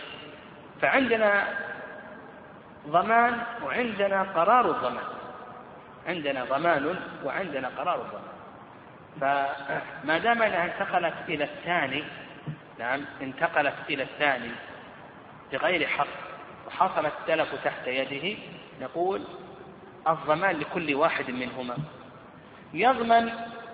فعندنا 0.82 1.49
ضمان 2.89 3.41
وعندنا 3.64 4.22
قرار 4.22 4.70
الضمان. 4.70 5.16
عندنا 6.07 6.45
ضمان 6.45 6.97
وعندنا 7.25 7.69
قرار 7.69 8.01
الضمان. 8.01 8.37
فما 9.21 10.19
دام 10.19 10.43
أنها 10.43 10.65
انتقلت 10.65 11.15
إلى 11.29 11.45
الثاني 11.45 12.05
نعم 12.79 13.05
انتقلت 13.23 13.75
إلى 13.91 14.03
الثاني 14.03 14.51
بغير 15.53 15.87
حق 15.87 16.07
وحصل 16.67 17.07
التلف 17.07 17.65
تحت 17.65 17.87
يده 17.87 18.39
نقول 18.81 19.23
الضمان 20.09 20.57
لكل 20.57 20.95
واحد 20.95 21.31
منهما. 21.31 21.77
يضمن 22.73 23.31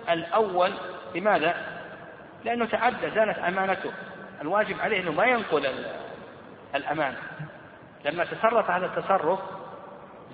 الأول 0.09 0.73
لماذا؟ 1.15 1.55
لأنه 2.45 2.65
تعدى 2.65 3.09
زالت 3.15 3.37
أمانته. 3.37 3.91
الواجب 4.41 4.79
عليه 4.79 5.01
أنه 5.01 5.11
ما 5.11 5.25
ينقل 5.25 5.85
الأمانة. 6.75 7.17
لما 8.05 8.25
تصرف 8.25 8.69
هذا 8.69 8.85
التصرف 8.85 9.39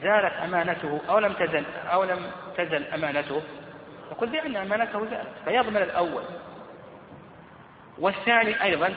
زالت 0.04 0.34
أمانته 0.34 1.02
أو 1.10 1.20
لم 1.20 1.34
تزل 1.34 1.64
أو 1.91 2.04
لم 2.04 2.32
تزل 2.58 2.84
أمانته 2.84 3.41
نقول 4.12 4.30
بأن 4.30 4.56
أمانته 4.56 5.06
زالت 5.06 5.28
فيضمن 5.45 5.78
الأول 5.78 6.24
والثاني 8.00 8.64
أيضا 8.64 8.95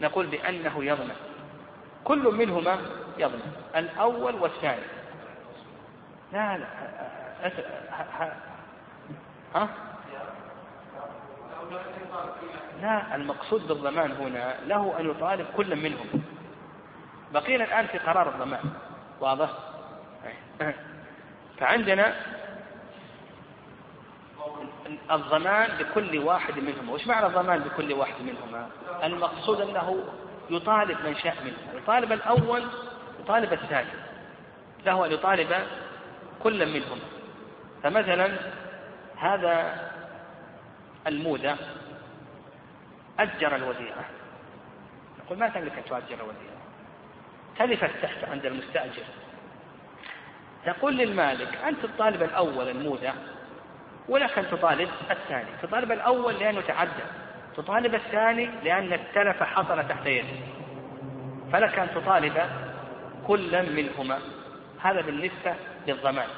نقول 0.00 0.26
بأنه 0.26 0.84
يضمن 0.84 1.16
كل 2.04 2.34
منهما 2.34 2.78
يضمن 3.18 3.52
الأول 3.76 4.34
والثاني 4.34 4.82
لا 6.32 6.58
لا 6.58 6.66
ها؟ 9.54 9.68
لا 12.82 13.14
المقصود 13.14 13.68
بالضمان 13.68 14.12
هنا 14.12 14.54
له 14.66 15.00
أن 15.00 15.10
يطالب 15.10 15.46
كل 15.56 15.76
منهم 15.76 16.22
بقينا 17.32 17.64
الآن 17.64 17.86
في 17.86 17.98
قرار 17.98 18.28
الضمان 18.28 18.72
واضح؟ 19.20 19.50
فعندنا 21.58 22.14
الضمان 25.10 25.70
لكل 25.78 26.18
واحد 26.18 26.58
منهما 26.58 26.92
وش 26.92 27.06
معنى 27.06 27.26
الضمان 27.26 27.60
لكل 27.60 27.92
واحد 27.92 28.22
منهما؟ 28.22 28.68
المقصود 29.04 29.60
أنه 29.60 30.04
يطالب 30.50 30.98
من 31.06 31.16
شاء 31.16 31.36
منه. 31.44 31.82
يطالب 31.82 32.12
الأول 32.12 32.64
يطالب 33.20 33.52
الثاني. 33.52 33.90
له 34.86 35.06
أن 35.06 35.12
يطالب 35.12 35.66
كل 36.42 36.72
منهم. 36.72 36.98
فمثلا 37.82 38.38
هذا 39.16 39.80
المودة 41.06 41.56
أجر 43.18 43.56
الوديعة 43.56 44.04
نقول 45.24 45.38
ما 45.38 45.48
تملك 45.48 45.78
أن 45.78 45.84
تؤجر 45.84 46.14
الوديعة 46.14 46.62
تلفت 47.58 48.02
تحت 48.02 48.24
عند 48.24 48.46
المستأجر. 48.46 49.04
تقول 50.66 50.96
للمالك 50.96 51.58
أنت 51.68 51.84
الطالب 51.84 52.22
الأول 52.22 52.68
المودة 52.68 53.12
ولك 54.08 54.38
أن 54.38 54.50
تطالب 54.50 54.88
الثاني. 55.10 55.50
تطالب 55.62 55.92
الأول 55.92 56.34
لأنه 56.34 56.60
تعدى 56.60 57.02
تطالب 57.56 57.94
الثاني 57.94 58.50
لأن 58.64 58.92
التلف 58.92 59.42
حصل 59.42 59.88
تحت 59.88 60.06
يده. 60.06 60.28
فلك 61.52 61.78
أن 61.78 61.88
تطالب 61.94 62.42
كل 63.26 63.72
منهما. 63.72 64.18
هذا 64.80 65.00
بالنسبة 65.00 65.54
للضمان. 65.86 66.28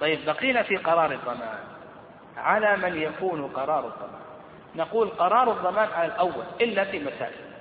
طيب 0.00 0.24
بقينا 0.26 0.62
في 0.62 0.76
قرار 0.76 1.12
الضمان. 1.12 1.58
على 2.36 2.76
من 2.76 3.02
يكون 3.02 3.46
قرار 3.46 3.86
الضمان. 3.86 4.22
نقول 4.76 5.08
قرار 5.08 5.52
الضمان 5.52 5.88
على 5.94 6.06
الأول 6.06 6.44
إلا 6.60 6.84
في 6.84 6.98
مسائل. 6.98 7.52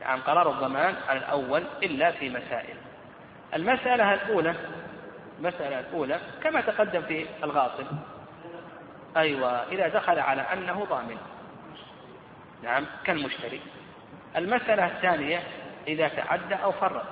يعني 0.00 0.20
قرار 0.20 0.50
الضمان 0.50 0.94
على 1.08 1.18
الأول 1.18 1.62
إلا 1.82 2.10
في 2.10 2.30
مسائل. 2.30 2.76
المسألة 3.54 4.14
الأولى 4.14 4.54
المسألة 5.38 5.80
الأولى 5.80 6.20
كما 6.42 6.60
تقدم 6.60 7.02
في 7.02 7.26
الغاصب. 7.44 7.86
أيوة 9.16 9.50
إذا 9.50 9.88
دخل 9.88 10.18
على 10.18 10.42
أنه 10.42 10.84
ضامن. 10.84 11.16
نعم 12.62 12.86
كالمشتري. 13.04 13.60
المسألة 14.36 14.86
الثانية 14.86 15.42
إذا 15.88 16.08
تعدى 16.08 16.54
أو 16.54 16.72
فرط. 16.72 17.06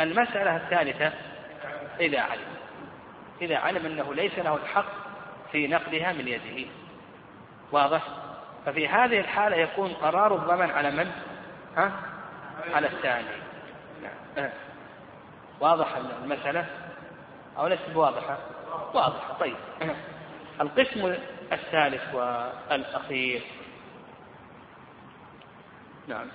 المسألة 0.00 0.56
الثالثة 0.56 1.12
إذا 2.00 2.20
علم. 2.20 2.54
إذا 3.42 3.56
علم 3.56 3.86
أنه 3.86 4.14
ليس 4.14 4.38
له 4.38 4.56
الحق 4.56 4.92
في 5.52 5.66
نقلها 5.66 6.12
من 6.12 6.28
يده. 6.28 6.70
واضح؟ 7.72 8.02
ففي 8.66 8.88
هذه 8.88 9.20
الحالة 9.20 9.56
يكون 9.56 9.92
قرار 9.92 10.34
الضمن 10.34 10.70
على 10.70 10.90
من؟ 10.90 11.12
ها؟ 11.76 11.92
على 12.74 12.86
الثاني. 12.86 13.26
نعم. 14.36 14.50
واضح 15.60 15.96
المسألة؟ 16.22 16.66
أو 17.58 17.66
ليست 17.66 17.90
بواضحة؟ 17.94 18.38
واضحة 18.94 19.38
طيب. 19.40 19.56
القسم 20.60 21.14
الثالث 21.52 22.14
والأخير. 22.14 23.42
نعم. 26.08 26.26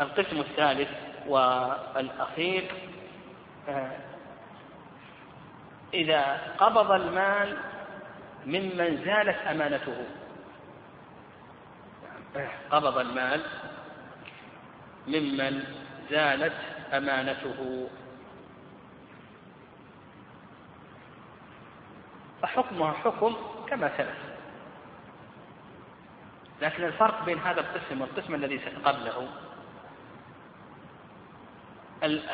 القسم 0.00 0.40
الثالث 0.40 0.88
والأخير 1.26 2.64
إذا 5.94 6.40
قبض 6.58 6.90
المال 6.90 7.58
ممن 8.46 9.04
زالت 9.04 9.36
أمانته. 9.46 10.04
قبض 12.70 12.98
المال 12.98 13.42
ممن 15.06 15.62
زالت 16.10 16.77
أمانته. 16.92 17.88
فحكمها 22.42 22.92
حكم 22.92 23.36
كما 23.68 23.90
سلف. 23.96 24.18
لكن 26.62 26.84
الفرق 26.84 27.24
بين 27.24 27.38
هذا 27.38 27.60
القسم 27.60 28.00
والقسم 28.00 28.34
الذي 28.34 28.58
قبله 28.84 29.28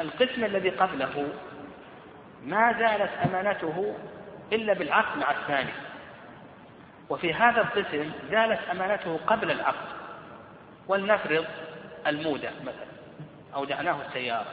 القسم 0.00 0.44
الذي 0.44 0.70
قبله 0.70 1.28
ما 2.44 2.72
زالت 2.72 3.11
أمانته 3.12 3.96
إلا 4.52 4.72
بالعقد 4.72 5.18
مع 5.18 5.30
الثاني. 5.30 5.72
وفي 7.11 7.34
هذا 7.34 7.61
القسم 7.61 8.12
زالت 8.30 8.61
أمانته 8.70 9.20
قبل 9.26 9.50
العقد. 9.50 9.88
ولنفرض 10.88 11.44
المودة 12.07 12.50
مثلا. 12.61 12.93
أودعناه 13.55 13.96
السيارة. 14.07 14.46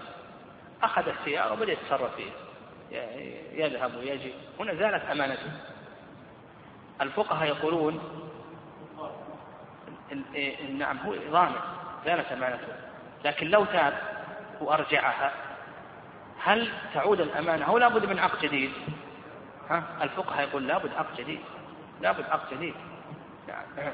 أخذ 0.84 1.08
السيارة 1.08 1.54
وبدأ 1.54 1.72
يتصرف 1.72 2.16
فيها. 2.16 2.34
يذهب 3.54 3.96
ويجي. 3.96 4.34
هنا 4.60 4.74
زالت 4.74 5.04
أمانته. 5.04 5.52
الفقهاء 7.02 7.48
يقولون 7.48 8.00
نعم 10.70 10.98
هو 10.98 11.16
ضامن 11.32 11.56
زالت 12.06 12.32
أمانته. 12.32 12.68
لكن 13.26 13.48
لو 13.48 13.66
تاب 13.66 13.94
وأرجعها 14.62 15.32
هل 16.44 16.72
تعود 16.94 17.22
الأمانة؟ 17.22 17.66
أو 17.66 17.78
لابد 17.78 18.06
من 18.06 18.20
عقد 18.20 18.40
جديد. 18.42 18.72
ها؟ 19.70 19.84
الفقهاء 20.02 20.48
يقول 20.48 20.68
لابد 20.68 20.94
عقد 20.94 21.16
جديد. 21.18 21.40
لابد 22.02 22.26
عقد 22.30 22.54
جديد. 22.54 22.76
يعني 23.48 23.94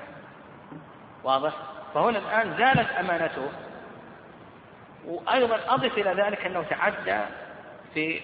واضح؟ 1.24 1.54
فهنا 1.94 2.20
الآن 2.20 2.58
زالت 2.58 2.92
أمانته. 2.92 3.50
وأيضا 5.08 5.60
أضف 5.68 5.98
إلى 5.98 6.24
ذلك 6.24 6.46
أنه 6.46 6.64
تعدى 6.64 7.20
في 7.94 8.22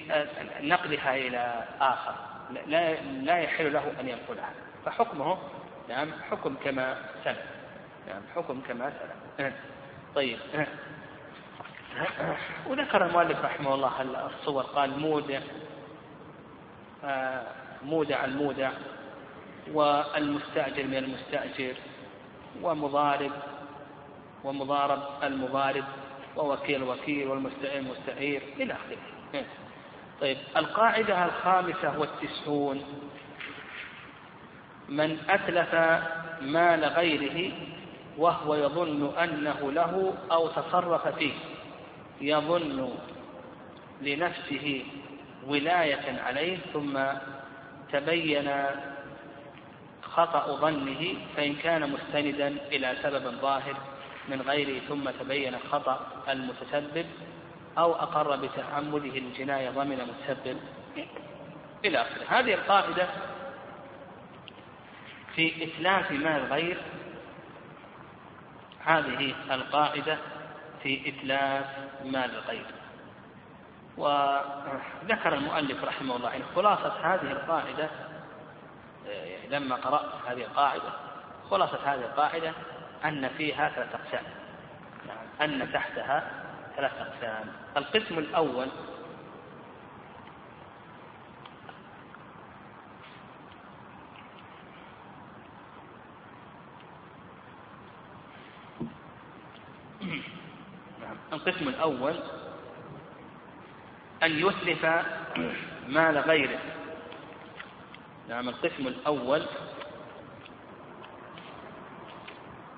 نقلها 0.61 1.15
إلى 1.15 1.63
آخر. 1.81 2.15
لا 2.67 2.93
لا 3.01 3.37
يحل 3.37 3.73
له 3.73 3.91
أن 3.99 4.09
ينقلها. 4.09 4.49
فحكمه 4.85 5.37
نعم 5.89 6.11
حكم 6.31 6.55
كما 6.63 6.97
سلف. 7.23 7.37
نعم 8.07 8.21
حكم 8.35 8.61
كما 8.67 8.93
سلف. 9.37 9.53
طيب. 10.15 10.39
وذكر 12.67 13.05
المؤلف 13.05 13.45
رحمه 13.45 13.73
الله 13.73 14.01
الصور 14.25 14.63
قال 14.63 14.99
مودع 14.99 15.39
مودع 17.83 18.25
المودع 18.25 18.71
والمستأجر 19.71 20.83
من 20.83 20.97
المستأجر 20.97 21.75
ومضارب 22.61 23.31
ومضارب 24.43 25.03
المضارب. 25.23 25.83
ووكيل 26.37 26.83
الوكيل 26.83 27.27
والمستعير 27.27 27.79
المستعير 27.79 28.41
إلى 28.59 28.73
آخره. 28.73 29.45
طيب 30.21 30.37
القاعدة 30.57 31.25
الخامسة 31.25 31.99
والتسعون 31.99 32.83
من 34.89 35.17
أتلف 35.29 35.75
مال 36.41 36.85
غيره 36.85 37.51
وهو 38.17 38.55
يظن 38.55 39.17
أنه 39.17 39.71
له 39.71 40.13
أو 40.31 40.47
تصرف 40.47 41.07
فيه 41.07 41.33
يظن 42.21 42.89
لنفسه 44.01 44.85
ولاية 45.47 46.21
عليه 46.21 46.57
ثم 46.73 46.99
تبين 47.91 48.51
خطأ 50.01 50.55
ظنه 50.55 51.15
فإن 51.37 51.55
كان 51.55 51.89
مستندا 51.89 52.47
إلى 52.47 52.95
سبب 53.03 53.23
ظاهر 53.41 53.77
من 54.29 54.41
غيره 54.41 54.79
ثم 54.87 55.09
تبين 55.09 55.59
خطأ 55.71 56.07
المتسبب 56.29 57.05
أو 57.77 57.95
أقر 57.95 58.35
بتعمده 58.35 59.17
الجناية 59.17 59.69
ضمن 59.69 60.07
متسبب 60.07 60.59
إلى 61.85 62.01
آخره. 62.01 62.25
هذه 62.39 62.53
القاعدة 62.53 63.07
في 65.35 65.63
إتلاف 65.63 66.11
مال 66.11 66.27
الغير 66.27 66.77
هذه 68.85 69.35
القاعدة 69.51 70.17
في 70.83 71.09
إتلاف 71.09 71.65
مال 72.05 72.31
الغير 72.35 72.65
وذكر 73.97 75.33
المؤلف 75.33 75.83
رحمه 75.83 76.15
الله 76.15 76.29
يعني 76.29 76.43
خلاصة 76.55 76.93
هذه 77.03 77.31
القاعدة 77.31 77.89
يعني 79.05 79.47
لما 79.49 79.75
قرأت 79.75 80.09
هذه 80.27 80.41
القاعدة 80.41 80.89
خلاصة 81.51 81.79
هذه 81.85 82.01
القاعدة 82.01 82.53
أن 83.05 83.27
فيها 83.37 83.69
ثلاث 83.69 83.95
أقسام. 83.95 84.23
يعني 85.07 85.63
أن 85.63 85.71
تحتها 85.73 86.43
ثلاث 86.75 86.91
أقسام. 86.93 87.47
القسم 87.77 88.17
الأول 88.17 88.67
القسم 101.33 101.67
الأول 101.67 102.15
أن 104.23 104.31
يتلف 104.31 104.85
مال 105.87 106.17
غيره. 106.17 106.59
نعم. 108.29 108.49
القسم 108.49 108.87
الأول 108.87 109.45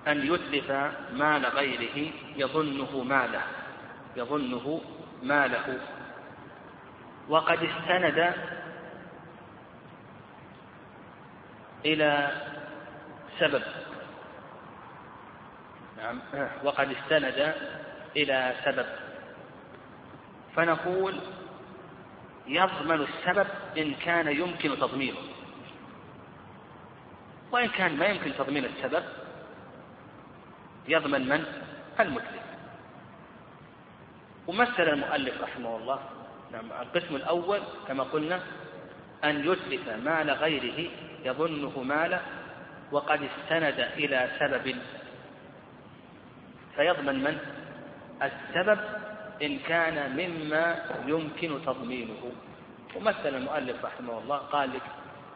أن 0.08 0.34
يتلف 0.34 0.72
مال 1.14 1.46
غيره 1.46 2.12
يظنه 2.36 3.04
ماله 3.04 3.42
يظنه 4.16 4.82
ماله. 5.24 5.80
وقد 7.30 7.64
استند 7.64 8.34
إلى 11.86 12.32
سبب. 13.40 13.64
نعم. 15.98 16.20
وقد 16.64 16.92
استند 16.92 17.56
إلى 18.16 18.56
سبب. 18.66 18.86
فنقول 20.56 21.20
يضمن 22.48 23.02
السبب 23.02 23.48
إن 23.78 23.94
كان 23.94 24.28
يمكن 24.28 24.70
تضمينه. 24.70 25.18
وإن 27.52 27.68
كان 27.68 27.98
ما 27.98 28.06
يمكن 28.06 28.34
تضمين 28.38 28.66
السبب 28.66 29.04
يضمن 30.88 31.30
من؟ 31.30 31.46
المتلف 32.00 32.46
ومثل 34.48 34.84
المؤلف 34.90 35.42
رحمه 35.42 35.78
الله 35.78 36.00
نعم 36.52 36.72
القسم 36.72 37.16
الأول 37.16 37.60
كما 37.88 38.04
قلنا 38.04 38.40
أن 39.24 39.52
يتلف 39.52 39.90
مال 39.90 40.30
غيره 40.32 40.90
يظنه 41.26 41.84
ماله 41.84 42.22
وقد 42.92 43.20
استند 43.24 43.80
إلى 43.80 44.30
سبب 44.40 44.76
فيضمن 46.76 47.24
من؟ 47.24 47.38
السبب 48.24 48.80
إن 49.42 49.60
كان 49.60 50.12
مما 50.18 50.86
يمكن 51.08 51.66
تضمينه 51.66 52.32
ومثل 52.96 53.36
المؤلف 53.36 53.86
رحمه 53.86 54.20
الله 54.20 54.38
قال 54.38 54.70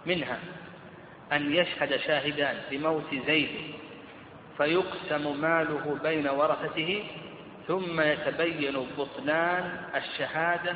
منها 0.05 0.39
أن 1.31 1.55
يشهد 1.55 1.97
شاهدان 1.97 2.61
بموت 2.71 3.15
زيد 3.27 3.49
فيقسم 4.59 5.41
ماله 5.41 5.99
بين 6.03 6.27
ورثته 6.27 7.03
ثم 7.67 8.01
يتبين 8.01 8.87
بطلان 8.97 9.83
الشهادة 9.95 10.75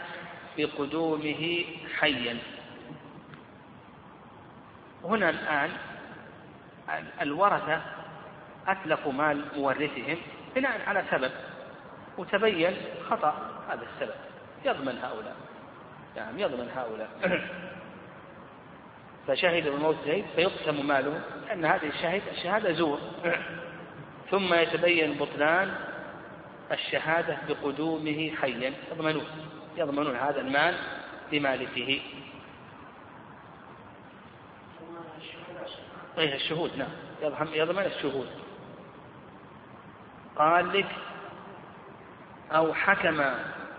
بقدومه 0.58 1.66
حيا. 2.00 2.38
هنا 5.04 5.30
الآن 5.30 5.70
الورثة 7.22 7.82
أتلفوا 8.68 9.12
مال 9.12 9.46
مورثهم 9.56 10.18
بناء 10.56 10.82
على 10.88 11.04
سبب 11.12 11.32
وتبين 12.18 12.74
خطأ 13.10 13.36
هذا 13.70 13.88
السبب. 13.94 14.16
يضمن 14.66 14.98
هؤلاء. 14.98 15.36
نعم 16.16 16.40
يضمن 16.40 16.70
هؤلاء. 16.76 17.10
فشهد 19.28 19.68
بموت 19.68 19.96
زيد 20.06 20.26
فيقسم 20.36 20.88
ماله 20.88 21.22
لأن 21.48 21.66
هذه 21.66 21.88
الشهد 21.88 22.22
الشهادة 22.32 22.72
زور. 22.72 23.00
ثم 24.34 24.54
يتبين 24.54 25.18
بطلان 25.18 25.76
الشهادة 26.72 27.38
بقدومه 27.50 28.32
حيا. 28.42 28.74
يضمنون. 28.92 29.26
يضمنون 29.78 30.16
هذا 30.16 30.42
المال 30.42 30.76
لمالكه. 31.32 32.02
أي 36.18 36.36
الشهود 36.36 36.72
نعم. 36.78 36.90
يضمن 37.54 37.86
الشهود. 37.86 38.28
قال 40.36 40.74
لك 40.78 40.90
أو 42.52 42.74
حكم 42.74 43.24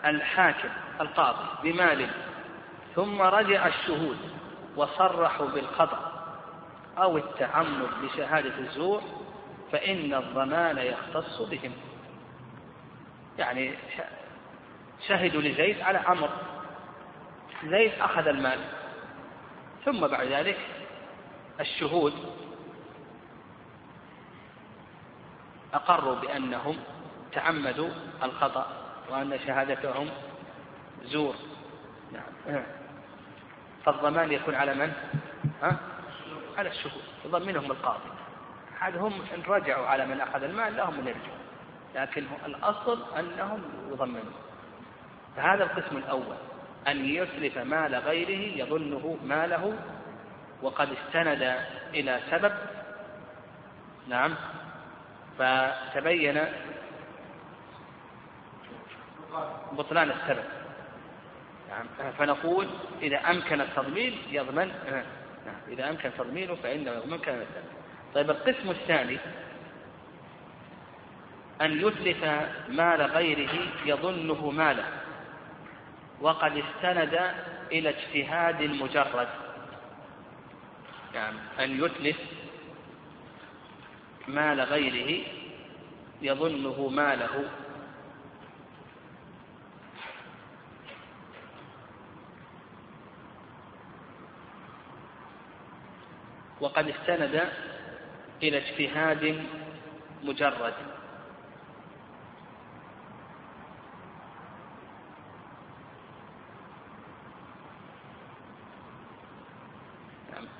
الحاكم 0.04 0.68
القاضي 1.00 1.48
بمال 1.62 2.10
ثم 2.94 3.22
رجع 3.22 3.66
الشهود 3.66 4.18
وصرحوا 4.76 5.46
بالخطأ 5.46 6.12
أو 6.98 7.16
التعمد 7.18 7.90
بشهادة 8.02 8.58
الزور 8.58 9.23
فإن 9.72 10.14
الضمان 10.14 10.78
يختص 10.78 11.42
بهم. 11.42 11.72
يعني 13.38 13.74
شهدوا 15.08 15.42
لزيد 15.42 15.80
على 15.80 15.98
عمر 15.98 16.30
زيد 17.64 17.92
أخذ 18.00 18.26
المال. 18.26 18.58
ثم 19.84 20.06
بعد 20.06 20.26
ذلك 20.26 20.58
الشهود 21.60 22.12
أقروا 25.74 26.14
بأنهم 26.14 26.76
تعمدوا 27.32 27.90
الخطأ 28.22 28.66
وأن 29.10 29.38
شهادتهم 29.46 30.10
زور. 31.04 31.34
نعم. 32.12 32.62
فالضمان 33.84 34.32
يكون 34.32 34.54
على 34.54 34.74
من؟ 34.74 34.92
ها؟ 35.62 35.76
على 36.58 36.68
الشهود. 36.68 37.02
يضمنهم 37.24 37.70
القاضي. 37.70 38.23
هذا 38.80 39.00
هم 39.00 39.12
إن 39.34 39.42
رجعوا 39.48 39.86
على 39.86 40.06
من 40.06 40.20
أخذ 40.20 40.42
المال 40.42 40.76
لهم 40.76 40.94
أن 40.94 41.06
يرجعوا 41.06 41.44
لكن 41.94 42.24
الأصل 42.46 43.18
أنهم 43.18 43.62
يضمنون. 43.90 44.34
فهذا 45.36 45.64
القسم 45.64 45.96
الأول 45.96 46.36
أن 46.88 47.04
يتلف 47.04 47.58
مال 47.58 47.94
غيره 47.94 48.62
يظنه 48.62 49.18
ماله 49.24 49.78
وقد 50.62 50.88
استند 50.92 51.56
إلى 51.94 52.20
سبب. 52.30 52.52
نعم. 54.08 54.34
فتبين 55.38 56.44
بطلان 59.72 60.10
السبب. 60.10 60.44
نعم. 61.70 62.12
فنقول 62.18 62.68
إذا 63.02 63.16
أمكن 63.16 63.60
التضمين 63.60 64.18
يضمن 64.30 64.68
نعم. 65.46 65.56
إذا 65.68 65.90
أمكن 65.90 66.10
تضمينه 66.18 66.54
فإنه 66.54 66.90
يضمن 66.90 67.18
كان 67.18 67.34
السبب. 67.34 67.83
طيب 68.14 68.30
القسم 68.30 68.70
الثاني 68.70 69.18
أن 71.60 71.80
يتلف 71.80 72.24
مال 72.68 73.02
غيره 73.02 73.58
يظنه 73.84 74.50
ماله 74.50 74.84
وقد 76.20 76.56
استند 76.56 77.20
إلى 77.72 77.88
اجتهاد 77.88 78.62
مجرد 78.62 79.28
يعني 81.14 81.38
أن 81.60 81.84
يتلف 81.84 82.16
مال 84.28 84.60
غيره 84.60 85.24
يظنه 86.22 86.88
ماله. 86.88 87.44
وقد 96.60 96.88
استند 96.88 97.48
إلى 98.42 98.58
اجتهاد 98.58 99.44
مجرد. 100.24 100.74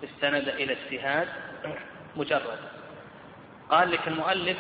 استند 0.05 0.49
إلى 0.49 0.73
اجتهاد 0.73 1.29
مجرد. 2.17 2.59
قال 3.71 3.91
لك 3.91 4.09
المؤلف 4.09 4.59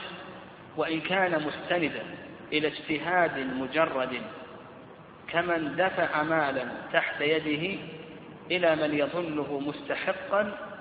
وإن 0.76 1.00
كان 1.00 1.42
مستندا 1.46 2.02
إلى 2.52 2.68
اجتهاد 2.68 3.38
مجرد 3.38 4.22
كمن 5.28 5.76
دفع 5.76 6.22
مالا 6.22 6.64
تحت 6.92 7.20
يده 7.20 7.78
إلى 8.50 8.76
من 8.76 8.98
يظنه 8.98 9.58
مستحقا 9.60 10.73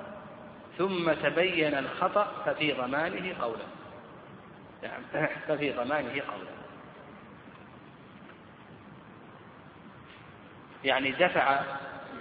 ثم 0.77 1.13
تبين 1.13 1.77
الخطأ 1.77 2.31
ففي 2.45 2.71
ضمانه 2.71 3.35
قولا 3.41 3.65
نعم 4.83 5.27
ففي 5.47 5.71
ضمانه 5.71 6.21
قولا 6.21 6.51
يعني 10.83 11.11
دفع 11.11 11.61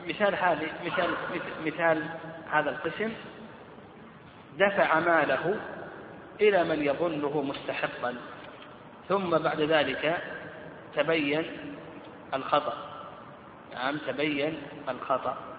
مثال 0.08 0.34
هذه 0.34 0.68
مثال 0.84 1.10
مثال 1.64 2.08
هذا 2.50 2.70
القسم 2.70 3.12
دفع 4.58 5.00
ماله 5.00 5.60
إلى 6.40 6.64
من 6.64 6.82
يظنه 6.82 7.42
مستحقا 7.42 8.16
ثم 9.08 9.38
بعد 9.38 9.60
ذلك 9.60 10.22
تبين 10.96 11.46
الخطأ. 12.34 12.74
نعم 13.74 13.98
تبين 13.98 14.62
الخطأ. 14.88 15.51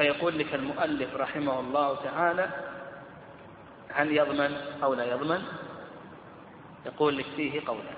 فيقول 0.00 0.38
لك 0.38 0.54
المؤلف 0.54 1.16
رحمه 1.16 1.60
الله 1.60 2.02
تعالى 2.02 2.50
هل 3.92 4.16
يضمن 4.16 4.56
أو 4.82 4.94
لا 4.94 5.04
يضمن؟ 5.04 5.42
يقول 6.86 7.16
لك 7.16 7.26
فيه 7.36 7.66
قولا. 7.66 7.90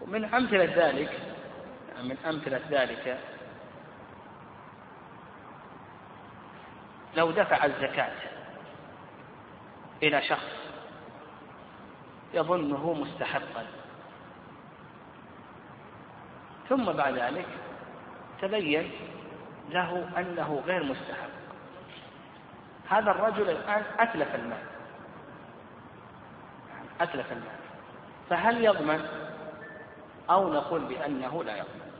ومن 0.00 0.24
أمثلة 0.24 0.64
ذلك 0.64 1.20
من 2.02 2.16
أمثلة 2.26 2.60
ذلك 2.70 3.20
لو 7.16 7.30
دفع 7.30 7.64
الزكاة 7.64 8.12
إلى 10.02 10.22
شخص 10.22 10.56
يظنه 12.34 12.92
مستحقا 12.92 13.66
ثم 16.68 16.92
بعد 16.92 17.14
ذلك 17.14 17.46
تبين 18.42 19.09
له 19.70 20.08
أنه 20.18 20.62
غير 20.66 20.82
مستحق. 20.82 21.30
هذا 22.88 23.10
الرجل 23.10 23.50
الآن 23.50 23.82
أتلف 23.98 24.34
المال. 24.34 24.62
أتلف 27.00 27.32
المال. 27.32 27.60
فهل 28.30 28.64
يضمن 28.64 29.08
أو 30.30 30.52
نقول 30.52 30.80
بأنه 30.80 31.44
لا 31.44 31.56
يضمن؟ 31.56 31.90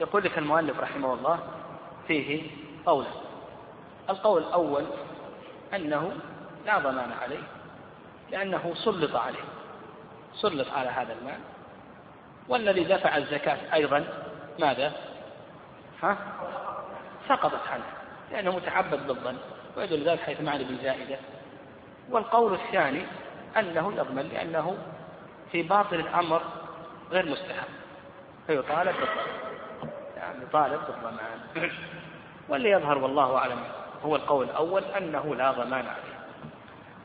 يقول 0.00 0.24
لك 0.24 0.38
المؤلف 0.38 0.80
رحمه 0.80 1.14
الله 1.14 1.38
فيه 2.08 2.50
قولا 2.86 3.08
القول 4.10 4.42
الأول 4.42 4.84
أنه 5.74 6.12
لا 6.66 6.78
ضمان 6.78 7.12
عليه 7.12 7.42
لأنه 8.30 8.72
سلط 8.74 9.16
عليه. 9.16 9.44
سلط 10.34 10.68
على 10.72 10.88
هذا 10.88 11.12
المال. 11.12 11.40
والذي 12.48 12.84
دفع 12.84 13.16
الزكاة 13.16 13.74
أيضا 13.74 14.29
ماذا؟ 14.60 14.92
ها؟ 16.02 16.16
سقطت 17.28 17.68
عنه 17.68 17.84
لأنه 18.30 18.56
متعبد 18.56 19.06
بالظن 19.06 19.36
ويدل 19.76 20.08
ذلك 20.08 20.20
حيث 20.20 20.40
معنى 20.40 20.64
بالزائدة 20.64 21.18
والقول 22.10 22.54
الثاني 22.54 23.02
أنه 23.56 23.92
يضمن 23.92 24.28
لأنه 24.28 24.78
في 25.52 25.62
باطل 25.62 25.96
الأمر 25.96 26.42
غير 27.10 27.26
مستحب. 27.26 27.68
فيطالب 28.46 28.94
بالضمان 28.96 29.26
يعني 30.16 30.42
يطالب 30.42 30.80
بالضمان. 30.86 31.40
واللي 32.48 32.70
يظهر 32.70 32.98
والله 32.98 33.38
أعلم 33.38 33.62
هو 34.04 34.16
القول 34.16 34.46
الأول 34.46 34.84
أنه 34.84 35.34
لا 35.34 35.52
ضمان 35.52 35.86
عليه. 35.86 36.20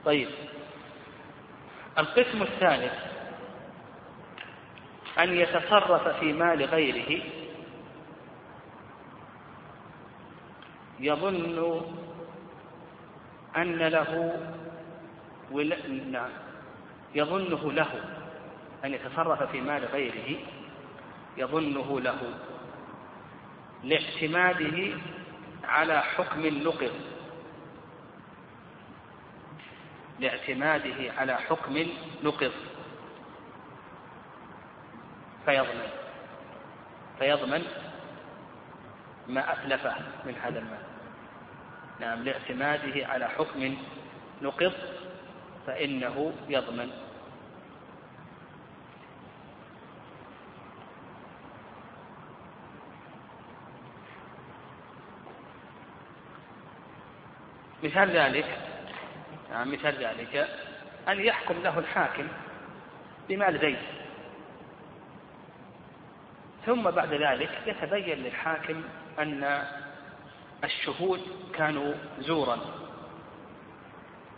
طيب. 0.06 0.30
القسم 1.98 2.42
الثالث 2.42 2.94
أن 5.20 5.38
يتصرف 5.38 6.08
في 6.08 6.34
مال 6.34 6.66
غيره 6.66 7.24
يظن 11.00 11.82
أن 13.58 13.76
له 13.78 14.40
ول... 15.52 15.76
نعم. 16.12 16.30
يظنه 17.16 17.72
له. 17.72 18.04
أن 18.86 18.94
يتصرف 18.94 19.44
في 19.44 19.62
مال 19.62 19.86
غيره. 19.86 20.40
يظنه 21.38 22.00
له. 22.00 22.20
لاعتماده 23.84 24.98
على 25.64 26.02
حكم 26.02 26.46
نقض 26.46 26.92
لاعتماده 30.20 31.14
على 31.18 31.36
حكم 31.36 31.88
نقض 32.24 32.52
فيضمن. 35.46 35.90
فيضمن 37.20 37.85
ما 39.28 39.54
أتلفه 39.54 39.96
من 40.26 40.36
هذا 40.44 40.60
المال. 40.60 40.80
نعم 42.00 42.24
لاعتماده 42.24 43.08
على 43.08 43.30
حكم 43.30 43.78
نقض 44.42 44.74
فإنه 45.68 46.34
يضمن. 46.50 46.90
مثال 57.84 58.10
ذلك 58.10 58.58
يعني 59.52 59.72
مثال 59.72 59.96
ذلك 59.96 60.48
أن 61.08 61.20
يحكم 61.20 61.64
له 61.64 61.80
الحاكم 61.80 62.28
بمال 63.30 63.60
زيد. 63.60 63.78
ثم 66.66 66.92
بعد 66.92 67.14
ذلك 67.14 67.50
يتبين 67.66 68.18
للحاكم 68.18 68.84
أن 69.20 69.64
الشهود 70.64 71.22
كانوا 71.54 71.94
زورا 72.20 72.60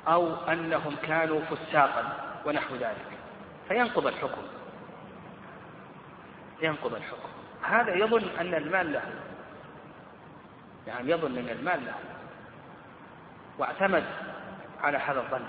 أو 0.07 0.35
أنهم 0.35 0.95
كانوا 0.95 1.41
فساقا 1.41 2.13
ونحو 2.45 2.75
ذلك. 2.75 3.07
فينقض 3.67 4.07
الحكم. 4.07 4.41
ينقض 6.61 6.95
الحكم. 6.95 7.29
هذا 7.61 7.95
يظن 7.95 8.23
أن 8.39 8.53
المال 8.53 8.93
له. 8.93 9.03
يعني 10.87 11.11
يظن 11.11 11.37
أن 11.37 11.49
المال 11.49 11.85
له. 11.85 11.95
واعتمد 13.57 14.03
على 14.81 14.97
هذا 14.97 15.19
الظن. 15.19 15.45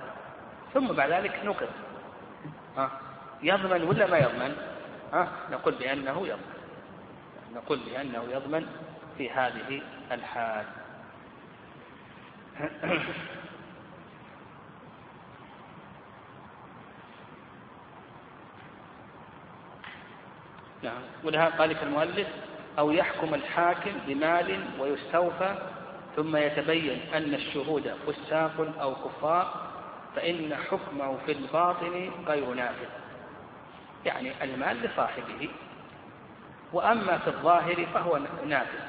ثم 0.74 0.87
بعد 0.87 1.11
ذلك 1.11 1.41
نقض. 1.45 1.68
يضمن 3.43 3.83
ولا 3.83 4.07
ما 4.07 4.18
يضمن؟ 4.18 4.57
ها؟ 5.13 5.29
نقول 5.50 5.75
بأنه 5.75 6.26
يضمن. 6.26 6.59
نقول 7.55 7.79
بأنه 7.79 8.25
يضمن. 8.30 8.67
في 9.18 9.30
هذه 9.30 9.82
الحال. 10.12 10.64
نعم. 20.82 21.03
ولهذا 21.24 21.54
قال 21.58 21.82
المؤلف 21.82 22.28
أو 22.78 22.90
يحكم 22.90 23.34
الحاكم 23.34 23.90
بمال 24.07 24.61
ويستوفى 24.78 25.54
ثم 26.16 26.36
يتبين 26.36 27.00
أن 27.14 27.34
الشهود 27.34 27.95
فساق 28.07 28.74
أو 28.80 28.95
كفار 28.95 29.68
فإن 30.16 30.57
حكمه 30.70 31.16
في 31.26 31.32
الباطن 31.32 32.11
غير 32.26 32.54
نافذ. 32.54 32.88
يعني 34.04 34.45
المال 34.45 34.82
لصاحبه 34.82 35.50
وأما 36.72 37.18
في 37.18 37.28
الظاهر 37.28 37.86
فهو 37.95 38.20
نافذ. 38.46 38.88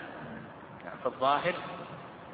يعني 0.99 1.03
في 1.03 1.05
الظاهر 1.05 1.53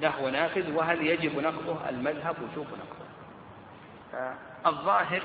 له 0.02 0.30
نافذ 0.30 0.72
وهل 0.72 1.08
يجب 1.08 1.40
نقضه؟ 1.40 1.90
المذهب 1.90 2.36
وجوب 2.42 2.68
نقضه. 2.68 4.36
الظاهر 4.66 5.22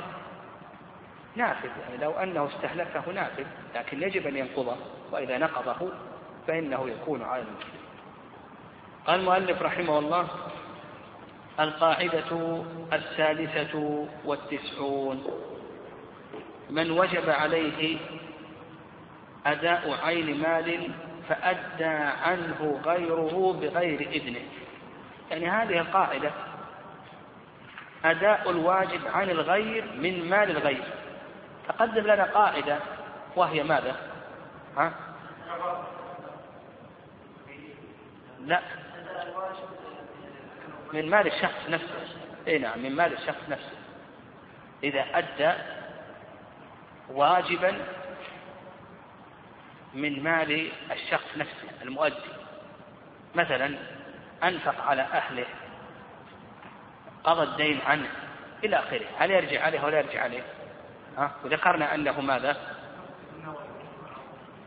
نافذ 1.36 1.70
يعني 1.80 1.96
لو 1.96 2.10
أنه 2.10 2.46
استهلكه 2.46 3.12
نافذ 3.12 3.46
لكن 3.74 4.02
يجب 4.02 4.26
أن 4.26 4.36
ينقضه 4.36 4.76
وإذا 5.12 5.38
نقضه 5.38 5.92
فإنه 6.46 6.88
يكون 6.88 7.22
على 7.22 7.42
المسلم. 7.42 7.80
قال 9.06 9.20
المؤلف 9.20 9.62
رحمه 9.62 9.98
الله 9.98 10.28
القاعدة 11.60 12.62
السادسة 12.92 14.06
والتسعون. 14.24 15.26
من 16.70 16.90
وجب 16.90 17.30
عليه 17.30 17.98
أداء 19.46 19.98
عين 20.04 20.40
مال 20.40 20.90
فأدى 21.30 21.84
عنه 22.24 22.80
غيره 22.84 23.52
بغير 23.60 24.00
إذنه. 24.00 24.40
يعني 25.30 25.50
هذه 25.50 25.80
القاعدة 25.80 26.30
أداء 28.04 28.50
الواجب 28.50 29.00
عن 29.06 29.30
الغير 29.30 29.84
من 29.96 30.30
مال 30.30 30.50
الغير. 30.50 30.84
تقدم 31.68 32.02
لنا 32.02 32.24
قاعدة 32.24 32.78
وهي 33.36 33.62
ماذا؟ 33.62 33.96
ها؟ 34.76 34.92
لا. 38.40 38.60
من 40.92 41.10
مال 41.10 41.26
الشخص 41.26 41.68
نفسه. 41.68 42.06
إي 42.48 42.58
نعم 42.58 42.82
من 42.82 42.96
مال 42.96 43.12
الشخص 43.12 43.48
نفسه. 43.48 43.76
إذا 44.84 45.04
أدى 45.14 45.52
واجبا 47.10 47.78
من 49.94 50.22
مال 50.22 50.70
الشخص 50.90 51.26
نفسه 51.36 51.68
المؤدي. 51.82 52.14
مثلا 53.34 53.74
أنفق 54.44 54.80
على 54.80 55.02
أهله 55.02 55.46
قضى 57.24 57.42
الدين 57.42 57.80
عنه 57.86 58.08
إلى 58.64 58.76
آخره. 58.76 59.06
هل 59.18 59.30
يرجع 59.30 59.64
عليه 59.64 59.84
ولا 59.84 59.98
يرجع 59.98 60.22
عليه؟ 60.22 60.42
ها؟ 61.18 61.32
وذكرنا 61.44 61.94
أنه 61.94 62.20
ماذا؟ 62.20 62.56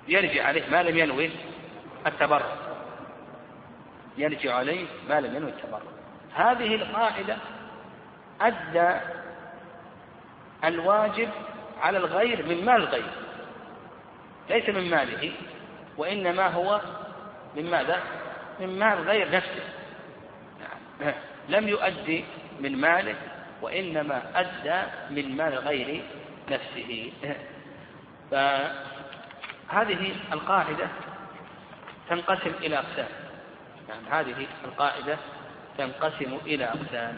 يرجع 0.07 0.45
عليه 0.45 0.69
ما 0.69 0.83
لم 0.83 0.97
ينوي 0.97 1.29
التبرع. 2.07 2.55
يرجع 4.17 4.55
عليه 4.55 4.87
ما 5.09 5.21
لم 5.21 5.35
ينوي 5.35 5.51
التبرع. 5.51 5.81
هذه 6.35 6.75
القاعدة 6.75 7.37
أدى 8.41 8.99
الواجب 10.63 11.29
على 11.81 11.97
الغير 11.97 12.45
من 12.45 12.65
مال 12.65 12.75
الغير. 12.75 13.22
ليس 14.49 14.69
من 14.69 14.89
ماله 14.89 15.31
وإنما 15.97 16.47
هو 16.47 16.81
من 17.55 17.71
ماذا؟ 17.71 18.03
من 18.59 18.79
مال 18.79 19.09
غير 19.09 19.31
نفسه. 19.31 19.63
لم 21.49 21.67
يؤدي 21.67 22.25
من 22.59 22.77
ماله 22.77 23.15
وإنما 23.61 24.21
أدى 24.35 24.81
من 25.09 25.37
مال 25.37 25.55
غير 25.55 26.03
نفسه. 26.51 27.11
فهذه 28.31 30.15
القاعدة 30.33 30.87
تنقسم 32.09 32.51
إلى 32.61 32.77
أقسام. 32.77 33.09
يعني 33.89 34.07
هذه 34.09 34.47
القاعدة 34.65 35.17
تنقسم 35.77 36.37
إلى 36.45 36.65
أقسام. 36.65 37.17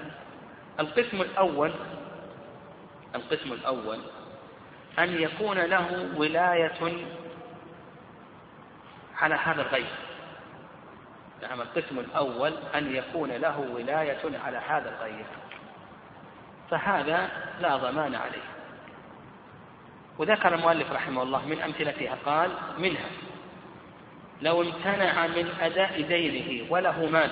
القسم 0.79 1.21
الأول 1.21 1.71
القسم 3.15 3.53
الأول 3.53 3.99
أن 4.99 5.21
يكون 5.21 5.57
له 5.57 6.09
ولاية 6.15 7.05
على 9.21 9.35
هذا 9.35 9.61
الغير 9.61 9.95
نعم 11.41 11.61
القسم 11.61 11.99
الأول 11.99 12.53
أن 12.75 12.95
يكون 12.95 13.31
له 13.31 13.59
ولاية 13.59 14.39
على 14.45 14.57
هذا 14.57 14.89
الغير 14.89 15.25
فهذا 16.69 17.29
لا 17.59 17.77
ضمان 17.77 18.15
عليه. 18.15 18.55
وذكر 20.17 20.55
المؤلف 20.55 20.91
رحمه 20.91 21.23
الله 21.23 21.45
من 21.45 21.61
أمثلتها 21.61 22.17
قال 22.25 22.51
منها 22.77 23.09
لو 24.41 24.61
امتنع 24.61 25.27
من 25.27 25.53
أداء 25.61 26.01
دينه 26.01 26.71
وله 26.71 27.05
مال 27.05 27.31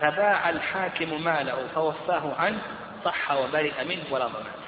فباع 0.00 0.50
الحاكم 0.50 1.24
ماله 1.24 1.66
فوفاه 1.74 2.34
عنه 2.34 2.58
صح 3.04 3.32
وبرئ 3.32 3.84
منه 3.84 4.04
ولا 4.10 4.26
ضمان. 4.26 4.65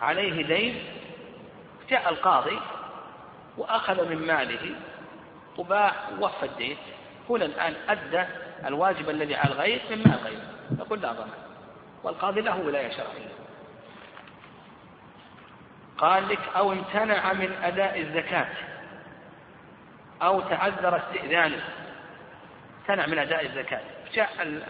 عليه 0.00 0.46
دين 0.46 0.84
جاء 1.90 2.08
القاضي 2.08 2.60
وأخذ 3.56 4.08
من 4.08 4.26
ماله 4.26 4.74
وباع 5.58 5.92
ووفى 6.20 6.46
الدين. 6.46 6.76
هنا 7.30 7.44
الآن 7.44 7.74
أدى 7.88 8.24
الواجب 8.66 9.10
الذي 9.10 9.34
على 9.36 9.52
الغير 9.52 9.80
من 9.90 9.98
مال 9.98 10.18
غيره 10.24 10.42
يقول 10.78 11.00
لا 11.00 11.12
ضمان 11.12 11.28
والقاضي 12.02 12.40
له 12.40 12.60
ولاية 12.60 12.90
شرعية. 12.90 13.28
قال 15.98 16.28
لك 16.28 16.40
أو 16.56 16.72
امتنع 16.72 17.32
من 17.32 17.52
أداء 17.62 18.00
الزكاة 18.00 18.48
أو 20.22 20.40
تعذر 20.40 20.96
استئذانه 20.96 21.64
امتنع 22.80 23.06
من 23.06 23.18
أداء 23.18 23.46
الزكاة. 23.46 23.80
جاء 24.14 24.62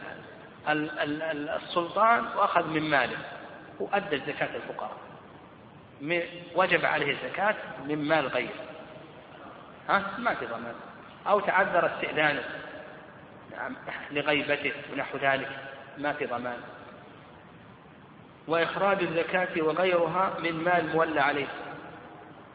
السلطان 0.68 2.24
وأخذ 2.36 2.66
من 2.66 2.90
ماله 2.90 3.18
وأدى 3.80 4.16
الزكاة 4.16 4.56
الفقراء 4.56 5.05
وجب 6.54 6.84
عليه 6.84 7.10
الزكاة 7.10 7.54
من 7.84 8.08
مال 8.08 8.26
غيره. 8.26 8.64
ها؟ 9.88 10.18
ما 10.18 10.34
في 10.34 10.46
ضمان 10.46 10.74
أو 11.26 11.40
تعذر 11.40 11.86
استئذانه. 11.86 12.44
نعم 13.50 13.76
لغيبته 14.10 14.72
ونحو 14.92 15.18
ذلك. 15.18 15.48
ما 15.98 16.12
في 16.12 16.26
ضمان 16.26 16.58
وإخراج 18.48 19.02
الزكاة 19.02 19.62
وغيرها 19.62 20.36
من 20.42 20.52
مال 20.52 20.88
مولى 20.88 21.20
عليه. 21.20 21.46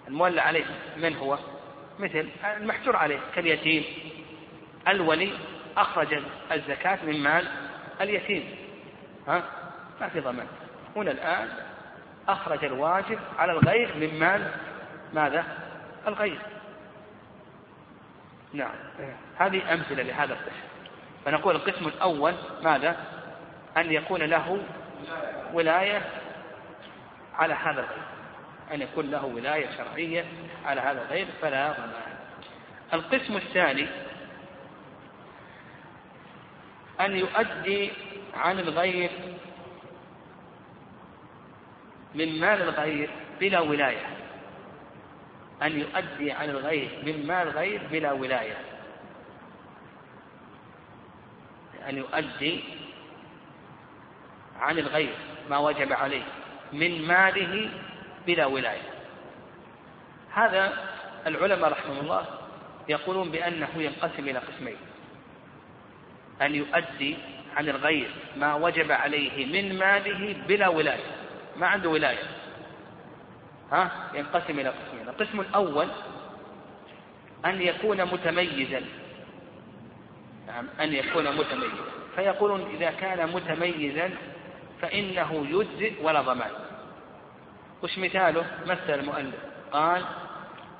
المولى 0.08 0.42
عليه 0.42 0.66
من 0.98 1.16
هو؟ 1.16 1.38
مثل 2.00 2.30
المحجور 2.58 2.96
عليه 2.96 3.20
كاليتيم. 3.36 3.84
الولي 4.88 5.32
أخرج 5.78 6.20
الزكاة 6.52 7.00
من 7.06 7.24
مال 7.24 7.48
اليتيم. 8.02 8.56
ها؟ 9.28 9.44
ما 10.02 10.10
في 10.10 10.20
ضمان 10.20 10.48
هنا 10.96 11.12
الآن 11.12 11.50
أخرج 12.32 12.66
الواجب 12.66 13.20
على 13.38 13.52
الغير 13.52 13.96
من 13.96 14.20
مال 14.20 14.52
ماذا؟ 15.14 15.46
الغير. 16.08 16.40
نعم. 18.54 18.76
هذه 19.38 19.74
أمثلة 19.74 20.04
لهذا 20.04 20.34
القسم. 20.34 20.62
فنقول 21.26 21.56
القسم 21.56 21.88
الأول 21.88 22.34
ماذا؟ 22.64 22.98
أن 23.78 23.92
يكون 23.92 24.22
له 24.22 24.62
ولاية 25.54 26.02
على 27.34 27.54
هذا 27.54 27.80
الغير. 27.80 28.04
أن 28.74 28.82
يكون 28.82 29.12
له 29.12 29.26
ولاية 29.26 29.70
شرعية 29.78 30.26
على 30.66 30.82
هذا 30.82 31.02
الغير 31.02 31.28
فلا 31.42 31.72
ضمان. 31.72 32.16
القسم 32.94 33.38
الثاني 33.38 33.88
أن 37.02 37.16
يؤدي 37.16 37.92
عن 38.34 38.60
الغير 38.60 39.12
من 42.16 42.40
مال 42.40 42.62
الغير 42.62 43.10
بلا 43.40 43.60
ولاية. 43.60 44.06
أن 45.64 45.80
يؤدي 45.80 46.32
عن 46.32 46.50
الغير 46.50 46.90
من 47.04 47.28
مال 47.28 47.48
الغير 47.48 47.82
بلا 47.92 48.12
ولاية. 48.12 48.58
أن 51.90 51.98
يؤدي 51.98 52.64
عن 54.60 54.80
الغير 54.80 55.16
ما 55.50 55.58
وجب 55.58 55.94
عليه 55.94 56.24
من 56.74 57.08
ماله 57.08 57.70
بلا 58.28 58.46
ولاية. 58.46 58.90
هذا 60.34 60.74
العلماء 61.28 61.72
رحمه 61.72 62.00
الله 62.00 62.26
يقولون 62.90 63.32
بأنه 63.32 63.70
ينقسم 63.76 64.30
إلى 64.30 64.40
قسمين. 64.40 64.78
أن 66.42 66.56
يؤدي 66.56 67.18
عن 67.56 67.70
الغير 67.70 68.10
ما 68.38 68.54
وجب 68.54 68.92
عليه 68.92 69.46
من 69.46 69.78
ماله 69.80 70.36
بلا 70.48 70.68
ولاية. 70.68 71.21
ما 71.58 71.68
عنده 71.68 71.90
ولاية. 71.90 72.24
ها؟ 73.72 73.92
ينقسم 74.14 74.60
إلى 74.60 74.70
قسمين. 74.70 75.10
القسم 75.10 75.40
الأول 75.42 75.88
أن 77.46 77.62
يكون 77.62 78.06
متميزا. 78.06 78.82
نعم 80.48 80.68
أن 80.82 80.94
يكون 80.94 81.38
متميزا. 81.38 81.84
فيقولون 82.16 82.62
إذا 82.62 82.92
كان 82.92 83.30
متميزا 83.32 84.10
فإنه 84.82 85.48
يجزئ 85.50 86.04
ولا 86.04 86.22
ضمان. 86.22 86.52
وش 87.84 87.98
مثاله؟ 87.98 88.46
مثل 88.68 89.00
المؤلف. 89.00 89.36
قال 89.72 90.06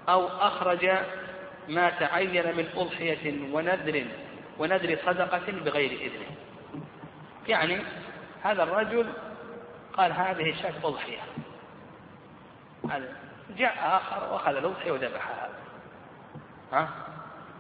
أو 0.10 0.28
أخرج 0.28 0.90
ما 1.70 1.90
تعين 1.90 2.56
من 2.58 2.70
أضحية 2.76 3.54
ونذر 3.54 4.06
ونذر 4.58 4.98
صدقة 5.06 5.52
بغير 5.52 5.92
إذنه 5.92 6.36
يعني 7.48 7.78
هذا 8.44 8.64
الرجل 8.64 9.06
قال 9.98 10.12
هذه 10.12 10.50
الشاة 10.50 10.74
أضحية 10.84 11.20
جاء 13.58 13.76
آخر 13.98 14.34
وأخذ 14.34 14.56
الأضحية 14.56 14.92
وذبحها 14.92 15.50
ها 16.74 16.90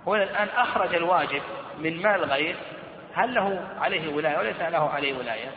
هو 0.07 0.15
الآن 0.15 0.47
أخرج 0.47 0.95
الواجب 0.95 1.41
من 1.79 2.01
مال 2.01 2.23
الغير 2.23 2.55
هل 3.13 3.33
له 3.33 3.67
عليه 3.79 4.15
ولاية 4.15 4.37
وليس 4.37 4.61
له 4.61 4.89
عليه 4.89 5.17
ولاية؟ 5.17 5.51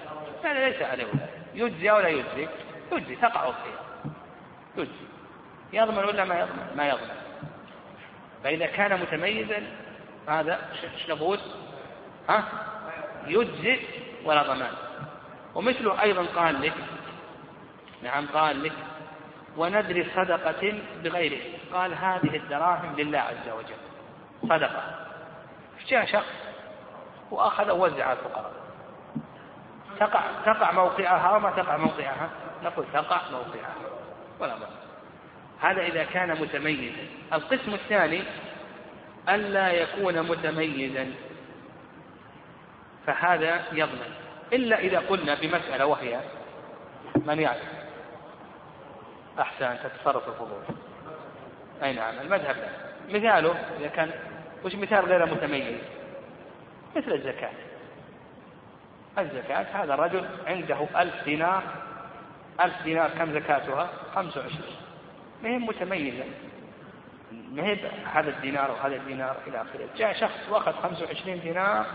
لا 0.44 0.68
ليس 0.68 0.82
عليه 0.82 1.04
ولاية 1.04 1.30
يجزي 1.54 1.90
ولا 1.90 2.08
يجزي؟ 2.08 2.48
يجزي 2.92 3.16
تقع 3.16 3.48
أضحية 3.48 3.78
يجزي 4.76 5.04
يضمن 5.72 6.04
ولا 6.04 6.24
ما 6.24 6.40
يضمن؟ 6.40 6.76
ما 6.76 6.88
يضمن 6.88 7.16
فإذا 8.44 8.66
كان 8.66 9.00
متميزا 9.00 9.62
هذا 10.28 10.60
نقول؟ 11.08 11.38
ها؟ 12.28 12.44
يجزئ 13.26 13.80
ولا 14.24 14.42
ضمان 14.42 14.72
ومثله 15.54 16.02
أيضا 16.02 16.26
قال 16.36 16.62
لك 16.62 16.74
نعم 18.02 18.26
قال 18.26 18.62
لك 18.62 18.72
ونذر 19.56 20.06
صدقة 20.16 20.82
بغيره. 21.04 21.42
قال 21.72 21.94
هذه 21.94 22.36
الدراهم 22.36 22.96
لله 22.96 23.18
عز 23.18 23.48
وجل. 23.48 23.76
صدقة. 24.42 25.06
جاء 25.88 26.06
شخص 26.06 26.32
وأخذ 27.30 27.70
على 28.02 28.18
الفقراء؟ 28.18 28.52
تقع 30.00 30.20
تقع 30.46 30.72
موقعها 30.72 31.36
وما 31.36 31.50
تقع 31.50 31.76
موقعها؟ 31.76 32.30
نقول 32.64 32.86
تقع 32.92 33.20
موقعها. 33.30 33.74
ولا 34.40 34.54
بأس. 34.54 34.68
هذا 35.60 35.82
إذا 35.82 36.04
كان 36.04 36.40
متميزا. 36.40 37.06
القسم 37.32 37.74
الثاني 37.74 38.22
ألا 39.28 39.72
يكون 39.72 40.22
متميزا. 40.22 41.14
فهذا 43.06 43.62
يضمن. 43.72 44.23
إلا 44.54 44.78
إذا 44.78 44.98
قلنا 44.98 45.34
بمسألة 45.34 45.86
وهي 45.86 46.20
من 47.16 47.40
يعرف. 47.40 47.68
أحسن 49.40 49.76
تتصرف 49.82 50.28
الفضول. 50.28 50.62
أي 51.82 51.92
نعم 51.92 52.18
المذهب 52.20 52.56
لا. 52.56 52.68
مثاله 53.18 53.54
إذا 53.80 53.88
كان 53.88 54.10
وش 54.64 54.74
مثال 54.74 55.04
غير 55.04 55.26
متميز؟ 55.26 55.78
مثل 56.96 57.12
الزكاة. 57.12 57.50
الزكاة 59.18 59.66
هذا 59.82 59.94
الرجل 59.94 60.28
عنده 60.46 60.78
ألف 60.96 61.24
دينار 61.24 61.62
ألف 62.60 62.82
دينار 62.82 63.10
كم 63.10 63.32
زكاتها؟ 63.32 63.90
خمسة 64.14 64.40
وعشرين. 64.40 64.76
ما 65.42 65.48
هي 65.48 65.58
متميزة. 65.58 66.24
ما 67.32 67.62
هي 67.62 67.78
هذا 68.12 68.30
الدينار 68.30 68.70
وهذا 68.70 68.96
الدينار 68.96 69.36
إلى 69.46 69.62
آخره. 69.62 69.88
جاء 69.96 70.12
شخص 70.12 70.48
وأخذ 70.50 70.72
خمسة 70.72 71.04
وعشرين 71.06 71.40
دينار 71.40 71.86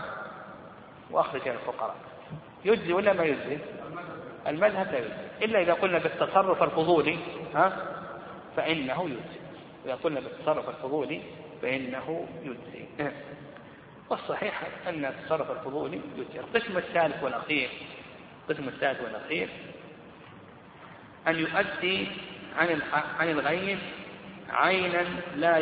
وأخرج 1.10 1.48
الفقراء. 1.48 1.96
يجزي 2.64 2.92
ولا 2.92 3.12
ما 3.12 3.24
يجزي؟ 3.24 3.58
المذهب 4.46 4.92
لا 4.92 4.98
يجزي. 4.98 5.44
إلا 5.44 5.62
إذا 5.62 5.72
قلنا 5.72 5.98
بالتصرف 5.98 6.62
الفضولي 6.62 7.18
ها؟ 7.54 7.96
فإنه 8.56 9.04
يجزي. 9.04 9.40
إذا 9.84 9.94
قلنا 9.94 10.20
بالتصرف 10.20 10.68
الفضولي 10.68 11.22
فإنه 11.62 12.26
يجزي. 12.42 13.12
والصحيح 14.10 14.62
أن 14.88 15.04
التصرف 15.04 15.50
الفضولي 15.50 16.00
يجزي. 16.16 16.40
القسم 16.40 16.76
الثالث 16.78 17.22
والأخير 17.22 17.70
القسم 18.48 18.68
الثالث 18.68 19.00
والأخير 19.00 19.48
أن 21.28 21.38
يؤدي 21.38 22.08
عن 22.56 22.82
عن 23.18 23.30
الغير 23.30 23.78
عينا 24.50 25.04
لا 25.36 25.58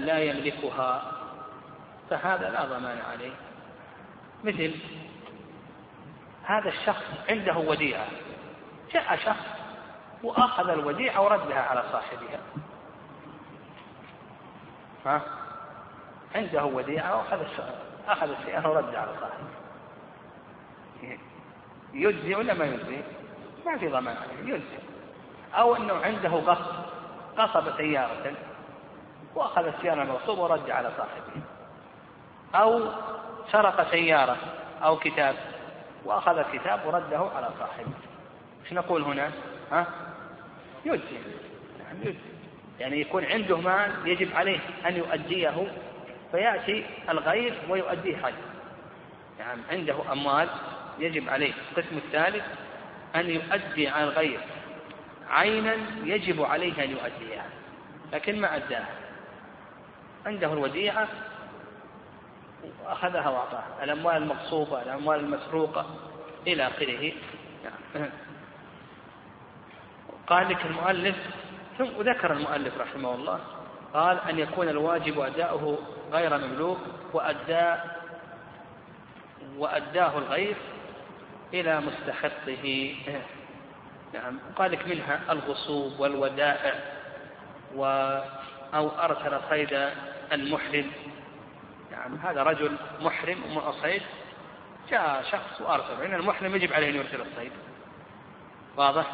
لا 0.00 0.18
يملكها. 0.18 1.12
فهذا 2.10 2.50
لا 2.50 2.64
ضمان 2.64 2.98
عليه. 2.98 3.32
مثل 4.44 4.74
هذا 6.50 6.68
الشخص 6.68 7.04
عنده 7.28 7.56
وديعة. 7.56 8.06
جاء 8.92 9.16
شخص 9.16 9.46
وأخذ 10.22 10.68
الوديعة 10.68 11.20
وردها 11.20 11.60
على 11.60 11.84
صاحبها. 11.92 12.40
ها؟ 15.06 15.22
عنده 16.34 16.64
وديعة 16.64 17.16
وأخذ 17.16 17.46
أخذ 18.08 18.30
السيارة 18.30 18.70
وردها 18.70 19.00
على 19.00 19.12
صاحبها. 19.20 19.60
يجزي 21.92 22.34
ولا 22.34 22.54
ما 22.54 22.64
يجزي؟ 22.64 23.02
ما 23.66 23.78
في 23.78 23.88
ضمان 23.88 24.16
عليه 24.16 24.54
يجزي. 24.54 24.78
أو 25.54 25.76
أنه 25.76 25.94
عنده 25.94 26.28
غصب 26.28 26.84
غصب 27.38 27.76
سيارة 27.76 28.34
وأخذ 29.34 29.66
السيارة 29.66 30.02
المغصوبة 30.02 30.42
ورد 30.42 30.70
على 30.70 30.90
صاحبه 30.96 31.42
أو 32.54 32.92
سرق 33.52 33.90
سيارة 33.90 34.36
أو 34.82 34.96
كتاب. 34.96 35.49
وأخذ 36.04 36.38
الكتاب 36.38 36.86
ورده 36.86 37.18
على 37.18 37.50
صاحبه. 37.58 37.90
إيش 38.64 38.72
نقول 38.72 39.02
هنا؟ 39.02 39.30
ها؟ 39.72 39.86
يجزي. 40.84 41.18
نعم 41.78 41.96
يجزي. 42.02 42.18
يعني 42.80 43.00
يكون 43.00 43.24
عنده 43.24 43.56
مال 43.56 43.92
يجب 44.04 44.36
عليه 44.36 44.58
أن 44.86 44.96
يؤديه 44.96 45.72
فيأتي 46.32 46.86
الغير 47.08 47.54
ويؤديه 47.68 48.16
حج. 48.16 48.32
يعني 49.38 49.60
عنده 49.70 50.12
أموال 50.12 50.48
يجب 50.98 51.28
عليه. 51.28 51.52
القسم 51.70 51.96
الثالث 51.96 52.44
أن 53.16 53.30
يؤدي 53.30 53.88
عن 53.88 54.02
الغير 54.02 54.40
عينا 55.30 55.76
يجب 56.04 56.42
عليه 56.42 56.84
أن 56.84 56.90
يؤديها 56.90 57.46
لكن 58.12 58.40
ما 58.40 58.56
أداها. 58.56 58.88
عنده 60.26 60.52
الوديعة 60.52 61.08
وأخذها 62.84 63.28
وأعطاها. 63.28 63.84
الأموال 63.84 64.16
المغصوبة 64.16 64.82
الأموال 64.82 65.20
المسروقة 65.20 65.86
إلى 66.46 66.66
آخره. 66.66 67.12
قال 70.26 70.48
لك 70.48 70.66
المؤلف 70.66 71.16
ثم 71.78 71.84
ذكر 71.84 72.32
المؤلف 72.32 72.78
رحمه 72.78 73.14
الله 73.14 73.40
قال 73.94 74.20
أن 74.28 74.38
يكون 74.38 74.68
الواجب 74.68 75.20
أداؤه 75.20 75.78
غير 76.12 76.38
مملوك 76.38 76.78
وأداء 77.12 78.00
وأداه 79.58 80.18
الغير 80.18 80.56
إلى 81.54 81.80
مستحقه. 81.80 82.94
نعم. 84.14 84.38
قال 84.56 84.70
لك 84.70 84.88
منها 84.88 85.20
الغصوب 85.30 86.00
والودائع 86.00 86.74
و 87.76 87.84
أو 88.74 88.88
أرسل 88.88 89.40
صيد 89.50 89.88
المحرم. 90.32 90.90
نعم 92.00 92.16
هذا 92.16 92.42
رجل 92.42 92.76
محرم 93.00 93.72
صيد 93.82 94.02
جاء 94.90 95.22
شخص 95.22 95.60
وأرسل 95.60 95.98
لأن 96.00 96.14
المحرم 96.14 96.54
يجب 96.56 96.72
عليه 96.72 96.90
أن 96.90 96.94
يرسل 96.94 97.20
الصيد. 97.20 97.52
واضح؟ 98.76 99.06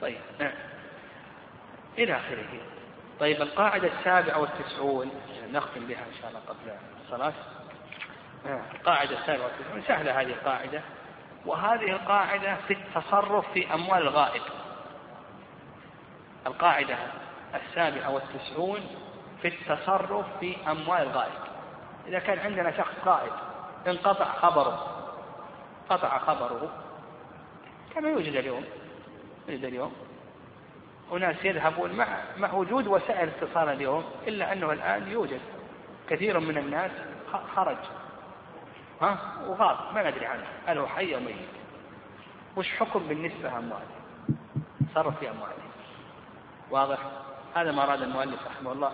طيب 0.00 0.18
نعم. 0.38 0.52
إلى 1.98 2.16
آخره. 2.16 2.60
طيب 3.20 3.42
القاعدة 3.42 3.88
السابعة 3.98 4.40
والتسعون 4.40 5.10
نختم 5.52 5.86
بها 5.86 5.98
إن 5.98 6.14
شاء 6.20 6.28
الله 6.28 6.40
قبل 6.40 6.76
الصلاة. 7.04 7.32
القاعدة 8.74 9.18
السابعة 9.18 9.44
والتسعون 9.44 9.82
سهلة 9.88 10.20
هذه 10.20 10.32
القاعدة. 10.32 10.82
وهذه 11.46 11.90
القاعدة 11.90 12.56
في 12.68 12.74
التصرف 12.74 13.52
في 13.52 13.74
أموال 13.74 14.02
الغائب. 14.02 14.42
القاعدة 16.46 16.96
السابعة 17.54 18.10
والتسعون 18.10 18.80
في 19.42 19.48
التصرف 19.48 20.26
في 20.40 20.56
أموال 20.70 21.02
الغائب. 21.02 21.53
إذا 22.06 22.18
كان 22.18 22.38
عندنا 22.38 22.76
شخص 22.76 22.94
غائب 23.04 23.32
انقطع 23.86 24.24
خبره 24.24 25.04
قطع 25.90 26.18
خبره 26.18 26.70
كما 27.94 28.08
يوجد 28.08 28.36
اليوم 28.36 28.64
يوجد 29.48 29.64
اليوم 29.64 29.92
أناس 31.12 31.44
يذهبون 31.44 31.92
مع 31.92 32.06
مع 32.36 32.52
وجود 32.52 32.86
وسائل 32.86 33.28
اتصال 33.28 33.68
اليوم 33.68 34.04
إلا 34.26 34.52
أنه 34.52 34.72
الآن 34.72 35.08
يوجد 35.08 35.40
كثير 36.08 36.40
من 36.40 36.58
الناس 36.58 36.90
خرج. 37.56 37.76
ها؟ 39.02 39.18
وغاب 39.46 39.94
ما 39.94 40.10
ندري 40.10 40.26
عنه. 40.26 40.46
هل 40.66 40.78
هو 40.78 40.86
حي 40.86 41.14
أو 41.14 41.20
ميت؟ 41.20 41.36
وش 42.56 42.70
حكم 42.70 42.98
بالنسبة 43.08 43.48
لأمواله 43.48 43.86
تصرف 44.92 45.18
في 45.18 45.30
أمواله 45.30 45.54
واضح؟ 46.70 46.98
هذا 47.54 47.72
ما 47.72 47.82
أراد 47.82 48.02
المؤلف 48.02 48.46
رحمه 48.46 48.72
الله. 48.72 48.92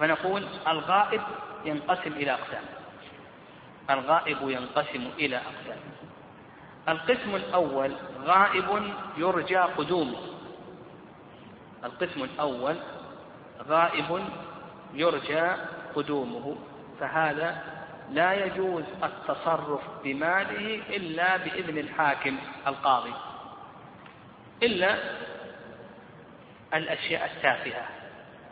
فنقول 0.00 0.46
الغائب 0.68 1.22
ينقسم 1.64 2.12
إلى 2.12 2.32
أقسام. 2.32 2.64
الغائب 3.90 4.38
ينقسم 4.42 5.10
إلى 5.18 5.36
أقسام. 5.36 5.78
القسم 6.88 7.34
الأول 7.34 7.92
غائب 8.24 8.92
يرجى 9.16 9.58
قدومه. 9.58 10.20
القسم 11.84 12.22
الأول 12.22 12.76
غائب 13.68 14.24
يرجى 14.94 15.52
قدومه. 15.94 16.56
فهذا 17.00 17.62
لا 18.10 18.46
يجوز 18.46 18.84
التصرف 19.04 19.82
بماله 20.04 20.96
إلا 20.96 21.36
بإذن 21.36 21.78
الحاكم 21.78 22.38
القاضي. 22.66 23.14
إلا 24.62 24.98
الأشياء 26.74 27.30
التافهة. 27.36 27.88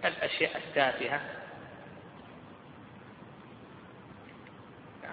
الأشياء 0.04 0.56
التافهة 0.56 1.20
نعم. 5.02 5.05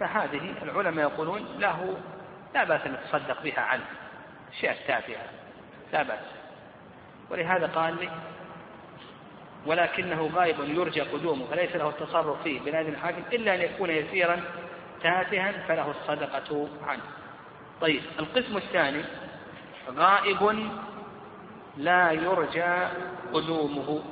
فهذه 0.00 0.54
العلماء 0.62 1.04
يقولون 1.04 1.46
له 1.58 1.96
لا 2.54 2.64
بأس 2.64 2.80
أن 2.86 2.94
يتصدق 2.94 3.42
بها 3.42 3.60
عنه 3.60 3.84
الأشياء 4.48 4.72
التافهة 4.72 5.26
لا 5.92 6.02
بأس. 6.02 6.24
ولهذا 7.30 7.66
قال 7.66 7.96
لي 8.00 8.10
ولكنه 9.66 10.30
غائب 10.34 10.56
يرجى 10.60 11.00
قدومه 11.00 11.46
فليس 11.46 11.76
له 11.76 11.88
التصرف 11.88 12.42
فيه 12.42 12.60
بنادي 12.60 12.88
الحاكم 12.88 13.22
إلا 13.32 13.54
أن 13.54 13.60
يكون 13.60 13.90
يسيرا 13.90 14.40
تافها 15.02 15.52
فله 15.68 15.90
الصدقة 15.90 16.68
عنه. 16.86 17.02
طيب 17.80 18.02
القسم 18.18 18.56
الثاني 18.56 19.04
غائب 19.96 20.70
لا 21.76 22.12
يرجى 22.12 22.88
قدومه. 23.32 24.02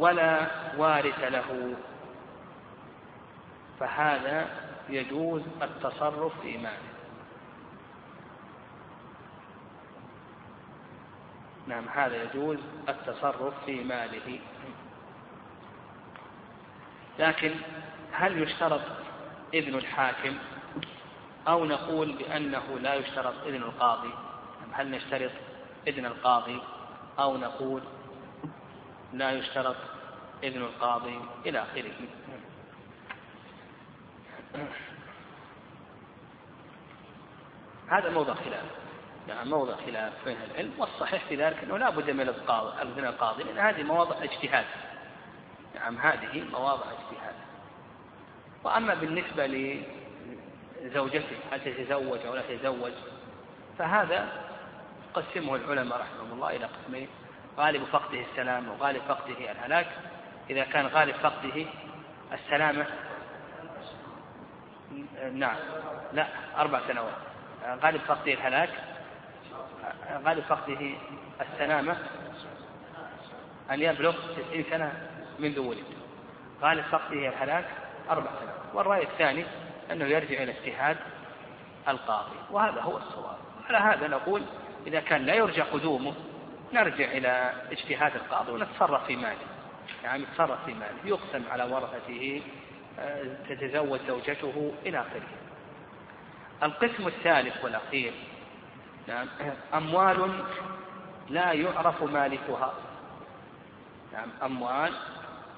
ولا 0.00 0.46
وارث 0.76 1.24
له. 1.24 1.74
فهذا 3.80 4.48
يجوز 4.88 5.42
التصرف 5.62 6.40
في 6.40 6.58
ماله 6.58 6.90
نعم 11.66 11.88
هذا 11.88 12.22
يجوز 12.22 12.58
التصرف 12.88 13.54
في 13.66 13.84
ماله. 13.84 14.40
لكن 17.18 17.54
هل 18.12 18.42
يشترط 18.42 18.80
إذن 19.54 19.74
الحاكم 19.74 20.34
أو 21.48 21.64
نقول 21.64 22.12
بأنه 22.12 22.78
لا 22.78 22.94
يشترط 22.94 23.34
إذن 23.46 23.62
القاضي؟ 23.62 24.10
هل 24.72 24.90
نشترط 24.90 25.30
إذن 25.86 26.06
القاضي 26.06 26.60
أو 27.18 27.36
نقول 27.36 27.82
لا 29.12 29.30
يشترط 29.30 29.76
إذن 30.42 30.62
القاضي 30.62 31.20
إلى 31.46 31.62
آخره. 31.62 31.92
هذا 37.88 38.10
موضع 38.10 38.34
خلاف. 38.34 38.64
نعم 39.28 39.50
موضع 39.50 39.76
خلاف 39.86 40.12
بين 40.24 40.36
العلم 40.50 40.72
والصحيح 40.78 41.24
في 41.28 41.36
ذلك 41.36 41.64
أنه 41.64 41.78
لا 41.78 41.90
بد 41.90 42.10
من 42.10 42.26
من 42.96 43.04
القاضي 43.04 43.42
لأن 43.42 43.58
هذه 43.58 43.82
مواضع 43.82 44.16
اجتهاد. 44.22 44.64
نعم 45.74 45.96
هذه 45.96 46.44
مواضع 46.52 46.84
اجتهاد. 46.84 47.34
وأما 48.64 48.94
بالنسبة 48.94 49.46
لزوجته 50.82 51.36
هل 51.52 51.60
تتزوج 51.60 52.18
أو 52.26 52.34
لا 52.34 52.42
تتزوج 52.42 52.92
فهذا 53.78 54.28
قسمه 55.14 55.56
العلماء 55.56 56.00
رحمهم 56.00 56.32
الله 56.32 56.56
إلى 56.56 56.64
قسمين. 56.64 57.08
غالب 57.58 57.84
فقده 57.84 58.20
السلام 58.20 58.68
وغالب 58.68 59.02
فقده 59.08 59.50
الهلاك. 59.52 59.86
إذا 60.50 60.64
كان 60.64 60.86
غالب 60.86 61.14
فقده 61.14 61.66
السلامة 62.32 62.86
نعم 65.32 65.56
لا 66.12 66.26
أربع 66.56 66.80
سنوات. 66.88 67.14
غالب 67.82 68.00
فقده 68.00 68.32
الهلاك 68.32 68.70
غالب 70.24 70.44
فقده 70.44 70.90
السلامة 71.40 71.96
أن 73.70 73.82
يبلغ 73.82 74.14
تسعين 74.36 74.64
سنة 74.70 74.92
منذ 75.38 75.58
ولد 75.58 75.84
غالب 76.62 76.84
فقده 76.84 77.28
الهلاك 77.28 77.64
أربع 78.10 78.30
سنوات. 78.40 78.74
والرأي 78.74 79.02
الثاني 79.02 79.44
أنه 79.92 80.04
يرجع 80.04 80.42
إلى 80.42 80.52
اجتهاد 80.52 80.96
القاضي 81.88 82.36
وهذا 82.50 82.80
هو 82.80 82.96
الصواب. 82.96 83.36
على 83.68 83.78
هذا 83.78 84.08
نقول 84.08 84.42
إذا 84.86 85.00
كان 85.00 85.26
لا 85.26 85.34
يرجى 85.34 85.62
قدومه 85.62 86.14
نرجع 86.72 87.04
إلى 87.04 87.52
اجتهاد 87.72 88.14
القاضي 88.14 88.52
ونتصرف 88.52 89.06
في 89.06 89.16
ماله. 89.16 89.46
يعني 90.04 90.22
يتصرف 90.22 90.64
في 90.64 90.74
ماله 90.74 90.96
يقسم 91.04 91.42
على 91.50 91.64
ورثته 91.64 92.42
آه، 92.98 93.36
تتزوج 93.48 94.00
زوجته 94.08 94.72
إلى 94.86 95.00
آخره. 95.00 95.28
القسم 96.62 97.06
الثالث 97.06 97.64
والأخير 97.64 98.12
نعم 99.08 99.28
أموال 99.74 100.44
لا 101.28 101.52
يعرف 101.52 102.02
مالكها. 102.02 102.74
نعم 104.12 104.28
أموال 104.42 104.92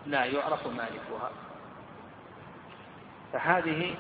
لا 0.07 0.25
يعرف 0.25 0.67
مالكها. 0.67 1.31
فهذه 3.33 3.95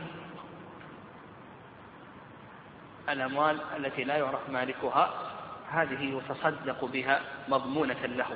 الأموال 3.08 3.60
التي 3.76 4.04
لا 4.04 4.16
يعرف 4.16 4.50
مالكها 4.50 5.31
هذه 5.72 6.16
يتصدق 6.18 6.84
بها 6.84 7.20
مضمونة 7.48 8.06
له. 8.06 8.26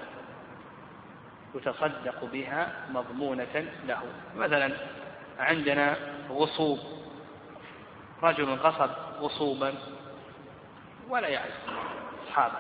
يتصدق 1.55 2.25
بها 2.25 2.73
مضمونة 2.91 3.67
له. 3.87 4.03
مثلا 4.37 4.73
عندنا 5.39 5.97
غصوب. 6.31 6.79
رجل 8.23 8.55
غصب 8.55 8.91
غصوبا 9.21 9.75
ولا 11.09 11.29
يعرف 11.29 11.55
أصحابه 12.27 12.59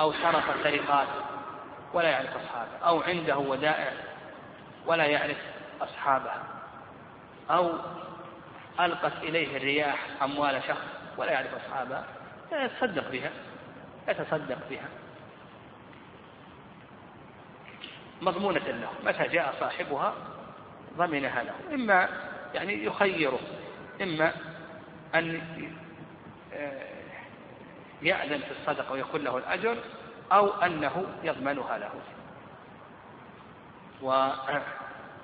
أو 0.00 0.12
سرق 0.12 0.62
سرقات 0.62 1.08
ولا 1.92 2.10
يعرف 2.10 2.36
أصحابه 2.36 2.78
أو 2.84 3.00
عنده 3.00 3.38
ودائع 3.38 3.92
ولا 4.86 5.04
يعرف 5.04 5.36
أصحابها 5.80 6.42
أو 7.50 7.72
ألقت 8.80 9.12
إليه 9.22 9.56
الرياح 9.56 10.06
أموال 10.22 10.62
شخص 10.68 10.86
ولا 11.16 11.32
يعرف 11.32 11.50
أصحابها 11.54 12.04
يتصدق 12.52 13.10
بها. 13.10 13.30
يتصدق 14.08 14.58
بها. 14.70 14.88
مضمونة 18.22 18.58
له. 18.58 18.90
متى 19.04 19.28
جاء 19.28 19.54
صاحبها 19.60 20.14
ضمنها 20.96 21.42
له. 21.42 21.74
إما 21.74 22.08
يعني 22.54 22.84
يخيره. 22.84 23.40
إما 24.02 24.32
أن 25.14 25.40
آه، 26.54 26.86
يأذن 28.02 28.38
في 28.38 28.50
الصدقة 28.50 28.92
ويكون 28.92 29.20
له 29.24 29.38
الأجر 29.38 29.76
أو 30.32 30.52
أنه 30.52 31.06
يضمنها 31.22 31.78
له. 31.78 31.90
و 34.02 34.28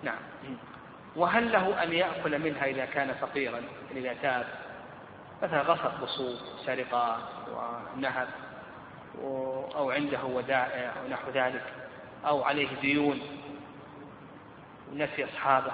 نعم. 0.02 0.18
وهل 1.16 1.52
له 1.52 1.82
أن 1.82 1.92
يأكل 1.92 2.38
منها 2.38 2.64
إذا 2.64 2.84
كان 2.84 3.14
فقيرا؟ 3.14 3.62
إذا 3.90 4.14
تاب. 4.22 4.46
مثلا 5.42 5.62
غصب 5.62 6.00
بصوب 6.02 6.36
سرقات 6.66 7.18
ونهب. 7.96 8.28
أو 9.74 9.90
عنده 9.90 10.24
ودائع 10.24 10.92
أو 11.00 11.08
نحو 11.08 11.30
ذلك 11.30 11.64
أو 12.26 12.42
عليه 12.42 12.68
ديون 12.80 13.20
ونسي 14.92 15.24
أصحابه 15.24 15.72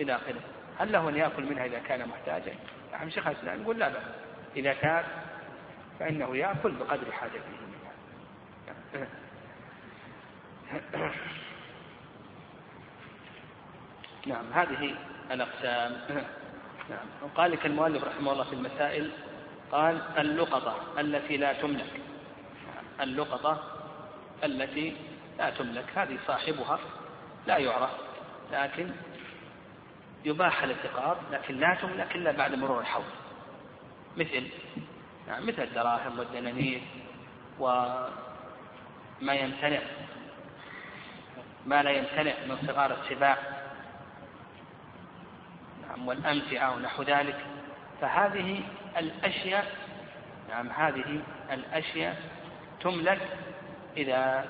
إلى 0.00 0.16
آخره. 0.16 0.40
هل 0.78 0.92
له 0.92 1.08
أن 1.08 1.16
يأكل 1.16 1.44
منها 1.44 1.64
إذا 1.64 1.78
كان 1.78 2.08
محتاجا؟ 2.08 2.54
نعم 2.92 3.10
شيخ 3.10 3.26
الإسلام 3.26 3.62
يقول 3.62 3.78
لا 3.78 3.88
بأس. 3.88 4.02
إذا 4.56 4.72
تاب 4.72 5.04
فإنه 6.00 6.36
يأكل 6.36 6.72
بقدر 6.72 7.12
حاجته 7.12 7.40
منها. 8.94 8.94
نعم 14.26 14.52
هذه 14.52 14.94
الأقسام. 15.30 16.00
نعم 16.90 17.06
وقال 17.22 17.50
لك 17.50 17.66
المؤلف 17.66 18.04
رحمه 18.04 18.32
الله 18.32 18.44
في 18.44 18.52
المسائل 18.52 19.10
قال 19.72 20.02
اللقطة 20.18 21.00
التي 21.00 21.36
لا 21.36 21.52
تملك. 21.52 22.00
اللقطة 23.00 23.62
التي 24.44 24.96
لا 25.38 25.50
تملك 25.50 25.98
هذه 25.98 26.18
صاحبها 26.26 26.78
لا 27.46 27.58
يعرف 27.58 27.90
لكن 28.52 28.90
يباح 30.24 30.62
الالتقاط 30.62 31.16
لكن 31.32 31.60
لا 31.60 31.74
تملك 31.74 32.16
إلا 32.16 32.32
بعد 32.32 32.54
مرور 32.54 32.80
الحول. 32.80 33.04
مثل 34.16 34.48
يعني 35.28 35.44
مثل 35.44 35.62
الدراهم 35.62 36.18
والدنانير 36.18 36.80
وما 37.58 39.32
يمتنع 39.32 39.80
ما 41.66 41.82
لا 41.82 41.90
يمتنع 41.90 42.34
من 42.48 42.56
صغار 42.66 42.96
السباع 43.00 43.38
نعم 45.88 46.08
والأمتعة 46.08 46.76
ونحو 46.76 47.02
ذلك. 47.02 47.46
فهذه 48.00 48.62
الأشياء 48.96 49.66
نعم 50.48 50.70
هذه 50.70 51.20
الأشياء 51.52 52.22
تملك 52.84 53.28
إذا 53.96 54.44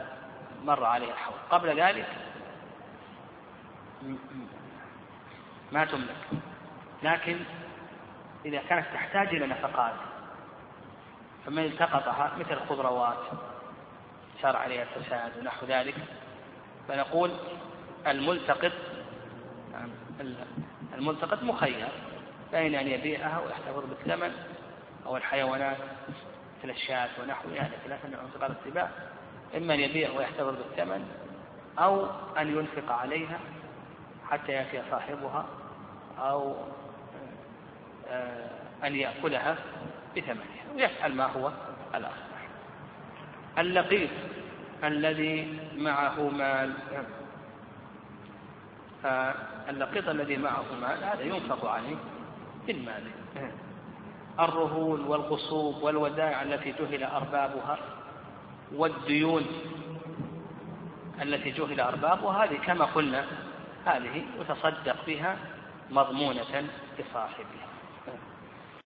مر 0.65 0.85
عليها 0.85 1.12
الحول. 1.12 1.36
قبل 1.51 1.81
ذلك 1.81 2.06
ما 5.73 5.85
تملك. 5.85 6.16
لكن 7.02 7.39
إذا 8.44 8.62
كانت 8.69 8.86
تحتاج 8.94 9.28
إلى 9.28 9.47
نفقات 9.47 9.94
فمن 11.47 11.65
التقطها 11.65 12.32
مثل 12.39 12.52
الخضروات 12.52 13.19
صار 14.43 14.56
عليها 14.56 14.82
الفساد 14.82 15.39
ونحو 15.39 15.66
ذلك 15.66 15.94
فنقول 16.89 17.31
الملتقط 18.06 18.73
الملتقط 20.94 21.43
مخير 21.43 21.89
بين 22.52 22.74
أن 22.74 22.89
يبيعها 22.89 23.40
ويحتفظ 23.40 23.85
بالثمن 23.89 24.32
أو 25.06 25.16
الحيوانات. 25.16 25.77
مثل 26.65 26.73
الشاة 26.73 27.09
ونحوها 27.23 27.70
خلاف 27.85 28.07
أنه 28.07 28.19
صغار 28.35 28.51
السباع. 28.51 28.91
إما 29.57 29.74
أن 29.74 29.81
يبيع 29.81 30.11
ويحتفظ 30.11 30.55
بالثمن 30.57 31.09
أو 31.78 32.07
أن 32.39 32.59
ينفق 32.59 32.93
عليها 32.93 33.41
حتى 34.31 34.53
يأتي 34.53 34.82
صاحبها 34.91 35.47
أو 36.19 36.57
آه، 38.09 38.51
أن 38.85 38.97
يأكلها 38.97 39.57
بثمنها 40.16 40.65
ويفعل 40.74 41.15
ما 41.15 41.24
هو 41.27 41.53
الأصلح 41.95 42.49
اللقيط 43.59 44.11
الذي 44.85 45.59
معه 45.77 46.28
مال 46.28 46.74
فاللقيط 49.03 50.09
الذي 50.09 50.36
معه 50.36 50.65
مال 50.81 51.05
هذا 51.05 51.23
ينفق 51.23 51.66
عليه 51.66 51.97
بالمال. 52.66 53.03
الرهون 54.40 55.05
والغصوب 55.06 55.82
والودائع 55.82 56.43
التي 56.43 56.73
جهل 56.73 57.05
أربابها 57.05 57.78
والديون 58.74 59.47
التي 61.23 61.51
جهل 61.51 61.81
أربابها 61.81 62.44
هذه 62.44 62.56
كما 62.56 62.85
قلنا 62.85 63.24
هذه 63.86 64.24
يتصدق 64.40 64.97
بها 65.06 65.36
مضمونة 65.90 66.69
لصاحبها. 66.98 67.74